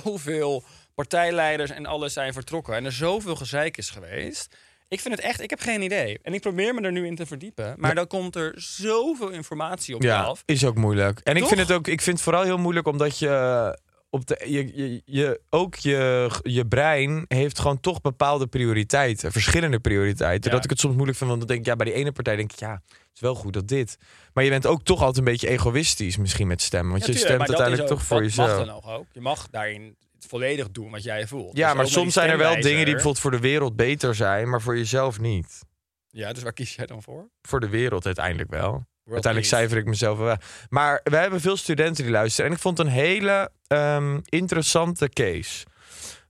zoveel 0.03 0.63
partijleiders 0.95 1.71
en 1.71 1.85
alles 1.85 2.13
zijn 2.13 2.33
vertrokken. 2.33 2.75
En 2.75 2.85
er 2.85 2.91
zoveel 2.91 3.35
gezeik 3.35 3.77
is 3.77 3.89
geweest. 3.89 4.55
Ik 4.89 4.99
vind 4.99 5.15
het 5.15 5.23
echt, 5.23 5.41
ik 5.41 5.49
heb 5.49 5.59
geen 5.59 5.81
idee. 5.81 6.19
En 6.21 6.33
ik 6.33 6.41
probeer 6.41 6.73
me 6.73 6.81
er 6.81 6.91
nu 6.91 7.05
in 7.05 7.15
te 7.15 7.25
verdiepen. 7.25 7.75
Maar 7.77 7.95
dan 7.95 8.07
komt 8.07 8.35
er 8.35 8.53
zoveel 8.55 9.29
informatie 9.29 9.95
op 9.95 10.01
je 10.01 10.07
Ja, 10.07 10.21
af. 10.23 10.43
is 10.45 10.65
ook 10.65 10.75
moeilijk. 10.75 11.19
En 11.23 11.35
ik 11.35 11.45
vind 11.45 11.59
het 11.59 11.71
ook, 11.71 11.87
ik 11.87 12.01
vind 12.01 12.15
het 12.15 12.25
vooral 12.25 12.43
heel 12.43 12.57
moeilijk 12.57 12.87
omdat 12.87 13.19
je 13.19 13.77
op 14.09 14.27
de, 14.27 14.43
je, 14.45 14.75
je, 14.75 15.01
je, 15.05 15.41
ook 15.49 15.75
je, 15.75 16.29
je 16.43 16.67
brein 16.67 17.25
heeft 17.27 17.59
gewoon 17.59 17.79
toch 17.79 18.01
bepaalde 18.01 18.47
prioriteiten, 18.47 19.31
verschillende 19.31 19.79
prioriteiten. 19.79 20.49
Ja. 20.49 20.55
Dat 20.55 20.63
ik 20.63 20.69
het 20.69 20.79
soms 20.79 20.93
moeilijk 20.95 21.17
vind, 21.17 21.29
want 21.29 21.41
dan 21.41 21.49
denk 21.49 21.61
ik, 21.61 21.67
ja, 21.67 21.75
bij 21.75 21.85
die 21.85 21.95
ene 21.95 22.11
partij 22.11 22.35
denk 22.35 22.51
ik, 22.51 22.59
ja, 22.59 22.81
het 22.87 23.09
is 23.13 23.19
wel 23.19 23.35
goed 23.35 23.53
dat 23.53 23.67
dit. 23.67 23.97
Maar 24.33 24.43
je 24.43 24.49
bent 24.49 24.65
ook 24.65 24.83
toch 24.83 24.99
altijd 24.99 25.17
een 25.17 25.31
beetje 25.31 25.49
egoïstisch 25.49 26.17
misschien 26.17 26.47
met 26.47 26.61
stemmen, 26.61 26.91
want 26.91 27.05
je 27.05 27.11
tuurlijk, 27.11 27.33
stemt 27.33 27.49
uiteindelijk 27.49 27.87
toch 27.87 28.03
voor 28.03 28.21
dat 28.21 28.29
jezelf. 28.29 28.65
mag 28.65 28.81
dan 28.81 28.93
ook. 28.93 29.05
Je 29.11 29.21
mag 29.21 29.49
daarin 29.49 29.95
volledig 30.27 30.71
doen 30.71 30.91
wat 30.91 31.03
jij 31.03 31.27
voelt. 31.27 31.51
Dus 31.51 31.59
Ja, 31.59 31.69
ook 31.69 31.75
maar 31.75 31.87
soms 31.87 32.13
zijn 32.13 32.29
er 32.29 32.37
wel 32.37 32.53
dingen 32.61 32.85
die 32.85 32.93
bijvoorbeeld 32.93 33.19
voor 33.19 33.31
de 33.31 33.39
wereld 33.39 33.75
beter 33.75 34.15
zijn, 34.15 34.49
maar 34.49 34.61
voor 34.61 34.77
jezelf 34.77 35.19
niet. 35.19 35.65
Ja, 36.09 36.33
dus 36.33 36.43
waar 36.43 36.53
kies 36.53 36.75
jij 36.75 36.85
dan 36.85 37.03
voor? 37.03 37.29
Voor 37.41 37.59
de 37.59 37.69
wereld 37.69 38.05
uiteindelijk 38.05 38.49
wel. 38.49 38.71
World 38.71 38.85
Uiteindelijk 39.25 39.51
peace. 39.51 39.63
cijfer 39.63 39.77
ik 39.77 39.85
mezelf 39.85 40.17
wel. 40.17 40.35
Maar 40.69 40.99
we 41.03 41.15
hebben 41.15 41.41
veel 41.41 41.57
studenten 41.57 42.03
die 42.03 42.13
luisteren. 42.13 42.49
En 42.49 42.55
ik 42.55 42.61
vond 42.61 42.77
het 42.77 42.87
een 42.87 42.93
hele 42.93 43.51
ehm, 43.67 44.19
interessante 44.25 45.09
case. 45.09 45.65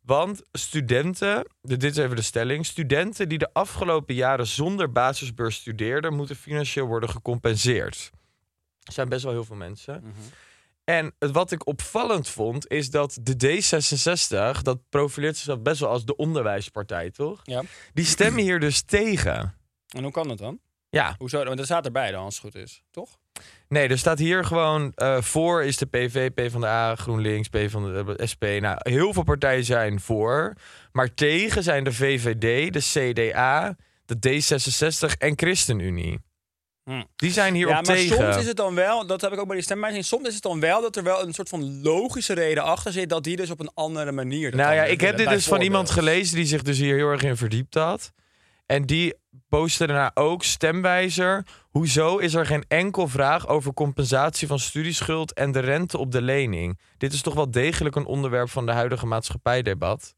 Want 0.02 0.41
studenten, 0.52 1.47
dit 1.62 1.84
is 1.84 1.97
even 1.97 2.15
de 2.15 2.21
stelling. 2.21 2.65
Studenten 2.65 3.30
die 3.30 3.38
de 3.38 3.50
afgelopen 3.54 4.15
jaren 4.15 4.47
zonder 4.47 4.91
basisbeurs 4.91 5.56
studeerden, 5.56 6.13
moeten 6.13 6.36
financieel 6.36 6.86
worden 6.88 7.10
gecompenseerd. 7.10 8.12
Er 8.84 8.93
zijn 8.93 9.10
best 9.10 9.23
wel 9.23 9.34
heel 9.34 9.45
veel 9.45 9.56
mensen. 9.56 10.00
Mhm. 10.04 10.12
En 10.89 11.15
wat 11.19 11.52
ik 11.52 11.67
opvallend 11.67 12.30
vond, 12.30 12.67
is 12.67 12.89
dat 12.89 13.17
de 13.21 13.36
D66, 13.36 14.62
dat 14.62 14.80
profileert 14.89 15.36
zichzelf 15.36 15.62
best 15.62 15.80
wel 15.80 15.89
als 15.89 16.06
de 16.06 16.15
onderwijspartij, 16.15 17.12
toch? 17.12 17.39
Ja. 17.43 17.62
Die 17.93 18.06
stemmen 18.06 18.43
hier 18.43 18.60
dus 18.60 18.82
tegen. 18.82 19.56
En 19.88 20.04
hoe 20.04 20.12
kan 20.12 20.28
dat 20.28 20.38
dan? 20.38 20.60
Ja, 20.89 21.15
Hoezo? 21.17 21.43
Want 21.43 21.58
dat 21.58 21.65
staat 21.65 21.86
erbij 21.86 22.12
dan, 22.12 22.23
als 22.23 22.41
het 22.41 22.43
goed 22.43 22.63
is. 22.63 22.84
Toch? 22.91 23.17
Nee, 23.67 23.88
er 23.88 23.97
staat 23.97 24.19
hier 24.19 24.45
gewoon 24.45 24.91
eh, 24.95 25.21
voor 25.21 25.63
is 25.63 25.78
de 25.78 25.86
PV, 25.86 26.30
P 26.32 26.52
van 26.52 26.62
de 26.62 26.67
A, 26.67 26.95
GroenLinks, 26.95 27.47
P 27.47 27.58
van 27.67 27.93
de 27.93 28.15
eh, 28.17 28.28
SP. 28.32 28.43
Nou, 28.43 28.78
heel 28.78 29.13
veel 29.13 29.23
partijen 29.23 29.63
zijn 29.63 30.00
voor. 30.00 30.54
Maar 30.91 31.13
tegen 31.13 31.63
zijn 31.63 31.84
de 31.84 31.93
VVD, 31.93 32.73
de 32.73 33.12
CDA, 33.12 33.76
de 34.06 34.15
D66 34.15 35.17
en 35.17 35.34
ChristenUnie. 35.36 36.19
Hm. 36.88 37.04
Die 37.15 37.32
zijn 37.32 37.54
hier 37.54 37.67
ja, 37.67 37.80
op 37.80 37.86
maar 37.86 37.95
tegen. 37.95 38.15
soms 38.17 38.38
is 38.38 38.47
het 38.47 38.58
dan 38.58 38.76
wel, 38.76 39.08
dat 39.08 39.21
heb 39.21 39.32
ik 39.34 39.39
ook 39.39 39.45
bij 39.45 39.56
die 39.56 39.63
stemwijzing, 39.65 40.06
soms 40.06 40.28
is 40.28 40.34
het 40.34 40.43
dan 40.43 40.60
wel 40.60 40.82
dat 40.82 40.95
er 40.95 41.04
wel 41.04 41.21
een 41.23 41.34
soort 41.34 41.50
van 41.50 41.82
logische 41.82 42.34
reden 42.34 42.63
achter 42.63 42.91
zit, 42.91 43.10
dat 43.10 43.23
die 43.23 43.36
dus 43.36 43.50
op 43.50 43.60
een 43.60 43.71
andere 43.73 44.12
manier. 44.12 44.56
nou 44.56 44.73
ja, 44.73 44.84
ik 44.84 45.02
heb 45.02 45.17
dit 45.17 45.30
dus 45.30 45.47
van 45.47 45.62
iemand 45.62 45.89
gelezen 45.89 46.36
die 46.36 46.45
zich 46.45 46.62
dus 46.62 46.78
hier 46.78 46.95
heel 46.95 47.10
erg 47.10 47.21
in 47.21 47.38
verdiept 47.38 47.73
had. 47.73 48.12
En 48.65 48.86
die 48.86 49.13
postte 49.50 49.88
daarna 49.88 50.12
ook 50.13 50.43
stemwijzer. 50.43 51.45
Hoezo 51.69 52.17
is 52.17 52.34
er 52.34 52.45
geen 52.45 52.65
enkel 52.67 53.08
vraag 53.08 53.47
over 53.47 53.73
compensatie 53.73 54.47
van 54.47 54.60
studieschuld 54.60 55.34
en 55.34 55.52
de 55.52 55.60
rente 55.60 55.97
op 55.97 56.12
de 56.12 56.21
lening? 56.21 56.80
Dit 56.97 57.13
is 57.13 57.21
toch 57.21 57.34
wel 57.34 57.52
degelijk 57.52 57.95
een 57.95 58.06
onderwerp 58.06 58.50
van 58.50 58.65
de 58.65 58.71
huidige 58.71 59.06
maatschappijdebat. 59.06 60.15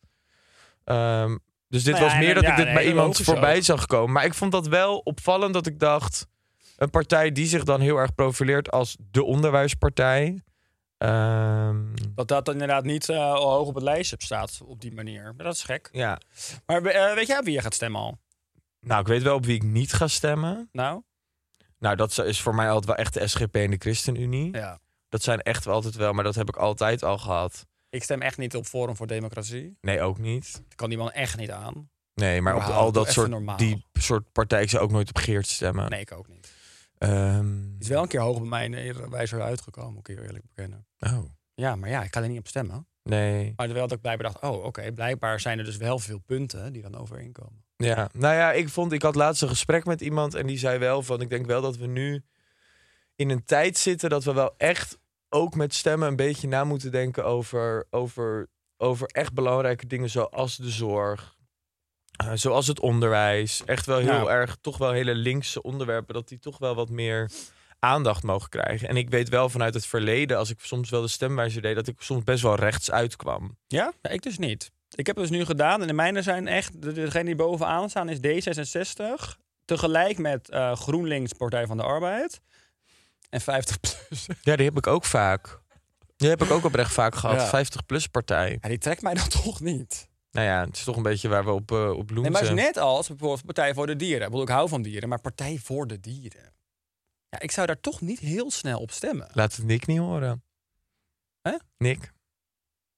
Ehm, 0.84 1.38
dus 1.68 1.84
dit 1.84 1.94
Nou 1.94 2.06
ja, 2.06 2.12
was 2.12 2.20
meer 2.20 2.30
en- 2.30 2.36
dat 2.36 2.44
ja, 2.44 2.50
ik 2.50 2.56
dit 2.56 2.66
nee, 2.66 2.74
bij 2.74 2.86
iemand 2.88 3.18
voorbij 3.22 3.58
ook. 3.58 3.64
zag 3.64 3.86
komen. 3.86 4.12
Maar 4.14 4.26
ik 4.26 4.34
vond 4.34 4.52
dat 4.52 4.68
wel 4.68 4.98
opvallend 4.98 5.54
dat 5.54 5.68
ik 5.68 5.80
dacht... 5.80 6.28
een 6.80 6.90
partij 6.90 7.32
die 7.32 7.46
zich 7.48 7.64
dan 7.64 7.82
heel 7.82 7.98
erg 7.98 8.16
profileert 8.16 8.72
als 8.72 8.98
de 9.12 9.24
onderwijspartij... 9.24 10.44
ehm, 10.98 11.86
Dat 12.16 12.28
dat 12.28 12.46
dan 12.46 12.54
inderdaad 12.54 12.84
niet 12.84 13.10
eh, 13.10 13.34
hoog 13.34 13.68
op 13.68 13.74
het 13.76 13.84
lijstje 13.84 14.16
staat 14.20 14.60
op 14.66 14.82
die 14.82 14.94
manier. 14.94 15.24
Maar 15.24 15.46
dat 15.46 15.54
is 15.54 15.64
gek. 15.64 15.90
ja, 15.92 16.20
Maar 16.66 16.82
eh, 16.86 17.14
weet 17.16 17.28
jij 17.28 17.38
op 17.38 17.44
wie 17.46 17.54
je 17.54 17.62
gaat 17.62 17.74
stemmen 17.74 18.02
al? 18.02 18.18
nou, 18.80 19.02
ik 19.02 19.08
weet 19.08 19.22
wel 19.24 19.36
op 19.36 19.46
wie 19.46 19.56
ik 19.56 19.64
niet 19.64 19.94
ga 19.94 20.08
stemmen. 20.08 20.70
Nou? 20.72 21.02
Nou, 21.80 21.96
dat 21.96 22.18
is 22.18 22.42
voor 22.42 22.56
mij 22.56 22.68
altijd 22.68 22.86
wel 22.86 22.96
echt 22.96 23.14
de 23.14 23.28
SGP 23.28 23.56
en 23.56 23.72
de 23.72 23.78
ChristenUnie. 23.78 24.54
Ja. 24.58 24.80
Dat 25.10 25.24
zijn 25.24 25.42
echt 25.42 25.66
wel 25.66 25.74
altijd 25.74 25.96
wel, 25.96 26.14
maar 26.14 26.24
dat 26.24 26.36
heb 26.36 26.48
ik 26.48 26.56
altijd 26.58 27.04
al 27.04 27.18
gehad. 27.18 27.66
Ik 27.90 28.04
stem 28.04 28.22
echt 28.22 28.38
niet 28.38 28.56
op 28.56 28.66
Forum 28.66 28.96
voor 28.96 29.08
Democratie. 29.08 29.78
Nee, 29.82 30.02
ook 30.02 30.18
niet. 30.18 30.62
Ik 30.70 30.76
kan 30.78 30.90
die 30.90 30.98
man 30.98 31.12
echt 31.12 31.38
niet 31.38 31.52
aan. 31.52 31.90
Nee, 32.14 32.42
maar 32.42 32.56
op 32.56 32.62
al 32.62 32.92
dat 32.92 33.12
soort, 33.12 33.30
normaal. 33.30 33.58
die 33.58 33.86
soort 33.94 34.32
partijen, 34.32 34.64
ik 34.64 34.70
zou 34.70 34.84
ook 34.84 34.92
nooit 34.92 35.10
op 35.10 35.18
Geert 35.18 35.48
stemmen. 35.48 35.90
Nee, 35.90 36.00
ik 36.02 36.12
ook 36.12 36.28
niet. 36.28 36.52
Ehm, 37.00 37.64
Het 37.74 37.82
is 37.84 37.88
wel 37.88 38.02
een 38.02 38.08
keer 38.08 38.20
hoog 38.20 38.38
bij 38.40 38.48
mij 38.48 38.66
in 38.66 38.72
de 38.72 39.08
wijzer 39.10 39.42
uitgekomen, 39.42 39.94
moet 39.94 40.08
ik 40.10 40.20
eerlijk 40.20 40.46
bekennen. 40.48 40.88
oh, 41.00 41.24
Ja, 41.54 41.76
maar 41.76 41.90
ja, 41.90 42.04
ik 42.04 42.12
kan 42.12 42.24
er 42.24 42.30
niet 42.30 42.40
op 42.40 42.48
stemmen. 42.48 42.88
nee. 43.04 43.54
Maar 43.56 43.68
wel 43.74 43.88
dat 43.88 43.92
ik 43.92 44.02
blijkbaar 44.02 44.32
dacht, 44.32 44.44
oh 44.44 44.64
oké, 44.66 44.92
blijkbaar 44.92 45.40
zijn 45.40 45.60
er 45.60 45.66
dus 45.66 45.78
wel 45.78 46.00
veel 46.00 46.20
punten 46.20 46.74
die 46.74 46.82
dan 46.82 46.96
overeenkomen. 46.98 47.64
Ja, 47.76 48.10
nou 48.14 48.36
ja, 48.36 48.52
ik 48.52 48.70
vond, 48.70 48.92
ik 48.92 49.02
had 49.02 49.16
laatst 49.16 49.42
een 49.42 49.48
gesprek 49.50 49.86
met 49.86 50.02
iemand 50.02 50.34
en 50.36 50.48
die 50.48 50.58
zei 50.58 50.78
wel 50.78 51.02
van, 51.02 51.22
ik 51.22 51.30
denk 51.30 51.46
wel 51.46 51.62
dat 51.62 51.78
we 51.78 51.86
nu 51.88 52.24
in 53.16 53.30
een 53.30 53.44
tijd 53.46 53.78
zitten 53.78 54.10
dat 54.10 54.24
we 54.24 54.34
wel 54.34 54.54
echt 54.58 55.00
ook 55.30 55.56
met 55.56 55.74
stemmen 55.74 56.08
een 56.08 56.16
beetje 56.16 56.48
na 56.48 56.64
moeten 56.64 56.92
denken 56.92 57.26
over, 57.26 57.88
over, 57.90 58.50
over 58.78 59.08
echt 59.08 59.34
belangrijke 59.34 59.88
dingen 59.88 60.10
zoals 60.10 60.58
de 60.58 60.70
zorg, 60.70 61.38
eh, 62.20 62.32
zoals 62.34 62.68
het 62.68 62.80
onderwijs. 62.80 63.62
Echt 63.66 63.86
wel 63.86 63.98
heel 63.98 64.08
Ja. 64.28 64.34
erg, 64.34 64.58
toch 64.62 64.78
wel 64.78 64.92
hele 64.92 65.16
linkse 65.16 65.62
onderwerpen, 65.62 66.14
dat 66.14 66.28
die 66.28 66.40
toch 66.40 66.58
wel 66.58 66.76
wat 66.76 66.90
meer 66.90 67.30
aandacht 67.80 68.24
mogen 68.24 68.50
krijgen. 68.50 68.88
En 68.88 68.98
ik 68.98 69.10
weet 69.10 69.30
wel 69.30 69.50
vanuit 69.50 69.74
het 69.74 69.86
verleden, 69.86 70.38
als 70.38 70.50
ik 70.50 70.60
soms 70.60 70.90
wel 70.90 71.02
de 71.02 71.08
stemwijzer 71.08 71.62
deed, 71.62 71.76
dat 71.76 71.88
ik 71.88 72.02
soms 72.02 72.24
best 72.24 72.44
wel 72.44 72.56
rechts 72.56 72.92
uitkwam. 72.92 73.58
Ja? 73.68 73.92
ja? 74.02 74.10
Ik 74.10 74.22
dus 74.22 74.38
niet. 74.38 74.72
Ik 74.90 75.08
heb 75.08 75.16
het 75.16 75.28
dus 75.30 75.38
nu 75.38 75.46
gedaan 75.46 75.82
en 75.82 75.88
de 75.88 75.94
mijne 75.94 76.22
zijn 76.22 76.48
echt, 76.48 76.82
de- 76.82 76.92
degene 76.92 77.24
die 77.26 77.36
bovenaan 77.36 77.90
staan 77.90 78.10
is 78.10 78.18
D66. 78.18 79.38
Tegelijk 79.66 80.18
met 80.18 80.50
eh, 80.50 80.76
GroenLinks 80.76 81.34
Partij 81.34 81.66
van 81.68 81.78
de 81.78 81.84
Arbeid. 81.84 82.40
En 83.30 83.42
50 83.42 83.80
plus. 83.80 84.28
Ja, 84.42 84.56
die 84.56 84.66
heb 84.66 84.78
ik 84.78 84.88
ook 84.88 85.06
vaak. 85.06 85.60
Die 86.18 86.30
heb 86.30 86.44
ik 86.44 86.52
ook 86.52 86.66
oprecht 86.66 86.94
vaak 86.94 87.16
gehad. 87.16 87.40
Ja. 87.40 87.48
50 87.48 87.86
plus 87.86 88.08
partij. 88.08 88.58
Ja, 88.62 88.70
die 88.70 88.78
trekt 88.78 89.02
mij 89.02 89.14
dan 89.14 89.28
toch 89.44 89.60
niet. 89.62 90.09
Nou 90.32 90.48
ja, 90.48 90.66
het 90.66 90.78
is 90.78 90.84
toch 90.84 90.96
een 90.96 91.04
beetje 91.04 91.28
waar 91.28 91.46
we 91.46 91.52
op, 91.52 91.72
uh, 91.72 91.90
op 91.90 92.06
Nee, 92.06 92.14
loenzen. 92.16 92.32
maar 92.32 92.42
het 92.42 92.50
is 92.50 92.64
net 92.64 92.78
als 92.78 93.08
bijvoorbeeld 93.08 93.46
Partij 93.46 93.74
voor 93.74 93.88
de 93.88 93.96
Dieren. 93.96 94.22
Ik, 94.22 94.26
bedoel, 94.30 94.42
ik 94.42 94.50
hou 94.50 94.70
van 94.70 94.82
dieren, 94.82 95.10
maar 95.10 95.22
Partij 95.22 95.58
voor 95.58 95.88
de 95.88 96.00
Dieren. 96.00 96.54
Ja, 97.30 97.40
ik 97.40 97.52
zou 97.52 97.68
daar 97.68 97.80
toch 97.80 98.02
niet 98.02 98.20
heel 98.20 98.52
snel 98.52 98.80
op 98.80 98.92
stemmen. 98.92 99.30
Laat 99.34 99.56
het 99.56 99.66
Nick 99.66 99.88
niet 99.88 100.00
horen. 100.00 100.44
Hè? 101.42 101.56
Nick. 101.78 102.14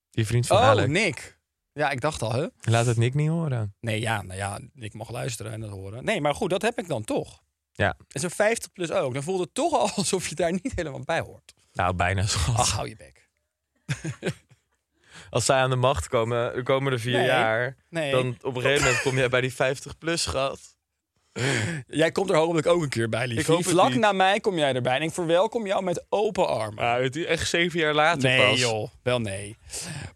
Die 0.10 0.26
vriend 0.26 0.48
van 0.48 0.58
Oh, 0.58 0.64
Alec. 0.64 0.88
Nick. 0.88 1.40
Ja, 1.74 1.90
ik 1.90 2.02
dacht 2.02 2.22
al, 2.22 2.32
hè? 2.32 2.48
Laat 2.62 2.86
het 2.86 2.98
Nick 2.98 3.14
niet 3.14 3.30
horen. 3.30 3.76
Nee, 3.80 4.00
ja, 4.00 4.22
nou 4.22 4.38
ja, 4.38 4.60
ik 4.74 4.94
mag 4.94 5.10
luisteren 5.12 5.52
en 5.52 5.60
dat 5.60 5.70
horen. 5.70 6.04
Nee, 6.04 6.22
maar 6.22 6.36
goed, 6.36 6.50
dat 6.50 6.62
heb 6.62 6.80
ik 6.80 6.88
dan 6.88 7.04
toch. 7.04 7.42
Ja. 7.72 7.98
En 8.08 8.20
zo'n 8.20 8.30
50 8.30 8.72
plus 8.72 8.92
ook. 8.92 9.14
Dan 9.14 9.24
voelt 9.24 9.40
het 9.40 9.54
toch 9.54 9.74
al 9.74 9.90
alsof 9.96 10.28
je 10.28 10.36
daar 10.36 10.52
niet 10.52 10.72
helemaal 10.76 11.04
bij 11.04 11.20
hoort. 11.20 11.54
Nou, 11.74 11.94
bijna 11.96 12.26
schat. 12.26 12.56
Ach, 12.56 12.72
hou 12.72 12.88
je 12.90 12.96
bek. 12.96 13.30
Als 15.32 15.46
zij 15.46 15.58
aan 15.58 15.70
de 15.70 15.76
macht 15.76 16.08
komen 16.08 16.56
de 16.56 16.64
komende 16.64 17.00
vier 17.00 17.18
Nee. 17.18 17.26
jaar... 17.26 17.76
Nee. 17.90 18.12
dan 18.12 18.38
op 18.42 18.56
een 18.56 18.62
gegeven 18.62 18.84
moment 18.86 19.02
kom 19.02 19.16
jij 19.18 19.30
bij 19.30 19.42
die 19.42 19.54
50 19.54 19.98
plus, 19.98 20.22
schat. 20.22 20.60
Jij 21.88 22.12
komt 22.12 22.30
er 22.30 22.36
hopelijk 22.36 22.68
ook 22.68 22.82
een 22.82 22.90
keer 22.90 23.10
bij, 23.10 23.28
liefie. 23.28 23.40
Ik 23.40 23.46
hoop 23.46 23.58
het 23.58 23.68
Vlak 23.68 23.96
na 23.96 24.12
mij 24.12 24.40
kom 24.40 24.58
jij 24.58 24.74
erbij. 24.74 24.96
En 24.96 25.02
ik 25.02 25.12
verwelkom 25.12 25.68
jou 25.68 25.84
met 25.84 26.06
open 26.10 26.48
armen. 26.48 26.84
Ja, 26.84 27.00
het 27.00 27.16
is 27.16 27.26
echt 27.26 27.50
zeven 27.50 27.80
jaar 27.80 27.94
later 27.94 28.30
nee, 28.30 28.50
pas. 28.50 28.60
joh. 28.60 28.90
Wel 29.04 29.20
nee. 29.20 29.58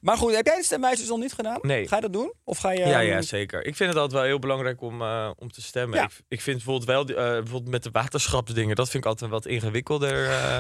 Maar 0.02 0.18
goed, 0.18 0.36
heb 0.36 0.46
jij 0.46 0.56
de 0.56 0.64
stemwijzers 0.64 1.10
nog 1.10 1.20
niet 1.20 1.34
gedaan? 1.34 1.60
Nee. 1.62 1.88
Ga 1.88 1.96
je 1.96 2.02
dat 2.02 2.14
doen? 2.14 2.34
Of 2.44 2.58
ga 2.58 2.72
je... 2.72 2.80
Ja, 2.80 3.02
ehm, 3.02 3.10
ja, 3.10 3.22
zeker. 3.22 3.66
Ik 3.66 3.76
vind 3.76 3.90
het 3.90 4.00
altijd 4.00 4.20
wel 4.20 4.30
heel 4.30 4.40
belangrijk 4.40 4.82
om, 4.82 5.02
eh, 5.02 5.30
om 5.38 5.52
te 5.52 5.62
stemmen. 5.62 5.98
Ja. 5.98 6.04
Ik, 6.06 6.12
ik 6.28 6.42
vind 6.42 6.56
bijvoorbeeld 6.64 6.88
wel, 7.08 7.18
eh, 7.18 7.32
bijvoorbeeld 7.32 7.72
met 7.72 7.84
de 7.84 7.92
waterschapsdingen, 7.92 8.76
dat 8.76 8.90
vind 8.90 9.04
ik 9.04 9.10
altijd 9.10 9.32
een 9.32 9.38
wat 9.38 9.46
ingewikkelder 9.46 10.30
eh, 10.30 10.60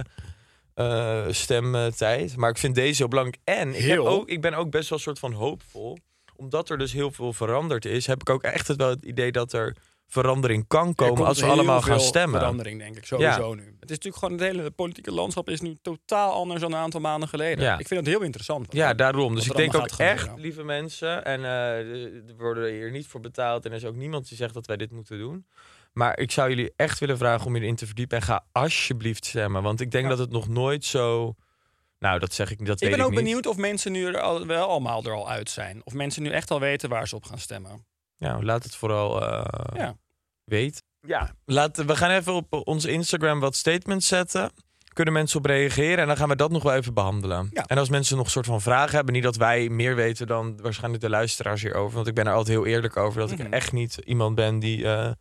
eh, 0.75 1.25
stemtijd. 1.29 2.35
Maar 2.37 2.49
ik 2.49 2.57
vind 2.57 2.75
deze 2.75 2.97
heel 2.97 3.07
belangrijk. 3.07 3.41
En 3.43 3.69
ik, 3.69 3.75
heb 3.75 3.83
Heel? 3.83 4.07
ook, 4.07 4.29
ik 4.29 4.41
ben 4.41 4.53
ook 4.53 4.69
best 4.69 4.89
wel 4.89 4.97
een 4.97 5.03
soort 5.03 5.19
van 5.19 5.33
hoopvol. 5.33 5.97
Omdat 6.35 6.69
er 6.69 6.77
dus 6.77 6.93
heel 6.93 7.11
veel 7.11 7.33
veranderd 7.33 7.85
is, 7.85 8.07
heb 8.07 8.21
ik 8.21 8.29
ook 8.29 8.43
echt 8.43 8.67
het 8.67 8.77
wel 8.77 8.89
het 8.89 9.03
idee 9.03 9.31
dat 9.31 9.53
er 9.53 9.75
verandering 10.07 10.67
kan 10.67 10.95
komen 10.95 11.25
als 11.25 11.39
we 11.39 11.45
allemaal 11.45 11.81
gaan 11.81 11.99
stemmen. 11.99 12.39
verandering, 12.39 12.79
denk 12.79 12.97
ik. 12.97 13.05
Sowieso 13.05 13.53
nu. 13.53 13.75
Het 13.79 13.91
is 13.91 13.97
natuurlijk 13.97 14.15
gewoon... 14.15 14.33
Het 14.33 14.41
hele 14.41 14.71
politieke 14.71 15.11
landschap 15.11 15.49
is 15.49 15.61
nu 15.61 15.75
totaal 15.81 16.33
anders 16.33 16.61
dan 16.61 16.71
een 16.71 16.79
aantal 16.79 16.99
maanden 16.99 17.29
geleden. 17.29 17.63
Ja. 17.63 17.77
Ik 17.79 17.87
vind 17.87 17.99
het 17.99 18.09
heel 18.09 18.21
interessant. 18.21 18.73
Ja, 18.73 18.93
daarom. 18.93 19.35
Dus 19.35 19.45
ik 19.45 19.55
denk 19.55 19.75
ook 19.75 19.87
echt, 19.87 20.29
lieve 20.35 20.63
mensen, 20.63 21.25
en 21.25 21.43
eh, 21.43 21.77
er 22.29 22.35
worden 22.37 22.73
hier 22.73 22.91
niet 22.91 23.07
voor 23.07 23.19
betaald 23.19 23.65
en 23.65 23.71
er 23.71 23.77
is 23.77 23.85
ook 23.85 23.95
niemand 23.95 24.27
die 24.27 24.37
zegt 24.37 24.53
dat 24.53 24.67
wij 24.67 24.77
dit 24.77 24.91
moeten 24.91 25.17
doen. 25.17 25.45
Maar 25.97 26.19
ik 26.19 26.31
zou 26.31 26.49
jullie 26.49 26.73
echt 26.75 26.99
willen 26.99 27.17
vragen 27.17 27.45
om 27.45 27.55
je 27.55 27.61
erin 27.61 27.75
te 27.75 27.85
verdiepen 27.85 28.17
en 28.17 28.23
ga 28.23 28.45
alsjeblieft 28.51 29.25
stemmen. 29.25 29.63
Want 29.63 29.81
ik 29.81 29.91
denk 29.91 30.03
Ja. 30.03 30.09
dat 30.09 30.19
het 30.19 30.31
nog 30.31 30.47
nooit 30.47 30.85
zo... 30.85 31.35
Nou, 31.99 32.19
dat 32.19 32.33
zeg 32.33 32.51
ik 32.51 32.57
niet, 32.59 32.67
dat 32.67 32.81
Ik 32.81 32.87
weet 32.87 32.97
ben 32.97 33.05
ook 33.05 33.13
benieuwd 33.15 33.45
of 33.47 33.57
mensen 33.57 33.91
nu 33.91 34.05
er 34.05 34.19
al, 34.21 34.45
wel 34.45 34.67
allemaal 34.69 35.03
er 35.03 35.11
al 35.11 35.29
uit 35.29 35.49
zijn. 35.49 35.81
Of 35.83 35.93
mensen 35.93 36.23
nu 36.23 36.29
echt 36.29 36.51
al 36.51 36.59
weten 36.59 36.89
waar 36.89 37.07
ze 37.07 37.15
op 37.15 37.23
gaan 37.23 37.39
stemmen. 37.39 37.85
Ja, 38.17 38.41
laat 38.41 38.63
het 38.63 38.75
vooral 38.75 39.21
Ja. 39.77 39.95
weten. 40.43 40.81
Ja, 41.01 41.35
laat, 41.45 41.77
we 41.85 41.95
gaan 41.95 42.09
even 42.11 42.33
op 42.33 42.61
onze 42.67 42.91
Instagram 42.91 43.39
wat 43.39 43.55
statements 43.55 44.07
zetten. 44.07 44.51
Kunnen 44.93 45.13
mensen 45.13 45.37
op 45.39 45.45
reageren 45.45 45.97
en 45.97 46.07
dan 46.07 46.17
gaan 46.17 46.29
we 46.29 46.35
dat 46.35 46.51
nog 46.51 46.63
wel 46.63 46.73
even 46.73 46.93
behandelen. 46.93 47.49
Ja. 47.53 47.63
En 47.65 47.77
als 47.77 47.89
mensen 47.89 48.15
nog 48.17 48.25
een 48.25 48.31
soort 48.31 48.45
van 48.45 48.61
vragen 48.61 48.95
hebben, 48.95 49.13
niet 49.13 49.23
dat 49.23 49.35
wij 49.35 49.69
meer 49.69 49.95
weten 49.95 50.27
dan 50.27 50.61
waarschijnlijk 50.61 51.03
de 51.03 51.09
luisteraars 51.09 51.61
hierover. 51.61 51.95
Want 51.95 52.07
ik 52.07 52.13
ben 52.13 52.25
er 52.27 52.33
altijd 52.33 52.55
heel 52.57 52.65
eerlijk 52.65 52.97
over 52.97 53.19
dat 53.19 53.31
Mhm. 53.31 53.41
ik 53.41 53.53
echt 53.53 53.71
niet 53.71 53.97
iemand 54.03 54.35
ben 54.35 54.59
die 54.59 54.85
eh, 54.91 55.11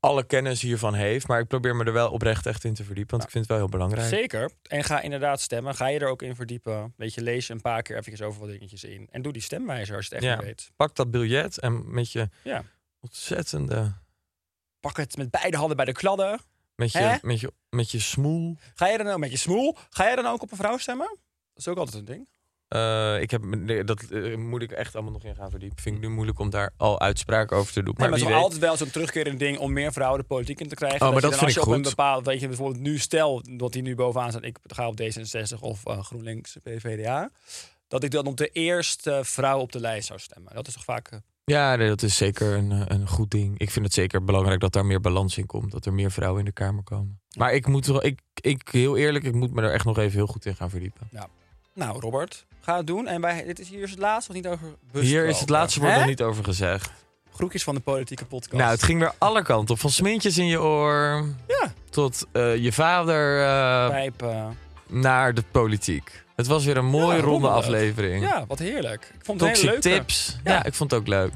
alle 0.00 0.24
kennis 0.24 0.62
hiervan 0.62 0.94
heeft. 0.94 1.26
Maar 1.28 1.40
ik 1.40 1.46
probeer 1.48 1.76
me 1.76 1.84
er 1.84 1.92
wel 1.92 2.10
oprecht 2.10 2.46
echt 2.46 2.64
in 2.64 2.74
te 2.74 2.84
verdiepen, 2.84 3.10
want 3.10 3.22
ik 3.22 3.30
vind 3.30 3.44
het 3.44 3.52
wel 3.52 3.62
heel 3.62 3.72
belangrijk. 3.78 4.08
Zeker. 4.08 4.50
En 4.62 4.84
ga 4.84 5.00
inderdaad 5.00 5.40
stemmen. 5.40 5.74
Ga 5.74 5.86
je 5.86 5.98
er 5.98 6.08
ook 6.08 6.22
in 6.22 6.34
verdiepen. 6.34 6.94
Weet 6.96 7.14
je, 7.14 7.22
lees 7.22 7.48
een 7.48 7.60
paar 7.60 7.82
keer 7.82 7.96
even 7.96 8.26
over 8.26 8.40
wat 8.40 8.48
dingetjes 8.50 8.84
in. 8.84 9.08
En 9.10 9.22
doe 9.22 9.32
die 9.32 9.42
stemwijzer 9.42 9.96
als 9.96 10.06
je 10.06 10.14
het 10.14 10.24
echt 10.24 10.32
Ja. 10.32 10.38
niet 10.38 10.46
weet. 10.46 10.70
Pak 10.76 10.94
dat 10.96 11.10
biljet 11.10 11.58
en 11.58 11.94
met 11.94 12.12
je 12.12 12.28
Ja. 12.42 12.64
ontzettende, 13.00 13.92
Pak 14.80 14.96
het 14.96 15.16
met 15.16 15.30
beide 15.30 15.56
handen 15.56 15.76
bij 15.76 15.84
de 15.84 15.92
kladden. 15.92 16.40
met 16.74 16.92
Hè? 16.92 17.12
je, 17.12 17.18
met 17.22 17.40
je, 17.40 17.52
met 17.70 17.90
je 17.90 18.00
smoel. 18.00 18.56
Ga 18.74 18.86
je 18.88 18.98
dan 18.98 19.06
ook 19.08 19.18
met 19.18 19.30
je 19.30 19.36
smoel? 19.36 19.76
Ga 19.90 20.04
jij 20.04 20.16
dan 20.16 20.26
ook 20.26 20.42
op 20.42 20.50
een 20.50 20.56
vrouw 20.56 20.76
stemmen? 20.78 21.06
Dat 21.06 21.18
is 21.54 21.68
ook 21.68 21.76
altijd 21.76 21.96
een 21.96 22.04
ding. 22.04 22.28
Eh, 22.70 23.20
ik 23.20 23.30
heb, 23.30 23.42
dat 23.86 24.02
eh, 24.02 24.36
moet 24.36 24.62
ik 24.62 24.70
echt 24.70 24.94
allemaal 24.94 25.12
nog 25.12 25.24
in 25.24 25.34
gaan 25.34 25.50
verdiepen. 25.50 25.82
Vind 25.82 25.96
ik 25.96 26.02
nu 26.02 26.08
moeilijk 26.08 26.38
om 26.38 26.50
daar 26.50 26.70
al 26.76 27.00
uitspraken 27.00 27.56
over 27.56 27.72
te 27.72 27.82
doen. 27.82 27.94
Maar, 27.98 28.10
het 28.10 28.20
is 28.20 28.26
altijd 28.26 28.60
wel 28.60 28.76
zo'n 28.76 28.90
terugkerend 28.90 29.38
ding 29.38 29.58
om 29.58 29.72
meer 29.72 29.92
vrouwen 29.92 30.20
de 30.20 30.26
politiek 30.26 30.60
in 30.60 30.68
te 30.68 30.74
krijgen. 30.74 31.06
Oh, 31.06 31.12
maar 31.12 31.20
dat 31.20 31.30
dan, 31.30 31.38
vind 31.38 31.42
als 31.42 31.50
ik 31.50 31.62
je 31.62 31.66
op 31.66 31.76
een 31.76 31.84
goed. 31.84 31.96
bepaald, 31.96 32.26
weet 32.26 32.40
je, 32.40 32.46
bijvoorbeeld 32.46 32.80
nu 32.80 32.98
stel 32.98 33.42
dat 33.56 33.72
die 33.72 33.82
nu 33.82 33.94
bovenaan 33.94 34.30
staat, 34.30 34.44
ik 34.44 34.58
ga 34.66 34.88
op 34.88 35.00
D66 35.00 35.60
of 35.60 35.86
eh, 35.86 36.02
GroenLinks, 36.02 36.56
PVDA, 36.62 37.30
dat 37.88 38.04
ik 38.04 38.10
dan 38.10 38.26
op 38.26 38.36
de 38.36 38.48
eerste 38.48 39.20
vrouw 39.22 39.58
op 39.58 39.72
de 39.72 39.80
lijst 39.80 40.06
zou 40.06 40.18
stemmen. 40.18 40.54
Dat 40.54 40.66
is 40.66 40.74
toch 40.74 40.84
vaak. 40.84 41.20
Ja, 41.44 41.76
nee, 41.76 41.88
dat 41.88 42.02
is 42.02 42.16
zeker 42.16 42.56
een, 42.56 42.92
een 42.92 43.08
goed 43.08 43.30
ding. 43.30 43.58
Ik 43.58 43.70
vind 43.70 43.84
het 43.84 43.94
zeker 43.94 44.24
belangrijk 44.24 44.60
dat 44.60 44.72
daar 44.72 44.86
meer 44.86 45.00
balans 45.00 45.38
in 45.38 45.46
komt. 45.46 45.72
Dat 45.72 45.86
er 45.86 45.92
meer 45.92 46.10
vrouwen 46.10 46.38
in 46.38 46.44
de 46.44 46.52
Kamer 46.52 46.82
komen. 46.82 47.20
Maar 47.36 47.54
ik 47.54 47.66
moet 47.66 47.86
wel, 47.86 48.04
ik, 48.04 48.20
ik, 48.34 48.68
heel 48.70 48.96
eerlijk, 48.96 49.24
ik 49.24 49.34
moet 49.34 49.52
me 49.52 49.62
er 49.62 49.72
echt 49.72 49.84
nog 49.84 49.98
even 49.98 50.16
heel 50.16 50.26
goed 50.26 50.46
in 50.46 50.56
gaan 50.56 50.70
verdiepen. 50.70 51.08
Nou, 51.80 52.00
Robert, 52.00 52.44
ga 52.60 52.76
het 52.76 52.86
doen. 52.86 53.06
En 53.08 53.20
wij, 53.20 53.44
dit 53.44 53.58
is 53.58 53.68
hier 53.68 53.82
is 53.82 53.90
het 53.90 53.98
laatste 53.98 54.32
wat 54.32 54.42
niet 54.42 54.52
over 54.52 54.66
besproken. 54.82 55.08
Hier 55.08 55.24
is 55.26 55.40
het 55.40 55.48
laatste 55.48 55.80
woord 55.80 55.94
nog 55.96 56.06
niet 56.06 56.22
over 56.22 56.44
gezegd. 56.44 56.90
Groetjes 57.34 57.62
van 57.64 57.74
de 57.74 57.80
politieke 57.80 58.24
podcast. 58.24 58.52
Nou, 58.62 58.70
het 58.70 58.82
ging 58.82 58.98
weer 59.00 59.12
alle 59.18 59.42
kanten 59.42 59.74
op. 59.74 59.80
Van 59.80 59.90
smintjes 59.90 60.38
in 60.38 60.46
je 60.46 60.60
oor 60.62 61.24
Ja. 61.46 61.72
tot 61.90 62.26
eh, 62.32 62.56
je 62.56 62.72
vader 62.72 63.40
eh, 63.44 64.46
naar 64.88 65.34
de 65.34 65.42
politiek. 65.50 66.24
Het 66.36 66.46
was 66.46 66.64
weer 66.64 66.76
een 66.76 66.86
mooie 66.86 67.16
Ja, 67.16 67.22
ronde 67.22 67.48
aflevering. 67.48 68.22
ja, 68.24 68.44
wat 68.48 68.58
heerlijk. 68.58 69.12
Ik 69.18 69.24
vond 69.24 69.40
het 69.40 69.48
Toxic 69.48 69.68
leuke. 69.70 69.80
tips. 69.80 70.36
Ja. 70.44 70.52
Ja. 70.52 70.64
ik 70.64 70.74
vond 70.74 70.90
het 70.90 71.00
ook 71.00 71.06
leuk. 71.06 71.32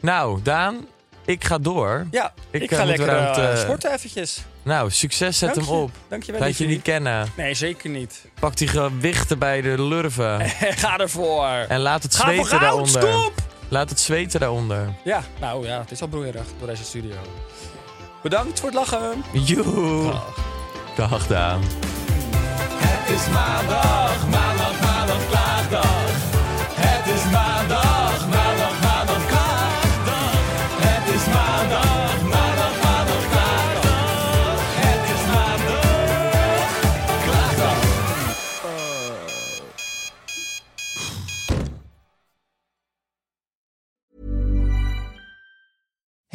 Nou, 0.00 0.42
Daan, 0.42 0.86
ik 1.24 1.44
ga 1.44 1.58
door. 1.58 2.06
Ja, 2.10 2.32
ik, 2.50 2.62
Ik, 2.62 2.70
ga 2.70 2.76
eh, 2.82 2.86
moet 2.88 2.96
lekker 2.96 3.16
eh, 3.18 3.56
sporten 3.58 3.92
eventjes. 3.92 4.44
Nou, 4.66 4.90
succes, 4.90 5.38
zet 5.38 5.54
Dank 5.54 5.66
hem 5.66 5.76
je. 5.76 5.82
op. 5.82 5.90
Dankjewel. 6.08 6.40
Laat 6.40 6.56
je 6.56 6.66
niet 6.66 6.82
kennen. 6.82 7.28
Nee, 7.36 7.54
zeker 7.54 7.90
niet. 7.90 8.24
Pak 8.40 8.56
die 8.56 8.68
gewichten 8.68 9.38
bij 9.38 9.60
de 9.60 9.82
lurven. 9.82 10.48
ga 10.82 10.98
ervoor. 10.98 11.46
En 11.68 11.80
laat 11.80 12.02
het 12.02 12.14
Ga 12.14 12.24
zweten 12.24 12.46
goud, 12.46 12.60
daaronder. 12.60 12.88
stop! 13.02 13.32
Laat 13.68 13.90
het 13.90 14.00
zweten 14.00 14.40
daaronder. 14.40 14.94
Ja, 15.04 15.22
nou 15.40 15.66
ja, 15.66 15.80
het 15.80 15.90
is 15.90 16.00
al 16.02 16.08
broeierig 16.08 16.44
door 16.58 16.66
deze 16.68 16.84
studio. 16.84 17.14
Bedankt 18.22 18.60
voor 18.60 18.68
het 18.68 18.78
lachen. 18.78 19.24
Joe. 19.32 20.10
Dag. 20.96 21.10
Dag 21.10 21.26
Daan. 21.26 21.60
Het 22.78 23.14
is 23.20 23.28
maandag, 23.28 24.28